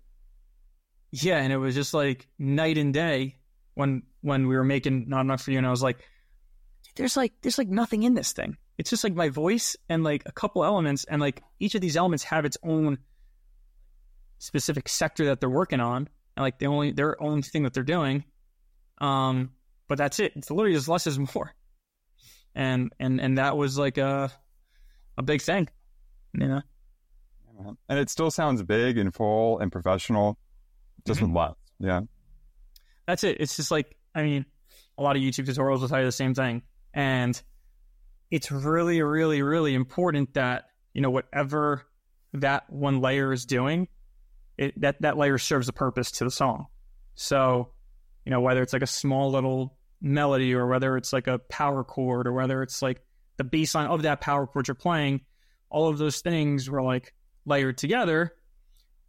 yeah, 1.10 1.36
and 1.38 1.52
it 1.52 1.58
was 1.58 1.74
just 1.74 1.92
like 1.92 2.28
night 2.38 2.78
and 2.78 2.94
day 2.94 3.36
when 3.74 4.02
when 4.22 4.46
we 4.46 4.56
were 4.56 4.64
making 4.64 5.08
not 5.08 5.20
enough 5.22 5.42
for 5.42 5.50
you 5.50 5.58
and 5.58 5.66
I 5.66 5.70
was 5.70 5.82
like 5.82 5.98
there's 6.94 7.16
like 7.16 7.32
there's 7.42 7.58
like 7.58 7.68
nothing 7.68 8.02
in 8.04 8.14
this 8.14 8.32
thing. 8.32 8.56
It's 8.82 8.90
just 8.90 9.04
like 9.04 9.14
my 9.14 9.28
voice 9.28 9.76
and 9.88 10.02
like 10.02 10.24
a 10.26 10.32
couple 10.32 10.64
elements 10.64 11.04
and 11.04 11.20
like 11.20 11.40
each 11.60 11.76
of 11.76 11.80
these 11.80 11.96
elements 11.96 12.24
have 12.24 12.44
its 12.44 12.58
own 12.64 12.98
specific 14.40 14.88
sector 14.88 15.26
that 15.26 15.38
they're 15.38 15.48
working 15.48 15.78
on 15.78 16.08
and 16.36 16.42
like 16.42 16.58
the 16.58 16.66
only 16.66 16.90
their 16.90 17.22
own 17.22 17.42
thing 17.42 17.62
that 17.62 17.74
they're 17.74 17.84
doing. 17.84 18.24
Um 18.98 19.52
but 19.86 19.98
that's 19.98 20.18
it. 20.18 20.32
It's 20.34 20.50
literally 20.50 20.74
just 20.74 20.88
less 20.88 21.06
is 21.06 21.16
more. 21.16 21.54
And 22.56 22.92
and 22.98 23.20
and 23.20 23.38
that 23.38 23.56
was 23.56 23.78
like 23.78 23.98
a 23.98 24.32
a 25.16 25.22
big 25.22 25.42
thing. 25.42 25.68
You 26.34 26.48
know? 26.48 26.62
And 27.88 28.00
it 28.00 28.10
still 28.10 28.32
sounds 28.32 28.64
big 28.64 28.98
and 28.98 29.14
full 29.14 29.60
and 29.60 29.70
professional, 29.70 30.40
just 31.06 31.20
mm-hmm. 31.20 31.32
with 31.32 31.36
less. 31.36 31.54
Yeah 31.78 32.00
that's 33.06 33.24
it. 33.24 33.36
It's 33.40 33.56
just 33.56 33.70
like, 33.70 33.96
I 34.14 34.22
mean, 34.22 34.46
a 34.98 35.02
lot 35.02 35.16
of 35.16 35.22
YouTube 35.22 35.46
tutorials 35.46 35.80
will 35.80 35.88
tell 35.88 36.00
you 36.00 36.06
the 36.06 36.12
same 36.12 36.34
thing. 36.34 36.62
And 36.94 37.40
it's 38.32 38.50
really, 38.50 39.02
really, 39.02 39.42
really 39.42 39.74
important 39.74 40.32
that, 40.32 40.64
you 40.94 41.02
know, 41.02 41.10
whatever 41.10 41.82
that 42.32 42.64
one 42.70 43.02
layer 43.02 43.30
is 43.30 43.44
doing, 43.44 43.88
it, 44.56 44.80
that, 44.80 45.02
that 45.02 45.18
layer 45.18 45.36
serves 45.36 45.68
a 45.68 45.72
purpose 45.72 46.10
to 46.12 46.24
the 46.24 46.30
song. 46.30 46.66
So, 47.14 47.74
you 48.24 48.30
know, 48.30 48.40
whether 48.40 48.62
it's 48.62 48.72
like 48.72 48.80
a 48.80 48.86
small 48.86 49.30
little 49.30 49.76
melody 50.00 50.54
or 50.54 50.66
whether 50.66 50.96
it's 50.96 51.12
like 51.12 51.26
a 51.26 51.40
power 51.50 51.84
chord 51.84 52.26
or 52.26 52.32
whether 52.32 52.62
it's 52.62 52.80
like 52.80 53.02
the 53.36 53.44
bass 53.44 53.74
line 53.74 53.88
of 53.88 54.00
that 54.02 54.22
power 54.22 54.46
chord 54.46 54.66
you're 54.66 54.76
playing, 54.76 55.20
all 55.68 55.88
of 55.88 55.98
those 55.98 56.22
things 56.22 56.70
were 56.70 56.82
like 56.82 57.12
layered 57.44 57.76
together 57.76 58.32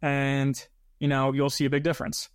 and, 0.02 0.68
you 0.98 1.08
know, 1.08 1.32
you'll 1.32 1.48
see 1.48 1.64
a 1.64 1.70
big 1.70 1.82
difference. 1.82 2.28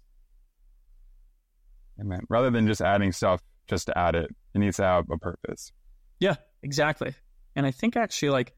Amen. 2.02 2.22
Rather 2.30 2.50
than 2.50 2.66
just 2.66 2.82
adding 2.82 3.12
stuff 3.12 3.44
just 3.68 3.86
to 3.86 3.96
add 3.96 4.16
it, 4.16 4.36
it 4.56 4.58
needs 4.58 4.78
to 4.78 4.84
have 4.84 5.06
a 5.12 5.20
purpose. 5.20 5.72
Yeah, 6.20 6.38
exactly. 6.64 7.14
And 7.56 7.66
I 7.66 7.72
think 7.72 7.96
actually, 7.96 8.30
like, 8.30 8.54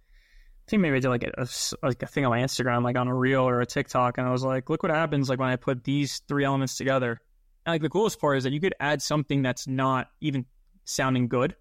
I 0.68 0.70
think 0.70 0.82
maybe 0.82 0.97
I 0.97 0.99
did 0.99 1.10
like 1.10 1.24
a, 1.24 1.47
like 1.82 2.04
a 2.04 2.08
thing 2.08 2.26
on 2.26 2.32
my 2.32 2.39
Instagram, 2.39 2.84
like 2.84 2.97
on 2.97 3.08
a 3.08 3.16
reel 3.16 3.41
or 3.41 3.62
a 3.62 3.66
TikTok, 3.66 4.18
and 4.18 4.28
I 4.28 4.32
was 4.32 4.43
like, 4.43 4.70
look 4.70 4.84
what 4.84 4.91
happens 4.91 5.30
like 5.30 5.39
when 5.39 5.49
I 5.49 5.56
put 5.56 5.84
these 5.84 6.22
three 6.28 6.45
elements 6.45 6.78
together. 6.78 7.20
And 7.66 7.74
like 7.74 7.82
the 7.82 7.89
coolest 7.89 8.20
part 8.20 8.38
is 8.38 8.43
that 8.43 8.54
you 8.54 8.60
could 8.60 8.76
add 8.80 9.02
something 9.02 9.41
that's 9.41 9.68
not 9.68 10.08
even 10.20 10.45
sounding 10.86 11.28
good, 11.28 11.56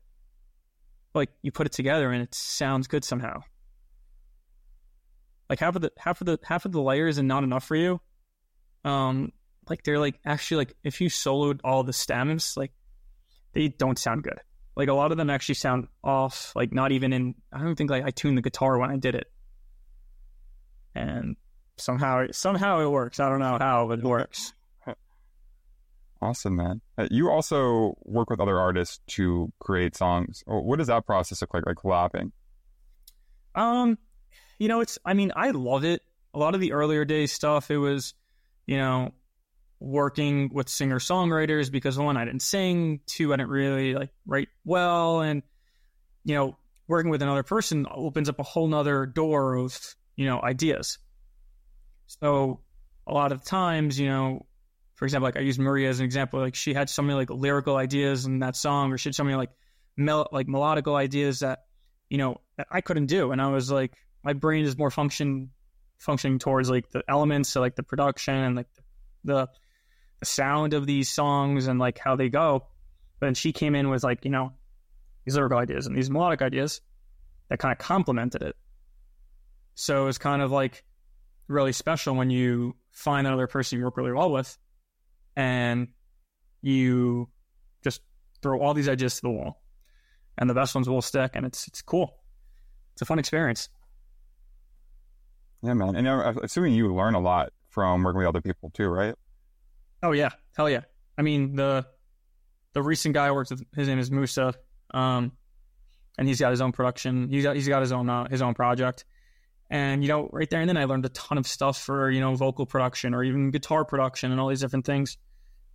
like 1.15 1.31
you 1.43 1.53
put 1.53 1.67
it 1.67 1.73
together 1.73 2.11
and 2.11 2.23
it 2.23 2.35
sounds 2.35 2.87
good 2.87 3.05
somehow. 3.05 3.43
Like 5.49 5.59
half 5.59 5.77
of 5.77 5.83
the 5.83 5.93
half 5.99 6.21
of 6.21 6.27
the 6.27 6.39
half 6.45 6.65
of 6.65 6.73
the 6.73 6.81
layers 6.81 7.19
and 7.19 7.27
not 7.27 7.43
enough 7.43 7.65
for 7.65 7.75
you. 7.77 8.01
Um, 8.85 9.33
like 9.69 9.83
they're 9.83 9.99
like 9.99 10.19
actually 10.25 10.59
like 10.59 10.77
if 10.85 11.01
you 11.01 11.09
soloed 11.09 11.61
all 11.65 11.83
the 11.83 11.93
stems, 11.93 12.57
like 12.57 12.73
they 13.53 13.69
don't 13.69 13.99
sound 13.99 14.23
good. 14.23 14.39
Like 14.77 14.89
a 14.89 14.95
lot 14.95 15.11
of 15.13 15.19
them 15.19 15.31
actually 15.31 15.57
sound 15.57 15.89
off, 16.03 16.53
like 16.55 16.73
not 16.73 16.93
even 16.93 17.13
in 17.13 17.35
I 17.53 17.63
don't 17.63 17.75
think 17.77 17.91
like 17.91 18.05
I 18.05 18.11
tuned 18.11 18.39
the 18.39 18.43
guitar 18.43 18.79
when 18.79 18.91
I 18.91 18.97
did 18.97 19.15
it. 19.15 19.31
And 20.95 21.37
somehow 21.77 22.27
somehow 22.33 22.81
it 22.81 22.89
works. 22.89 23.21
I 23.21 23.29
don't 23.29 23.41
know 23.41 23.59
how, 23.59 23.87
but 23.89 23.99
it 23.99 24.05
works. 24.05 24.53
Awesome, 26.23 26.57
man. 26.57 26.83
Uh, 26.99 27.09
you 27.11 27.31
also 27.31 27.95
work 28.03 28.29
with 28.29 28.41
other 28.41 28.59
artists 28.59 29.01
to 29.07 29.51
create 29.59 29.97
songs. 29.97 30.45
Oh, 30.47 30.61
What 30.61 30.77
does 30.79 30.89
that 30.89 31.07
process 31.07 31.41
look 31.41 31.55
like, 31.55 31.65
like 31.65 31.77
collabing? 31.77 32.33
Um, 33.55 33.97
you 34.59 34.69
know, 34.69 34.81
it's. 34.81 34.99
I 35.03 35.15
mean, 35.15 35.33
I 35.35 35.53
love 35.53 35.83
it. 35.85 36.03
A 36.35 36.39
lot 36.39 36.55
of 36.55 36.61
the 36.61 36.73
earlier 36.73 37.07
days 37.07 37.33
stuff, 37.33 37.71
it 37.71 37.79
was, 37.79 38.13
you 38.67 38.77
know, 38.77 39.15
working 39.81 40.51
with 40.53 40.69
singer 40.69 40.99
songwriters 40.99 41.73
because 41.73 41.99
one, 41.99 42.17
I 42.17 42.25
didn't 42.25 42.43
sing. 42.43 43.01
Two, 43.07 43.33
I 43.33 43.37
didn't 43.37 43.51
really 43.51 43.95
like 43.95 44.11
write 44.27 44.49
well, 44.65 45.23
and 45.23 45.43
you 46.25 46.35
know, 46.35 46.57
working 46.87 47.11
with 47.11 47.23
another 47.23 47.43
person 47.43 47.87
opens 47.91 48.29
up 48.29 48.39
a 48.39 48.43
whole 48.43 48.69
nother 48.69 49.07
door 49.07 49.55
of 49.55 49.79
you 50.17 50.27
know 50.27 50.41
ideas. 50.41 50.99
So 52.07 52.61
a 53.07 53.15
lot 53.15 53.33
of 53.33 53.45
times, 53.45 53.99
you 53.99 54.09
know, 54.09 54.47
for 54.97 55.07
example, 55.07 55.27
like 55.27 55.37
I 55.37 55.41
use 55.41 55.59
Maria 55.59 55.89
as 55.89 55.99
an 56.01 56.05
example. 56.05 56.41
Like 56.41 56.55
she 56.55 56.75
had 56.75 56.91
so 56.91 57.03
many 57.03 57.15
like 57.15 57.31
lyrical 57.31 57.77
ideas 57.77 58.27
in 58.27 58.41
that 58.41 58.57
song, 58.57 58.93
or 58.93 58.99
she 58.99 59.09
had 59.09 59.15
so 59.15 59.25
many 59.25 59.37
like 59.37 59.51
mel- 59.97 60.29
like 60.31 60.47
melodical 60.47 60.95
ideas 60.95 61.41
that 61.41 61.61
you 62.11 62.19
know 62.19 62.41
that 62.59 62.67
I 62.71 62.83
couldn't 62.83 63.07
do, 63.07 63.33
and 63.33 63.41
I 63.41 63.49
was 63.49 63.71
like, 63.71 63.93
my 64.23 64.35
brain 64.35 64.65
is 64.65 64.77
more 64.77 64.91
function 64.91 65.51
functioning 65.99 66.39
towards 66.39 66.69
like 66.69 66.91
the 66.91 67.03
elements, 67.09 67.49
so 67.49 67.61
like 67.61 67.77
the 67.77 67.83
production 67.83 68.35
and 68.35 68.57
like 68.57 68.69
the 68.75 68.83
the 69.25 69.49
sound 70.23 70.75
of 70.75 70.87
these 70.87 71.11
songs 71.11 71.67
and 71.67 71.79
like 71.79 71.99
how 71.99 72.17
they 72.17 72.29
go. 72.29 72.65
But 73.19 73.27
then 73.29 73.35
she 73.35 73.53
came 73.53 73.75
in 73.75 73.91
with 73.91 74.03
like 74.03 74.25
you 74.25 74.31
know 74.31 74.53
these 75.25 75.35
lyrical 75.35 75.59
ideas 75.59 75.87
and 75.87 75.97
these 75.97 76.11
melodic 76.11 76.43
ideas 76.43 76.81
that 77.49 77.59
kind 77.59 77.73
of 77.73 77.79
complemented 77.79 78.43
it. 78.43 78.57
So 79.75 80.07
it's 80.07 80.19
kind 80.19 80.43
of 80.43 80.51
like 80.51 80.85
really 81.49 81.73
special 81.73 82.15
when 82.15 82.31
you 82.31 82.77
find 82.91 83.27
another 83.27 83.47
person 83.47 83.79
you 83.79 83.85
work 83.85 83.97
really 83.97 84.13
well 84.13 84.31
with 84.31 84.57
and 85.37 85.89
you 86.63 87.29
just 87.83 88.03
throw 88.43 88.61
all 88.61 88.75
these 88.75 88.89
ideas 88.89 89.17
to 89.17 89.23
the 89.23 89.31
wall 89.31 89.63
and 90.39 90.49
the 90.49 90.55
best 90.55 90.75
ones 90.75 90.89
will 90.89 91.03
stick 91.03 91.33
and 91.35 91.45
it's 91.47 91.67
it's 91.67 91.83
cool 91.83 92.17
it's 92.93 93.03
a 93.03 93.05
fun 93.05 93.19
experience 93.19 93.69
Yeah, 95.63 95.75
man. 95.75 95.97
And 95.97 96.09
I'm 96.09 96.39
assuming 96.39 96.75
you 96.75 96.95
learn 96.95 97.15
a 97.15 97.21
lot 97.21 97.53
from 97.69 98.03
working 98.03 98.19
with 98.19 98.29
other 98.29 98.41
people 98.41 98.71
too, 98.71 98.89
right? 98.89 99.15
Oh 100.03 100.13
yeah. 100.13 100.31
Hell 100.57 100.71
yeah. 100.71 100.83
I 101.19 101.23
mean 101.23 101.57
the 101.57 101.87
the 102.73 102.83
recent 102.83 103.15
guy 103.15 103.27
i 103.27 103.31
worked 103.33 103.51
with 103.51 103.65
his 103.75 103.89
name 103.89 103.99
is 103.99 104.13
musa 104.13 104.55
um 104.95 105.33
and 106.19 106.29
he's 106.29 106.39
got 106.39 106.51
his 106.51 106.61
own 106.61 106.71
production. 106.71 107.29
He's 107.31 107.43
got 107.43 107.57
he's 107.57 107.67
got 107.67 107.81
his 107.81 107.93
own 107.93 108.09
uh, 108.09 108.29
his 108.29 108.43
own 108.43 108.55
project. 108.55 109.05
And 109.71 110.03
you 110.03 110.09
know 110.09 110.29
right 110.33 110.51
there 110.51 110.61
and 110.61 110.69
then 110.69 110.77
i 110.77 110.85
learned 110.85 111.07
a 111.07 111.11
ton 111.11 111.39
of 111.39 111.47
stuff 111.47 111.81
for 111.81 112.11
you 112.11 112.21
know 112.21 112.35
vocal 112.35 112.67
production 112.67 113.15
or 113.15 113.23
even 113.23 113.51
guitar 113.51 113.85
production 113.85 114.33
and 114.33 114.41
all 114.41 114.49
these 114.49 114.61
different 114.61 114.85
things. 114.85 115.17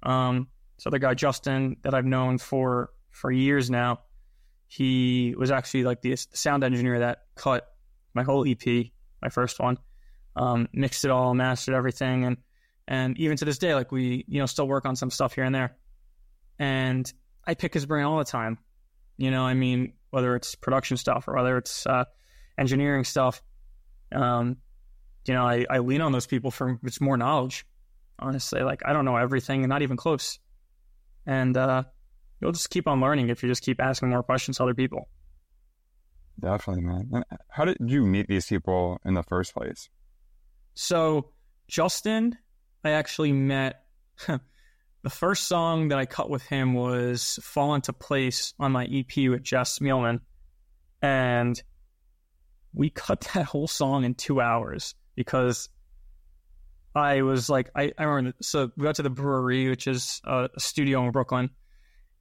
Um 0.03 0.47
so 0.77 0.89
the 0.89 0.99
guy 0.99 1.13
justin 1.13 1.77
that 1.83 1.93
i've 1.93 2.05
known 2.05 2.37
for 2.37 2.89
for 3.09 3.31
years 3.31 3.69
now 3.69 4.01
he 4.67 5.33
was 5.37 5.49
actually 5.49 5.83
like 5.83 6.01
the 6.01 6.15
sound 6.15 6.63
engineer 6.63 6.99
that 6.99 7.19
cut 7.35 7.65
my 8.13 8.23
whole 8.23 8.45
ep 8.45 8.65
my 9.21 9.29
first 9.29 9.59
one 9.59 9.77
um 10.35 10.67
mixed 10.73 11.05
it 11.05 11.11
all 11.11 11.33
mastered 11.33 11.75
everything 11.75 12.25
and 12.25 12.37
and 12.87 13.17
even 13.17 13.37
to 13.37 13.45
this 13.45 13.57
day 13.57 13.73
like 13.73 13.91
we 13.91 14.25
you 14.27 14.39
know 14.39 14.45
still 14.45 14.67
work 14.67 14.85
on 14.85 14.95
some 14.95 15.09
stuff 15.09 15.33
here 15.33 15.43
and 15.43 15.55
there 15.55 15.75
and 16.59 17.11
i 17.45 17.53
pick 17.53 17.73
his 17.73 17.85
brain 17.85 18.05
all 18.05 18.17
the 18.17 18.25
time 18.25 18.57
you 19.17 19.31
know 19.31 19.43
i 19.43 19.53
mean 19.53 19.93
whether 20.11 20.35
it's 20.35 20.55
production 20.55 20.97
stuff 20.97 21.27
or 21.27 21.35
whether 21.35 21.57
it's 21.57 21.85
uh, 21.87 22.05
engineering 22.57 23.03
stuff 23.03 23.41
um, 24.11 24.57
you 25.27 25.33
know, 25.33 25.45
I, 25.45 25.65
I 25.69 25.79
lean 25.79 26.01
on 26.01 26.11
those 26.11 26.27
people 26.27 26.51
for 26.51 26.79
it's 26.83 27.01
more 27.01 27.17
knowledge. 27.17 27.65
Honestly, 28.17 28.61
like 28.61 28.81
I 28.85 28.93
don't 28.93 29.05
know 29.05 29.17
everything, 29.17 29.63
and 29.63 29.69
not 29.69 29.81
even 29.81 29.97
close. 29.97 30.39
And 31.25 31.57
uh, 31.57 31.83
you'll 32.39 32.51
just 32.51 32.69
keep 32.69 32.87
on 32.87 33.01
learning 33.01 33.29
if 33.29 33.43
you 33.43 33.49
just 33.49 33.63
keep 33.63 33.81
asking 33.81 34.09
more 34.09 34.23
questions 34.23 34.57
to 34.57 34.63
other 34.63 34.75
people. 34.75 35.09
Definitely, 36.39 36.83
man. 36.83 37.09
And 37.11 37.25
how 37.49 37.65
did 37.65 37.77
you 37.79 38.05
meet 38.05 38.27
these 38.27 38.45
people 38.45 38.99
in 39.03 39.15
the 39.15 39.23
first 39.23 39.53
place? 39.53 39.89
So 40.75 41.31
Justin, 41.67 42.37
I 42.85 42.91
actually 42.91 43.31
met. 43.31 43.83
the 44.27 45.09
first 45.09 45.47
song 45.47 45.87
that 45.87 45.97
I 45.97 46.05
cut 46.05 46.29
with 46.29 46.43
him 46.43 46.75
was 46.75 47.39
"Fall 47.41 47.73
Into 47.73 47.93
Place" 47.93 48.53
on 48.59 48.71
my 48.71 48.85
EP 48.85 49.27
with 49.27 49.41
Jess 49.41 49.79
Mielman, 49.79 50.19
and 51.01 51.61
we 52.73 52.91
cut 52.91 53.21
that 53.33 53.45
whole 53.45 53.67
song 53.67 54.03
in 54.03 54.13
two 54.13 54.39
hours 54.39 54.93
because 55.15 55.67
I 56.93 57.23
was 57.23 57.49
like, 57.49 57.71
I, 57.75 57.91
I 57.97 58.03
remember, 58.03 58.37
so 58.41 58.69
we 58.77 58.83
got 58.83 58.95
to 58.95 59.03
the 59.03 59.09
brewery, 59.09 59.67
which 59.67 59.87
is 59.87 60.21
a, 60.23 60.49
a 60.55 60.59
studio 60.59 61.03
in 61.05 61.11
Brooklyn, 61.11 61.49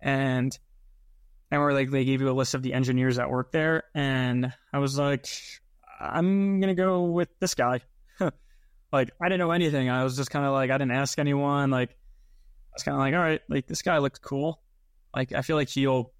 and 0.01 0.59
I 1.53 1.57
remember 1.57 1.75
like 1.79 1.91
they 1.91 2.07
gave 2.07 2.23
you 2.23 2.31
a 2.31 2.33
list 2.33 2.55
of 2.55 2.63
the 2.63 2.73
engineers 2.73 3.17
that 3.17 3.29
work 3.29 3.53
there, 3.53 3.83
and 3.95 4.51
I 4.73 4.79
was 4.79 4.97
like, 4.97 5.27
I'm 6.01 6.59
gonna 6.59 6.75
go 6.75 7.03
with 7.03 7.29
this 7.39 7.55
guy. 7.55 7.83
like 8.95 9.11
I 9.21 9.27
didn't 9.27 9.41
know 9.41 9.51
anything. 9.51 9.91
I 9.91 10.05
was 10.05 10.17
just 10.17 10.31
kind 10.31 10.47
of 10.47 10.53
like 10.53 10.71
I 10.71 10.79
didn't 10.79 10.93
ask 10.93 11.19
anyone. 11.19 11.71
Like 11.71 11.91
I 11.91 12.75
was 12.75 12.83
kind 12.83 12.95
of 12.95 13.01
like, 13.01 13.15
all 13.15 13.21
right, 13.21 13.41
like 13.49 13.67
this 13.67 13.83
guy 13.83 13.99
looks 13.99 14.19
cool. 14.21 14.63
Like 15.15 15.33
I 15.33 15.43
feel 15.43 15.57
like 15.57 15.69
he'll 15.69 16.13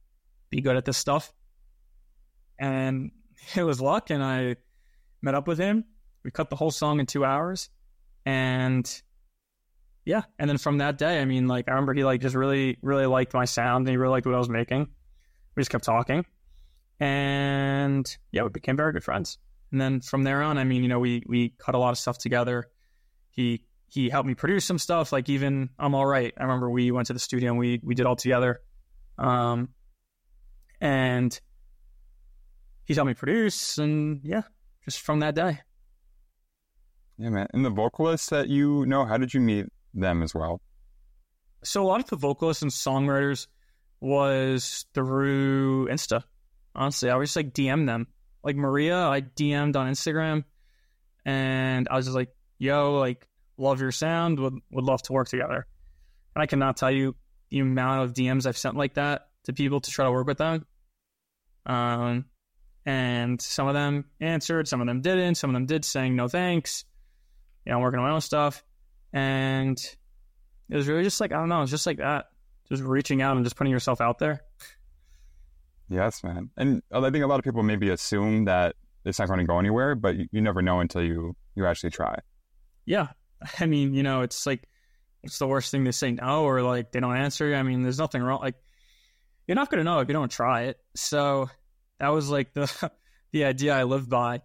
be 0.51 0.61
good 0.61 0.77
at 0.77 0.85
this 0.85 0.99
stuff. 0.99 1.33
And 2.59 3.13
it 3.57 3.63
was 3.63 3.81
luck, 3.81 4.11
and 4.11 4.23
I 4.23 4.57
met 5.23 5.35
up 5.35 5.47
with 5.47 5.59
him. 5.59 5.85
We 6.25 6.31
cut 6.31 6.51
the 6.51 6.57
whole 6.57 6.71
song 6.71 7.01
in 7.01 7.07
two 7.07 7.25
hours, 7.25 7.71
and 8.27 8.91
yeah, 10.05 10.23
and 10.39 10.49
then 10.49 10.59
from 10.59 10.79
that 10.79 10.99
day, 10.99 11.21
I 11.21 11.25
mean, 11.25 11.47
like 11.47 11.69
I 11.69 11.73
remember 11.73 11.95
he 11.95 12.05
like 12.05 12.21
just 12.21 12.35
really, 12.35 12.79
really 12.83 13.07
liked 13.07 13.35
my 13.35 13.45
sound, 13.45 13.87
and 13.87 13.91
he 13.91 13.97
really 13.97 14.13
liked 14.13 14.27
what 14.27 14.35
I 14.35 14.39
was 14.39 14.49
making. 14.49 14.89
We 15.55 15.61
just 15.61 15.71
kept 15.71 15.85
talking, 15.85 16.25
and 16.99 18.17
yeah, 18.33 18.43
we 18.43 18.49
became 18.49 18.77
very 18.77 18.93
good 18.93 19.05
friends. 19.05 19.39
And 19.75 19.81
then 19.81 20.03
from 20.03 20.23
there 20.23 20.41
on, 20.41 20.57
I 20.57 20.63
mean, 20.63 20.85
you 20.85 20.89
know, 20.89 21.01
we 21.01 21.25
we 21.27 21.53
cut 21.59 21.75
a 21.75 21.79
lot 21.79 21.91
of 21.91 21.99
stuff 21.99 22.17
together. 22.17 22.71
He 23.33 23.65
he 23.89 24.09
helped 24.09 24.29
me 24.29 24.35
produce 24.35 24.65
some 24.65 24.79
stuff, 24.79 25.11
like 25.11 25.29
even 25.29 25.69
I'm 25.81 25.97
all 25.97 26.07
right. 26.07 26.33
I 26.39 26.45
remember 26.45 26.71
we 26.71 26.93
went 26.93 27.09
to 27.09 27.13
the 27.13 27.19
studio 27.19 27.51
and 27.51 27.59
we 27.59 27.81
we 27.83 27.97
did 27.97 28.07
all 28.07 28.15
together, 28.15 28.61
um, 29.19 29.71
and 30.81 31.37
he's 32.85 32.95
helped 32.95 33.09
me 33.09 33.15
produce, 33.15 33.79
and 33.79 34.21
yeah, 34.23 34.43
just 34.85 35.01
from 35.01 35.19
that 35.19 35.35
day. 35.35 35.59
Yeah, 37.19 37.31
man. 37.31 37.49
And 37.53 37.65
the 37.65 37.71
vocalists 37.71 38.31
that 38.31 38.47
you 38.47 38.87
know, 38.87 39.05
how 39.05 39.17
did 39.17 39.35
you 39.35 39.41
meet 39.41 39.67
them 39.93 40.23
as 40.23 40.37
well? 40.37 40.61
So 41.65 41.83
a 41.83 41.89
lot 41.89 41.99
of 41.99 42.09
the 42.09 42.17
vocalists 42.17 42.63
and 42.63 42.71
songwriters 42.71 43.49
was 44.01 44.87
through 44.95 45.89
Insta. 45.89 46.23
Honestly, 46.77 47.11
I 47.11 47.17
was 47.17 47.31
just 47.31 47.37
like 47.37 47.53
DM 47.53 47.87
them. 47.87 48.07
Like 48.45 48.57
Maria, 48.57 48.99
I 48.99 49.23
DM'd 49.23 49.75
on 49.77 49.91
Instagram, 49.91 50.45
and 51.25 51.89
I 51.91 51.97
was 51.97 52.05
just 52.07 52.15
like, 52.15 52.29
"Yo, 52.59 52.99
like, 52.99 53.27
love 53.57 53.81
your 53.81 53.91
sound. 53.91 54.39
Would 54.39 54.55
would 54.71 54.85
love 54.85 55.03
to 55.03 55.13
work 55.13 55.29
together." 55.29 55.67
And 56.35 56.43
I 56.43 56.47
cannot 56.47 56.77
tell 56.77 56.91
you 56.91 57.17
the 57.51 57.61
amount 57.61 58.03
of 58.03 58.13
DMs 58.15 58.47
I've 58.47 58.59
sent 58.59 58.77
like 58.77 58.95
that 58.95 59.29
to 59.45 59.53
people 59.53 59.81
to 59.81 59.91
try 59.91 60.05
to 60.05 60.13
work 60.13 60.27
with 60.27 60.39
them. 60.39 60.67
Um, 61.67 62.27
and 62.85 63.41
some 63.41 63.69
of 63.69 63.75
them 63.75 64.07
answered, 64.21 64.69
some 64.69 64.81
of 64.81 64.87
them 64.87 65.01
didn't, 65.01 65.37
some 65.37 65.51
of 65.51 65.55
them 65.55 65.67
did 65.67 65.85
saying 65.85 66.17
no 66.17 66.29
thanks. 66.29 66.85
You 67.65 67.71
know, 67.71 67.77
I'm 67.77 67.83
working 67.83 67.99
on 67.99 68.07
my 68.07 68.13
own 68.13 68.21
stuff, 68.21 68.63
and 69.13 69.79
it 70.69 70.77
was 70.77 70.87
really 70.87 71.03
just 71.03 71.21
like 71.21 71.33
I 71.33 71.37
don't 71.37 71.49
know, 71.49 71.63
it's 71.63 71.71
just 71.71 71.87
like 71.87 71.99
that, 71.99 72.27
just 72.69 72.83
reaching 72.83 73.23
out 73.23 73.37
and 73.37 73.45
just 73.45 73.57
putting 73.57 73.73
yourself 73.73 74.01
out 74.01 74.19
there. 74.19 74.43
Yes, 75.89 76.25
man. 76.25 76.51
And 76.57 76.83
I 76.93 77.11
think 77.11 77.25
a 77.25 77.27
lot 77.27 77.39
of 77.39 77.45
people 77.45 77.63
maybe 77.63 77.91
assume 77.91 78.47
that 78.47 78.77
it's 79.05 79.19
not 79.19 79.29
going 79.29 79.41
to 79.41 79.45
go 79.45 79.59
anywhere, 79.59 79.95
but 79.95 80.17
you, 80.17 80.27
you 80.33 80.41
never 80.41 80.63
know 80.63 80.81
until 80.81 81.03
you 81.03 81.37
you 81.55 81.67
actually 81.67 81.91
try. 81.91 82.17
Yeah, 82.87 83.09
I 83.61 83.67
mean, 83.67 83.95
you 83.95 84.03
know, 84.03 84.23
it's 84.23 84.47
like 84.47 84.69
it's 85.23 85.39
the 85.39 85.47
worst 85.47 85.71
thing 85.71 85.85
to 85.87 85.93
say 85.93 86.13
no 86.13 86.45
or 86.45 86.63
like 86.63 86.93
they 86.93 87.01
don't 87.01 87.17
answer 87.17 87.49
you. 87.49 87.55
I 87.55 87.63
mean, 87.63 87.83
there's 87.83 87.99
nothing 87.99 88.23
wrong. 88.23 88.41
Like 88.41 88.57
you're 89.47 89.57
not 89.57 89.71
going 89.71 89.79
to 89.79 89.85
know 89.85 90.01
if 90.01 90.09
you 90.09 90.15
don't 90.15 90.31
try 90.31 90.63
it. 90.65 90.79
So 90.97 91.49
that 91.99 92.09
was 92.09 92.31
like 92.31 92.53
the 92.53 92.91
the 93.33 93.45
idea 93.45 93.75
I 93.75 93.85
lived 93.85 94.09
by 94.09 94.43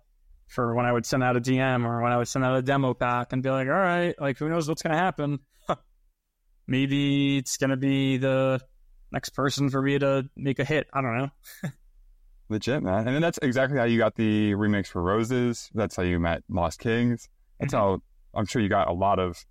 for 0.48 0.74
when 0.74 0.86
I 0.86 0.92
would 0.92 1.06
send 1.06 1.24
out 1.24 1.38
a 1.38 1.42
DM 1.42 1.86
or 1.86 2.02
when 2.02 2.12
I 2.12 2.18
would 2.18 2.28
send 2.28 2.44
out 2.44 2.58
a 2.58 2.62
demo 2.62 2.94
pack 2.94 3.34
and 3.34 3.44
be 3.44 3.50
like, 3.50 3.68
all 3.68 3.74
right, 3.74 4.20
like 4.20 4.38
who 4.38 4.50
knows 4.50 4.68
what's 4.68 4.82
going 4.82 4.94
to 4.94 5.00
happen? 5.00 5.40
Maybe 6.68 7.38
it's 7.38 7.58
going 7.58 7.70
to 7.70 7.78
be 7.78 8.18
the 8.18 8.60
next 9.12 9.30
person 9.30 9.70
for 9.70 9.82
me 9.82 9.98
to 10.00 10.30
make 10.36 10.60
a 10.60 10.64
hit. 10.66 10.88
I 10.94 11.02
don't 11.02 11.18
know. 11.18 11.30
Legit, 12.50 12.82
man. 12.82 13.06
And 13.08 13.16
then 13.16 13.22
that's 13.22 13.38
exactly 13.42 13.78
how 13.78 13.84
you 13.86 13.98
got 13.98 14.16
the 14.16 14.54
remix 14.54 14.88
for 14.88 15.02
ROZES. 15.04 15.70
That's 15.74 15.96
how 15.96 16.04
you 16.04 16.20
met 16.20 16.44
Lost 16.50 16.80
Kings. 16.80 17.30
That's 17.60 17.74
Mm-hmm. 17.74 17.80
how 17.82 18.02
I'm 18.34 18.46
sure 18.46 18.62
you 18.62 18.70
got 18.70 18.88
a 18.88 18.94
lot 18.94 19.20
of 19.20 19.44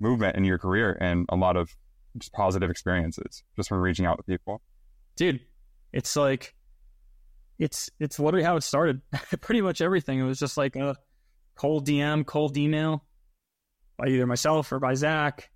movement 0.00 0.36
in 0.36 0.44
your 0.44 0.58
career 0.58 0.96
and 1.00 1.26
a 1.30 1.36
lot 1.36 1.56
of 1.56 1.74
just 2.16 2.32
positive 2.32 2.70
experiences 2.70 3.42
just 3.56 3.68
from 3.68 3.78
reaching 3.80 4.06
out 4.06 4.16
to 4.18 4.22
people. 4.22 4.62
Dude, 5.16 5.40
it's 5.92 6.14
like 6.16 6.54
it's 7.58 7.90
it's 7.98 8.18
literally 8.18 8.44
how 8.44 8.56
it 8.56 8.62
started. 8.62 9.00
Pretty 9.40 9.60
much 9.60 9.80
everything. 9.80 10.18
It 10.18 10.24
was 10.24 10.38
just 10.38 10.56
like 10.56 10.76
a 10.76 10.96
cold 11.56 11.86
DM, 11.86 12.24
cold 12.24 12.56
email 12.56 13.04
by 13.98 14.06
either 14.08 14.26
myself 14.26 14.70
or 14.72 14.78
by 14.78 14.94
Zach. 14.94 15.50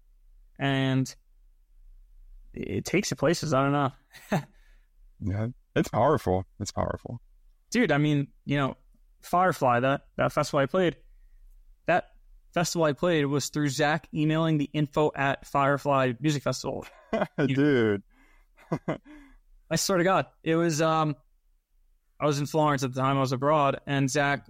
And 0.59 1.15
it 2.55 2.85
takes 2.85 3.11
you 3.11 3.17
places. 3.17 3.53
I 3.53 3.63
don't 3.63 3.73
know. 3.73 3.93
yeah, 5.21 5.47
it's 5.75 5.89
powerful. 5.89 6.45
It's 6.61 6.73
powerful, 6.73 7.21
dude. 7.71 7.93
I 7.93 7.99
mean, 7.99 8.29
you 8.45 8.57
know, 8.57 8.77
Firefly 9.23 9.81
that 9.81 10.03
that 10.17 10.33
festival 10.33 10.61
I 10.61 10.67
played, 10.67 10.97
that 11.87 12.11
festival 12.53 12.85
I 12.85 12.93
played 12.93 13.27
was 13.27 13.49
through 13.49 13.69
Zach 13.69 14.09
emailing 14.13 14.59
the 14.59 14.69
info 14.73 15.11
at 15.15 15.47
Firefly 15.47 16.13
Music 16.21 16.43
Festival. 16.43 16.85
dude. 17.47 18.03
I 19.71 19.77
swear 19.77 19.99
to 19.99 20.05
God, 20.05 20.27
it 20.43 20.57
was. 20.57 20.83
Um, 20.83 21.17
I 22.21 22.27
was 22.27 22.39
in 22.39 22.47
Florence 22.47 22.85
at 22.85 22.95
the 22.95 23.01
time. 23.01 23.17
I 23.17 23.21
was 23.21 23.33
abroad, 23.33 23.81
and 23.87 24.09
Zach, 24.11 24.47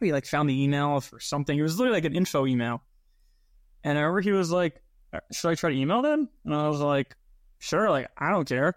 he 0.00 0.12
like 0.12 0.26
found 0.26 0.48
the 0.48 0.62
email 0.62 1.00
for 1.00 1.20
something. 1.20 1.58
It 1.58 1.62
was 1.62 1.78
literally 1.78 1.96
like 1.96 2.04
an 2.04 2.14
info 2.14 2.46
email, 2.46 2.82
and 3.84 3.98
I 3.98 4.02
remember 4.02 4.20
he 4.20 4.32
was 4.32 4.50
like, 4.50 4.80
"Should 5.32 5.50
I 5.50 5.54
try 5.54 5.70
to 5.70 5.76
email 5.76 6.02
them?" 6.02 6.28
And 6.44 6.54
I 6.54 6.68
was 6.68 6.80
like, 6.80 7.16
"Sure." 7.62 7.88
Like 7.90 8.08
I 8.18 8.30
don't 8.30 8.48
care. 8.48 8.74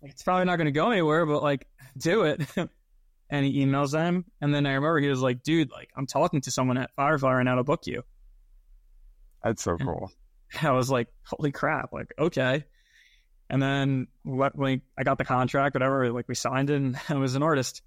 Like, 0.00 0.12
it's 0.12 0.22
probably 0.22 0.44
not 0.44 0.56
going 0.56 0.66
to 0.66 0.72
go 0.72 0.90
anywhere, 0.90 1.26
but 1.26 1.42
like 1.42 1.66
do 1.96 2.22
it. 2.22 2.40
and 3.30 3.44
he 3.44 3.64
emails 3.64 3.90
them, 3.90 4.24
and 4.40 4.54
then 4.54 4.66
I 4.66 4.74
remember 4.74 5.00
he 5.00 5.08
was 5.08 5.20
like, 5.20 5.42
"Dude, 5.42 5.70
like 5.70 5.90
I'm 5.96 6.06
talking 6.06 6.40
to 6.42 6.50
someone 6.50 6.78
at 6.78 6.90
Firefly 6.94 7.34
right 7.34 7.42
now 7.42 7.56
to 7.56 7.64
book 7.64 7.86
you." 7.86 8.02
That's 9.42 9.62
so 9.62 9.76
cool. 9.76 10.12
I 10.62 10.70
was 10.70 10.90
like, 10.90 11.08
"Holy 11.24 11.52
crap!" 11.52 11.92
Like 11.92 12.12
okay. 12.18 12.64
And 13.50 13.62
then 13.62 14.06
what? 14.22 14.58
Like 14.58 14.82
I 14.96 15.02
got 15.02 15.18
the 15.18 15.24
contract, 15.24 15.74
whatever. 15.74 16.12
Like 16.12 16.28
we 16.28 16.34
signed 16.34 16.70
it, 16.70 16.76
and 16.76 16.96
I 17.08 17.14
was 17.14 17.34
an 17.34 17.42
artist. 17.42 17.82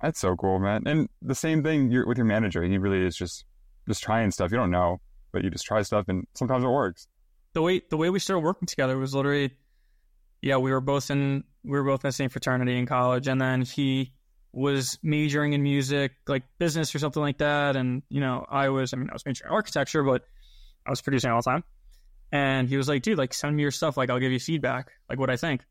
That's 0.00 0.20
so 0.20 0.36
cool, 0.36 0.58
man. 0.58 0.86
And 0.86 1.08
the 1.20 1.34
same 1.34 1.62
thing 1.62 1.88
with 2.06 2.16
your 2.16 2.26
manager. 2.26 2.62
He 2.62 2.78
really 2.78 3.04
is 3.04 3.16
just 3.16 3.44
just 3.86 4.02
trying 4.02 4.30
stuff. 4.30 4.52
You 4.52 4.58
don't 4.58 4.70
know, 4.70 5.00
but 5.32 5.44
you 5.44 5.50
just 5.50 5.64
try 5.64 5.82
stuff, 5.82 6.06
and 6.08 6.26
sometimes 6.34 6.64
it 6.64 6.68
works. 6.68 7.08
The 7.58 7.62
way 7.62 7.82
the 7.90 7.96
way 7.96 8.08
we 8.08 8.20
started 8.20 8.44
working 8.44 8.66
together 8.66 8.96
was 8.96 9.16
literally, 9.16 9.50
yeah, 10.40 10.58
we 10.58 10.70
were 10.70 10.80
both 10.80 11.10
in 11.10 11.42
we 11.64 11.72
were 11.72 11.82
both 11.82 12.04
in 12.04 12.08
the 12.10 12.12
same 12.12 12.28
fraternity 12.28 12.78
in 12.78 12.86
college, 12.86 13.26
and 13.26 13.40
then 13.40 13.62
he 13.62 14.12
was 14.52 14.96
majoring 15.02 15.54
in 15.54 15.64
music, 15.64 16.12
like 16.28 16.44
business 16.60 16.94
or 16.94 17.00
something 17.00 17.20
like 17.20 17.38
that, 17.38 17.74
and 17.74 18.04
you 18.10 18.20
know, 18.20 18.46
I 18.48 18.68
was 18.68 18.94
I 18.94 18.96
mean 18.96 19.10
I 19.10 19.12
was 19.12 19.26
majoring 19.26 19.48
in 19.48 19.54
architecture, 19.56 20.04
but 20.04 20.22
I 20.86 20.90
was 20.90 21.02
producing 21.02 21.32
all 21.32 21.40
the 21.40 21.50
time. 21.50 21.64
And 22.30 22.68
he 22.68 22.76
was 22.76 22.88
like, 22.88 23.02
dude, 23.02 23.18
like 23.18 23.34
send 23.34 23.56
me 23.56 23.62
your 23.62 23.72
stuff. 23.72 23.96
Like 23.96 24.08
I'll 24.08 24.20
give 24.20 24.30
you 24.30 24.38
feedback, 24.38 24.92
like 25.08 25.18
what 25.18 25.28
I 25.28 25.36
think. 25.36 25.62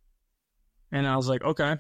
And 0.92 1.08
I 1.08 1.16
was 1.16 1.30
like, 1.30 1.42
okay. 1.42 1.78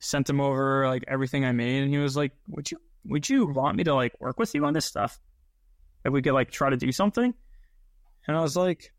Sent 0.00 0.28
him 0.28 0.40
over 0.40 0.88
like 0.88 1.04
everything 1.06 1.44
I 1.44 1.52
made. 1.52 1.84
And 1.84 1.92
he 1.92 1.98
was 1.98 2.16
like, 2.16 2.32
would 2.48 2.68
you, 2.72 2.78
would 3.04 3.30
you 3.30 3.46
want 3.46 3.76
me 3.76 3.84
to 3.84 3.94
like 3.94 4.18
work 4.20 4.40
with 4.40 4.52
you 4.52 4.64
on 4.64 4.72
this 4.72 4.84
stuff? 4.84 5.20
If 6.04 6.12
we 6.12 6.22
could 6.22 6.32
like 6.32 6.50
try 6.50 6.70
to 6.70 6.76
do 6.76 6.90
something? 6.90 7.32
And 8.26 8.36
I 8.36 8.40
was 8.40 8.56
like, 8.56 8.92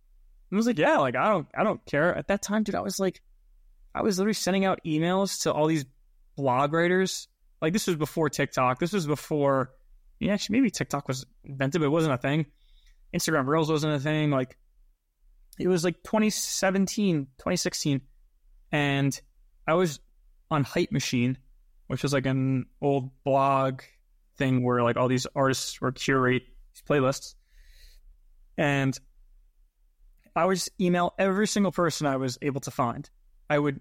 I 0.54 0.56
was 0.56 0.68
like, 0.68 0.78
yeah, 0.78 0.97
like 0.97 1.16
I 1.16 1.30
don't, 1.30 1.47
I 1.58 1.64
don't 1.64 1.84
care. 1.86 2.16
At 2.16 2.28
that 2.28 2.41
time, 2.41 2.64
dude, 2.64 2.76
I 2.76 2.82
was 2.82 2.99
like, 2.99 3.22
I 3.95 4.01
was 4.01 4.18
literally 4.18 4.34
sending 4.34 4.66
out 4.66 4.80
emails 4.86 5.43
to 5.43 5.54
all 5.54 5.68
these 5.68 5.86
blog 6.36 6.74
writers. 6.74 7.28
Like 7.62 7.74
this 7.74 7.88
was 7.88 7.95
before 7.95 8.30
TikTok. 8.30 8.80
This 8.80 8.93
was 8.93 9.08
before, 9.08 9.72
yeah, 10.20 10.34
actually 10.34 10.60
maybe 10.60 10.70
TikTok 10.70 11.08
was 11.08 11.26
invented, 11.43 11.82
but 11.82 11.88
it 11.88 11.89
wasn't 11.89 12.14
a 12.14 12.18
thing. 12.18 12.45
Instagram 13.16 13.47
Reels 13.47 13.70
wasn't 13.70 13.95
a 13.95 13.99
thing. 13.99 14.32
Like 14.32 14.58
it 15.60 15.68
was 15.68 15.84
like 15.84 16.04
2017, 16.04 17.26
2016. 17.38 18.01
And 18.72 19.22
I 19.68 19.74
was 19.76 19.99
on 20.51 20.64
Hype 20.64 20.91
Machine, 20.91 21.38
which 21.88 22.04
was 22.04 22.14
like 22.14 22.26
an 22.26 22.66
old 22.82 23.12
blog 23.24 23.82
thing 24.38 24.64
where 24.64 24.84
like 24.84 24.97
all 24.97 25.08
these 25.08 25.28
artists 25.36 25.80
were 25.80 25.91
curate 25.91 26.43
these 26.74 26.84
playlists. 26.88 27.36
And 28.58 28.97
I 30.36 30.45
would 30.45 30.61
email 30.79 31.13
every 31.17 31.47
single 31.47 31.71
person 31.71 32.07
I 32.07 32.17
was 32.17 32.38
able 32.41 32.61
to 32.61 32.71
find. 32.71 33.09
I 33.49 33.59
would 33.59 33.79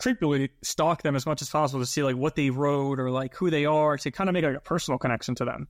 creepily 0.00 0.50
stalk 0.62 1.02
them 1.02 1.16
as 1.16 1.26
much 1.26 1.42
as 1.42 1.50
possible 1.50 1.80
to 1.80 1.86
see 1.86 2.02
like 2.02 2.16
what 2.16 2.34
they 2.34 2.50
wrote 2.50 2.98
or 2.98 3.10
like 3.10 3.34
who 3.34 3.50
they 3.50 3.64
are 3.66 3.96
to 3.96 4.10
kind 4.10 4.28
of 4.28 4.34
make 4.34 4.44
like 4.44 4.56
a 4.56 4.60
personal 4.60 4.98
connection 4.98 5.34
to 5.36 5.44
them. 5.44 5.68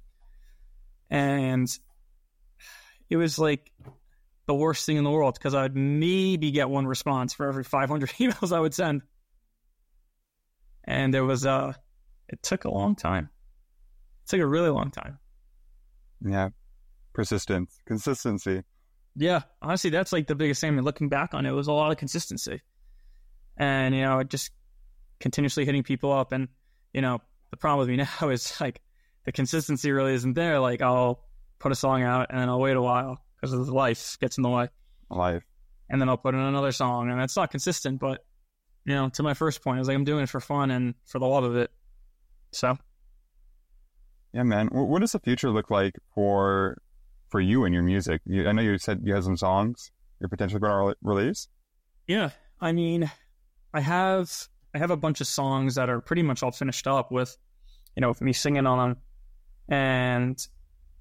And 1.10 1.68
it 3.10 3.16
was 3.16 3.38
like 3.38 3.70
the 4.46 4.54
worst 4.54 4.86
thing 4.86 4.96
in 4.96 5.04
the 5.04 5.10
world 5.10 5.34
because 5.34 5.54
I'd 5.54 5.76
maybe 5.76 6.50
get 6.50 6.68
one 6.68 6.86
response 6.86 7.34
for 7.34 7.46
every 7.48 7.64
500 7.64 8.08
emails 8.18 8.54
I 8.54 8.60
would 8.60 8.74
send. 8.74 9.02
And 10.84 11.14
it 11.14 11.20
was, 11.20 11.46
uh, 11.46 11.74
it 12.28 12.42
took 12.42 12.64
a 12.64 12.70
long 12.70 12.96
time. 12.96 13.28
It 14.24 14.30
took 14.30 14.40
a 14.40 14.46
really 14.46 14.70
long 14.70 14.90
time. 14.90 15.18
Yeah. 16.24 16.50
Persistence, 17.12 17.78
consistency. 17.86 18.62
Yeah. 19.16 19.42
Honestly, 19.60 19.90
that's 19.90 20.12
like 20.12 20.26
the 20.26 20.34
biggest 20.34 20.60
thing. 20.60 20.68
I 20.68 20.72
mean, 20.72 20.84
looking 20.84 21.08
back 21.08 21.34
on 21.34 21.46
it, 21.46 21.50
it 21.50 21.52
was 21.52 21.68
a 21.68 21.72
lot 21.72 21.90
of 21.90 21.98
consistency. 21.98 22.62
And, 23.56 23.94
you 23.94 24.02
know, 24.02 24.22
just 24.22 24.50
continuously 25.20 25.64
hitting 25.64 25.82
people 25.82 26.12
up. 26.12 26.32
And, 26.32 26.48
you 26.92 27.02
know, 27.02 27.20
the 27.50 27.56
problem 27.56 27.80
with 27.80 27.88
me 27.88 27.96
now 28.20 28.28
is 28.30 28.60
like 28.60 28.80
the 29.24 29.32
consistency 29.32 29.92
really 29.92 30.14
isn't 30.14 30.34
there. 30.34 30.58
Like, 30.58 30.82
I'll 30.82 31.24
put 31.58 31.72
a 31.72 31.76
song 31.76 32.02
out 32.02 32.26
and 32.30 32.40
then 32.40 32.48
I'll 32.48 32.60
wait 32.60 32.76
a 32.76 32.82
while 32.82 33.22
because 33.42 33.52
life 33.68 34.18
gets 34.20 34.36
in 34.36 34.42
the 34.42 34.48
way. 34.48 34.68
Life. 35.10 35.44
And 35.88 36.00
then 36.00 36.08
I'll 36.08 36.16
put 36.16 36.34
in 36.34 36.40
another 36.40 36.72
song, 36.72 37.10
and 37.10 37.20
it's 37.20 37.36
not 37.36 37.50
consistent. 37.50 38.00
But 38.00 38.24
you 38.84 38.94
know, 38.94 39.08
to 39.10 39.22
my 39.22 39.34
first 39.34 39.62
point, 39.62 39.76
I 39.76 39.78
was 39.80 39.88
like, 39.88 39.94
I'm 39.94 40.04
doing 40.04 40.24
it 40.24 40.28
for 40.28 40.40
fun 40.40 40.70
and 40.70 40.94
for 41.06 41.18
the 41.18 41.26
love 41.26 41.44
of 41.44 41.56
it. 41.56 41.70
So. 42.52 42.76
Yeah, 44.32 44.44
man. 44.44 44.68
What 44.68 45.00
does 45.00 45.12
the 45.12 45.20
future 45.20 45.50
look 45.50 45.70
like 45.70 45.94
for 46.14 46.78
for 47.32 47.40
you 47.40 47.64
and 47.64 47.74
your 47.74 47.82
music? 47.82 48.20
You, 48.24 48.46
I 48.46 48.52
know 48.52 48.62
you 48.62 48.78
said 48.78 49.00
you 49.02 49.14
have 49.14 49.24
some 49.24 49.36
songs 49.36 49.90
you're 50.22 50.28
potentially 50.28 50.60
going 50.60 50.92
to 50.92 50.96
release. 51.02 51.48
Yeah, 52.06 52.30
I 52.60 52.70
mean, 52.70 53.10
I 53.74 53.80
have 53.80 54.30
I 54.72 54.78
have 54.78 54.92
a 54.92 54.96
bunch 54.96 55.20
of 55.20 55.26
songs 55.26 55.74
that 55.74 55.90
are 55.90 56.00
pretty 56.00 56.22
much 56.22 56.44
all 56.44 56.52
finished 56.52 56.86
up 56.86 57.10
with, 57.10 57.36
you 57.96 58.00
know, 58.00 58.08
with 58.08 58.20
me 58.20 58.32
singing 58.32 58.64
on 58.64 58.78
them, 58.78 58.96
and 59.68 60.46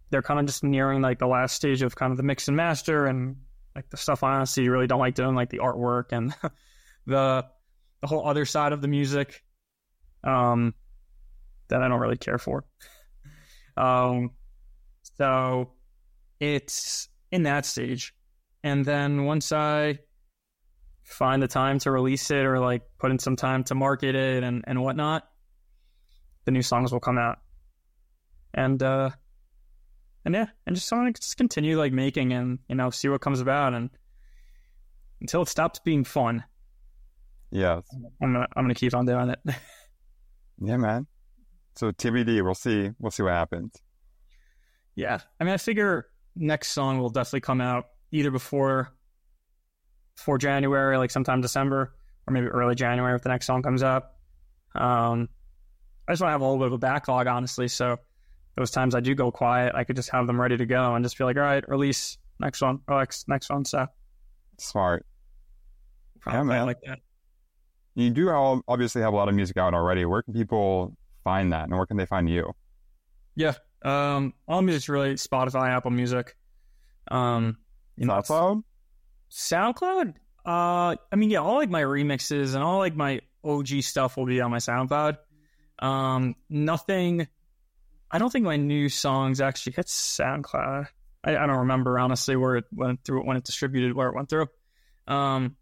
they're 0.09 0.23
kind 0.23 0.39
of 0.39 0.47
just 0.47 0.63
nearing 0.63 1.01
like 1.01 1.19
the 1.19 1.27
last 1.27 1.55
stage 1.55 1.83
of 1.83 1.95
kind 1.95 2.11
of 2.11 2.17
the 2.17 2.23
mix 2.23 2.47
and 2.47 2.57
master 2.57 3.05
and 3.05 3.37
like 3.75 3.89
the 3.91 3.97
stuff 3.97 4.23
I 4.23 4.33
honestly 4.33 4.67
really 4.67 4.87
don't 4.87 4.99
like 4.99 5.13
doing, 5.13 5.35
like 5.35 5.51
the 5.51 5.59
artwork 5.59 6.11
and 6.11 6.33
the 7.05 7.45
the 8.01 8.07
whole 8.07 8.27
other 8.27 8.45
side 8.45 8.73
of 8.73 8.81
the 8.81 8.87
music, 8.87 9.43
um, 10.23 10.73
that 11.67 11.83
I 11.83 11.87
don't 11.87 11.99
really 11.99 12.17
care 12.17 12.39
for. 12.39 12.65
um, 13.77 14.31
so 15.17 15.73
it's 16.41 17.07
in 17.31 17.43
that 17.43 17.65
stage, 17.65 18.13
and 18.63 18.83
then 18.83 19.25
once 19.25 19.51
I 19.51 19.99
find 21.03 21.41
the 21.41 21.47
time 21.47 21.77
to 21.79 21.91
release 21.91 22.31
it 22.31 22.45
or 22.45 22.59
like 22.59 22.81
put 22.97 23.11
in 23.11 23.19
some 23.19 23.35
time 23.35 23.63
to 23.65 23.75
market 23.75 24.15
it 24.15 24.43
and 24.43 24.63
and 24.67 24.81
whatnot, 24.81 25.23
the 26.45 26.51
new 26.51 26.63
songs 26.63 26.91
will 26.91 26.99
come 26.99 27.19
out, 27.19 27.37
and 28.53 28.81
uh, 28.81 29.11
and 30.25 30.33
yeah, 30.33 30.47
and 30.65 30.75
just 30.75 30.91
want 30.91 31.15
to 31.15 31.21
just 31.21 31.37
continue 31.37 31.77
like 31.77 31.93
making 31.93 32.33
and 32.33 32.59
you 32.67 32.75
know 32.75 32.89
see 32.89 33.07
what 33.07 33.21
comes 33.21 33.39
about 33.39 33.73
and 33.73 33.91
until 35.21 35.43
it 35.43 35.47
stops 35.47 35.79
being 35.79 36.03
fun. 36.03 36.43
Yeah, 37.51 37.81
I'm 38.21 38.33
gonna 38.33 38.47
I'm 38.55 38.63
gonna 38.63 38.73
keep 38.73 38.95
on 38.95 39.05
doing 39.05 39.29
it. 39.29 39.39
yeah, 40.59 40.77
man. 40.77 41.05
So 41.75 41.91
TBD, 41.91 42.43
we'll 42.43 42.55
see. 42.55 42.89
We'll 42.99 43.11
see 43.11 43.23
what 43.23 43.33
happens. 43.33 43.75
Yeah, 44.95 45.19
I 45.39 45.43
mean, 45.43 45.53
I 45.53 45.57
figure 45.57 46.07
next 46.35 46.69
song 46.69 46.99
will 46.99 47.09
definitely 47.09 47.41
come 47.41 47.61
out 47.61 47.85
either 48.11 48.31
before 48.31 48.93
before 50.15 50.37
January, 50.37 50.97
like 50.97 51.11
sometime 51.11 51.41
December, 51.41 51.93
or 52.27 52.33
maybe 52.33 52.47
early 52.47 52.75
January 52.75 53.15
if 53.15 53.21
the 53.21 53.29
next 53.29 53.45
song 53.45 53.61
comes 53.61 53.81
up. 53.81 54.19
Um, 54.75 55.29
I 56.07 56.13
just 56.13 56.21
want 56.21 56.29
to 56.29 56.33
have 56.33 56.41
a 56.41 56.43
little 56.43 56.59
bit 56.59 56.67
of 56.67 56.73
a 56.73 56.77
backlog, 56.77 57.27
honestly. 57.27 57.67
So 57.67 57.97
those 58.55 58.71
times 58.71 58.95
I 58.95 58.99
do 58.99 59.15
go 59.15 59.31
quiet, 59.31 59.73
I 59.75 59.83
could 59.83 59.95
just 59.95 60.09
have 60.09 60.27
them 60.27 60.39
ready 60.39 60.57
to 60.57 60.65
go 60.65 60.95
and 60.95 61.03
just 61.03 61.17
be 61.17 61.23
like, 61.23 61.37
all 61.37 61.43
right, 61.43 61.67
release 61.67 62.17
next 62.39 62.61
one, 62.61 62.79
oh, 62.87 62.97
next 62.97 63.27
next 63.27 63.49
one. 63.49 63.65
So 63.65 63.87
smart. 64.59 65.05
yeah, 66.27 66.43
man. 66.43 66.65
like 66.65 66.81
that. 66.85 66.99
You 67.95 68.09
do 68.09 68.29
obviously 68.29 69.01
have 69.01 69.13
a 69.13 69.15
lot 69.15 69.27
of 69.27 69.35
music 69.35 69.57
out 69.57 69.73
already. 69.73 70.05
Where 70.05 70.21
can 70.21 70.33
people 70.33 70.95
find 71.23 71.51
that, 71.53 71.65
and 71.65 71.75
where 71.75 71.85
can 71.85 71.97
they 71.97 72.05
find 72.05 72.29
you? 72.29 72.51
Yeah, 73.35 73.53
um, 73.83 74.33
all 74.47 74.61
music's 74.61 74.89
really 74.89 75.13
Spotify, 75.15 75.69
Apple 75.69 75.91
Music. 75.91 76.35
Um, 77.09 77.57
you 77.95 78.05
know, 78.05 78.13
SoundCloud. 78.13 78.63
SoundCloud. 79.31 80.13
Uh, 80.45 80.95
I 81.11 81.15
mean, 81.15 81.29
yeah, 81.29 81.39
all 81.39 81.55
like 81.55 81.69
my 81.69 81.81
remixes 81.81 82.55
and 82.55 82.63
all 82.63 82.79
like 82.79 82.95
my 82.95 83.21
OG 83.43 83.67
stuff 83.81 84.17
will 84.17 84.25
be 84.25 84.41
on 84.41 84.51
my 84.51 84.57
SoundCloud. 84.57 85.17
Um, 85.79 86.35
nothing 86.49 87.27
I 88.11 88.17
don't 88.17 88.29
think 88.29 88.45
my 88.45 88.57
new 88.57 88.89
songs 88.89 89.39
actually 89.39 89.73
hit 89.73 89.85
SoundCloud. 89.85 90.87
I, 91.23 91.37
I, 91.37 91.47
don't 91.47 91.59
remember 91.59 91.97
honestly 91.97 92.35
where 92.35 92.57
it 92.57 92.65
went 92.71 93.03
through 93.05 93.25
when 93.25 93.37
it 93.37 93.45
distributed 93.45 93.95
where 93.95 94.09
it 94.09 94.15
went 94.15 94.29
through. 94.29 94.47
Um, 95.07 95.55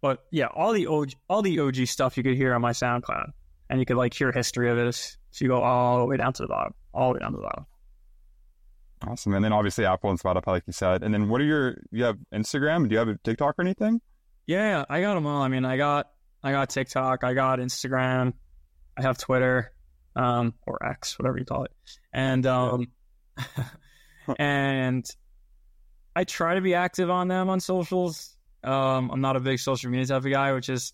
but 0.00 0.24
yeah, 0.32 0.46
all 0.46 0.72
the 0.72 0.86
OG, 0.88 1.12
all 1.28 1.42
the 1.42 1.60
OG 1.60 1.86
stuff 1.86 2.16
you 2.16 2.22
could 2.22 2.36
hear 2.36 2.54
on 2.54 2.60
my 2.60 2.72
SoundCloud, 2.72 3.30
and 3.68 3.78
you 3.78 3.86
could 3.86 3.96
like 3.96 4.14
hear 4.14 4.32
history 4.32 4.70
of 4.70 4.78
it 4.78 5.16
if 5.32 5.40
you 5.40 5.48
go 5.48 5.62
all 5.62 5.98
the 5.98 6.06
way 6.06 6.16
down 6.16 6.32
to 6.34 6.42
the 6.42 6.48
bottom, 6.48 6.74
all 6.92 7.08
the 7.08 7.14
way 7.14 7.20
down 7.20 7.32
to 7.32 7.36
the 7.36 7.42
bottom. 7.42 7.66
Awesome. 9.06 9.34
And 9.34 9.44
then 9.44 9.52
obviously 9.52 9.86
Apple 9.86 10.10
and 10.10 10.20
Spotify, 10.20 10.48
like 10.48 10.64
you 10.66 10.72
said. 10.72 11.02
And 11.02 11.14
then 11.14 11.28
what 11.28 11.40
are 11.40 11.44
your, 11.44 11.78
you 11.90 12.04
have 12.04 12.18
Instagram? 12.34 12.88
Do 12.88 12.92
you 12.92 12.98
have 12.98 13.08
a 13.08 13.16
TikTok 13.24 13.54
or 13.58 13.62
anything? 13.62 14.00
Yeah, 14.46 14.84
I 14.90 15.00
got 15.00 15.14
them 15.14 15.26
all. 15.26 15.42
I 15.42 15.48
mean, 15.48 15.64
I 15.64 15.76
got 15.76 16.08
I 16.42 16.52
got 16.52 16.70
TikTok, 16.70 17.22
I 17.22 17.34
got 17.34 17.58
Instagram, 17.58 18.32
I 18.96 19.02
have 19.02 19.18
Twitter, 19.18 19.72
um, 20.16 20.54
or 20.66 20.84
X, 20.84 21.18
whatever 21.18 21.38
you 21.38 21.44
call 21.44 21.64
it, 21.64 21.72
and 22.12 22.46
um, 22.46 22.88
and 24.38 25.04
I 26.16 26.24
try 26.24 26.54
to 26.54 26.60
be 26.60 26.74
active 26.74 27.10
on 27.10 27.28
them 27.28 27.50
on 27.50 27.60
socials. 27.60 28.36
Um, 28.64 29.10
I'm 29.10 29.20
not 29.20 29.36
a 29.36 29.40
big 29.40 29.58
social 29.58 29.90
media 29.90 30.06
type 30.06 30.24
of 30.24 30.30
guy, 30.30 30.52
which 30.52 30.68
is 30.68 30.92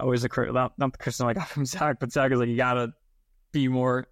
always 0.00 0.24
a 0.24 0.28
not, 0.52 0.78
not 0.78 0.92
the 0.92 0.98
criticism 0.98 1.28
I 1.28 1.34
got 1.34 1.48
from 1.48 1.66
Zach, 1.66 1.96
but 2.00 2.12
Zach 2.12 2.30
is 2.30 2.38
like 2.38 2.48
you 2.48 2.56
gotta 2.56 2.92
be 3.52 3.68
more. 3.68 4.06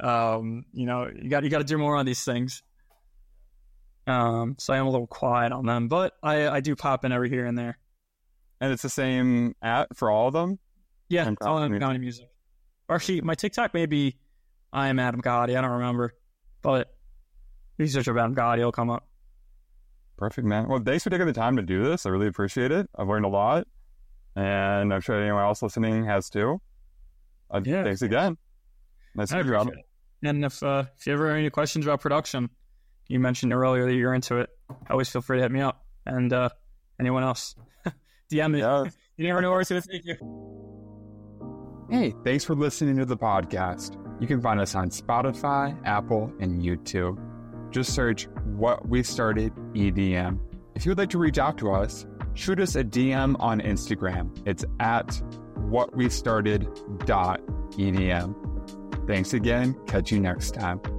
Um, 0.00 0.64
you 0.72 0.86
know, 0.86 1.10
you 1.14 1.28
got 1.28 1.44
you 1.44 1.50
got 1.50 1.58
to 1.58 1.64
do 1.64 1.78
more 1.78 1.96
on 1.96 2.06
these 2.06 2.24
things. 2.24 2.62
Um, 4.06 4.56
so 4.58 4.72
I 4.72 4.78
am 4.78 4.86
a 4.86 4.90
little 4.90 5.06
quiet 5.06 5.52
on 5.52 5.66
them, 5.66 5.88
but 5.88 6.14
I 6.22 6.48
I 6.48 6.60
do 6.60 6.76
pop 6.76 7.04
in 7.04 7.12
every 7.12 7.28
here 7.28 7.44
and 7.44 7.58
there. 7.58 7.78
And 8.60 8.72
it's 8.72 8.82
the 8.82 8.88
same 8.88 9.54
at 9.62 9.96
for 9.96 10.10
all 10.10 10.28
of 10.28 10.32
them. 10.32 10.58
Yeah, 11.08 11.30
it's 11.30 11.46
all 11.46 11.62
Adam 11.62 11.78
Kahati 11.78 12.00
music. 12.00 12.28
Or 12.88 12.96
actually, 12.96 13.20
my 13.20 13.34
TikTok 13.34 13.74
may 13.74 13.86
be 13.86 14.16
I 14.72 14.88
am 14.88 14.98
Adam 14.98 15.22
Kahati. 15.22 15.56
I 15.56 15.60
don't 15.60 15.70
remember, 15.70 16.14
but 16.62 16.94
if 17.78 17.84
you 17.84 17.86
search 17.86 18.08
Adam 18.08 18.34
Kahati, 18.34 18.58
it'll 18.58 18.72
come 18.72 18.90
up. 18.90 19.06
Perfect, 20.16 20.46
man. 20.46 20.68
Well, 20.68 20.80
thanks 20.84 21.04
for 21.04 21.10
taking 21.10 21.26
the 21.26 21.32
time 21.32 21.56
to 21.56 21.62
do 21.62 21.84
this. 21.84 22.04
I 22.04 22.08
really 22.08 22.26
appreciate 22.26 22.72
it. 22.72 22.90
I've 22.96 23.08
learned 23.08 23.24
a 23.24 23.28
lot, 23.28 23.68
and 24.34 24.92
I'm 24.92 25.00
sure 25.00 25.20
anyone 25.20 25.42
else 25.42 25.62
listening 25.62 26.04
has 26.04 26.28
too. 26.28 26.60
Uh, 27.50 27.60
yeah. 27.64 27.84
Thanks 27.84 28.02
again. 28.02 28.36
To 29.66 29.72
meet 29.72 29.84
you. 30.22 30.24
And 30.28 30.44
if 30.44 30.62
uh, 30.62 30.84
if 30.98 31.06
you 31.06 31.12
ever 31.12 31.28
have 31.28 31.38
any 31.38 31.50
questions 31.50 31.86
about 31.86 32.00
production, 32.00 32.50
you 33.06 33.20
mentioned 33.20 33.52
earlier 33.52 33.86
that 33.86 33.94
you're 33.94 34.14
into 34.14 34.38
it. 34.38 34.50
Always 34.90 35.08
feel 35.08 35.22
free 35.22 35.38
to 35.38 35.42
hit 35.42 35.52
me 35.52 35.60
up, 35.60 35.84
and 36.06 36.32
uh, 36.32 36.48
anyone 37.00 37.22
else. 37.22 37.54
DM 38.30 38.52
me. 38.52 38.60
Yeah. 38.60 38.84
you 39.16 39.26
never 39.26 39.40
know 39.40 39.50
where 39.50 39.60
it's 39.60 39.70
going 39.70 39.82
to 39.82 39.88
take 39.88 40.04
you. 40.04 40.16
Hey, 41.90 42.14
thanks 42.22 42.44
for 42.44 42.54
listening 42.54 42.98
to 42.98 43.06
the 43.06 43.16
podcast. 43.16 43.96
You 44.20 44.26
can 44.26 44.42
find 44.42 44.60
us 44.60 44.74
on 44.74 44.90
Spotify, 44.90 45.74
Apple, 45.86 46.30
and 46.40 46.60
YouTube. 46.60 47.18
Just 47.70 47.94
search 47.94 48.26
What 48.44 48.86
We 48.88 49.02
Started 49.02 49.54
EDM. 49.72 50.38
If 50.74 50.84
you 50.84 50.90
would 50.90 50.98
like 50.98 51.08
to 51.10 51.18
reach 51.18 51.38
out 51.38 51.56
to 51.58 51.72
us, 51.72 52.04
shoot 52.34 52.58
us 52.60 52.76
a 52.76 52.84
DM 52.84 53.36
on 53.40 53.60
Instagram. 53.60 54.36
It's 54.46 54.64
at 54.80 55.08
whatwestarted.edm. 55.56 58.47
Thanks 59.08 59.32
again. 59.32 59.74
Catch 59.86 60.12
you 60.12 60.20
next 60.20 60.52
time. 60.52 60.97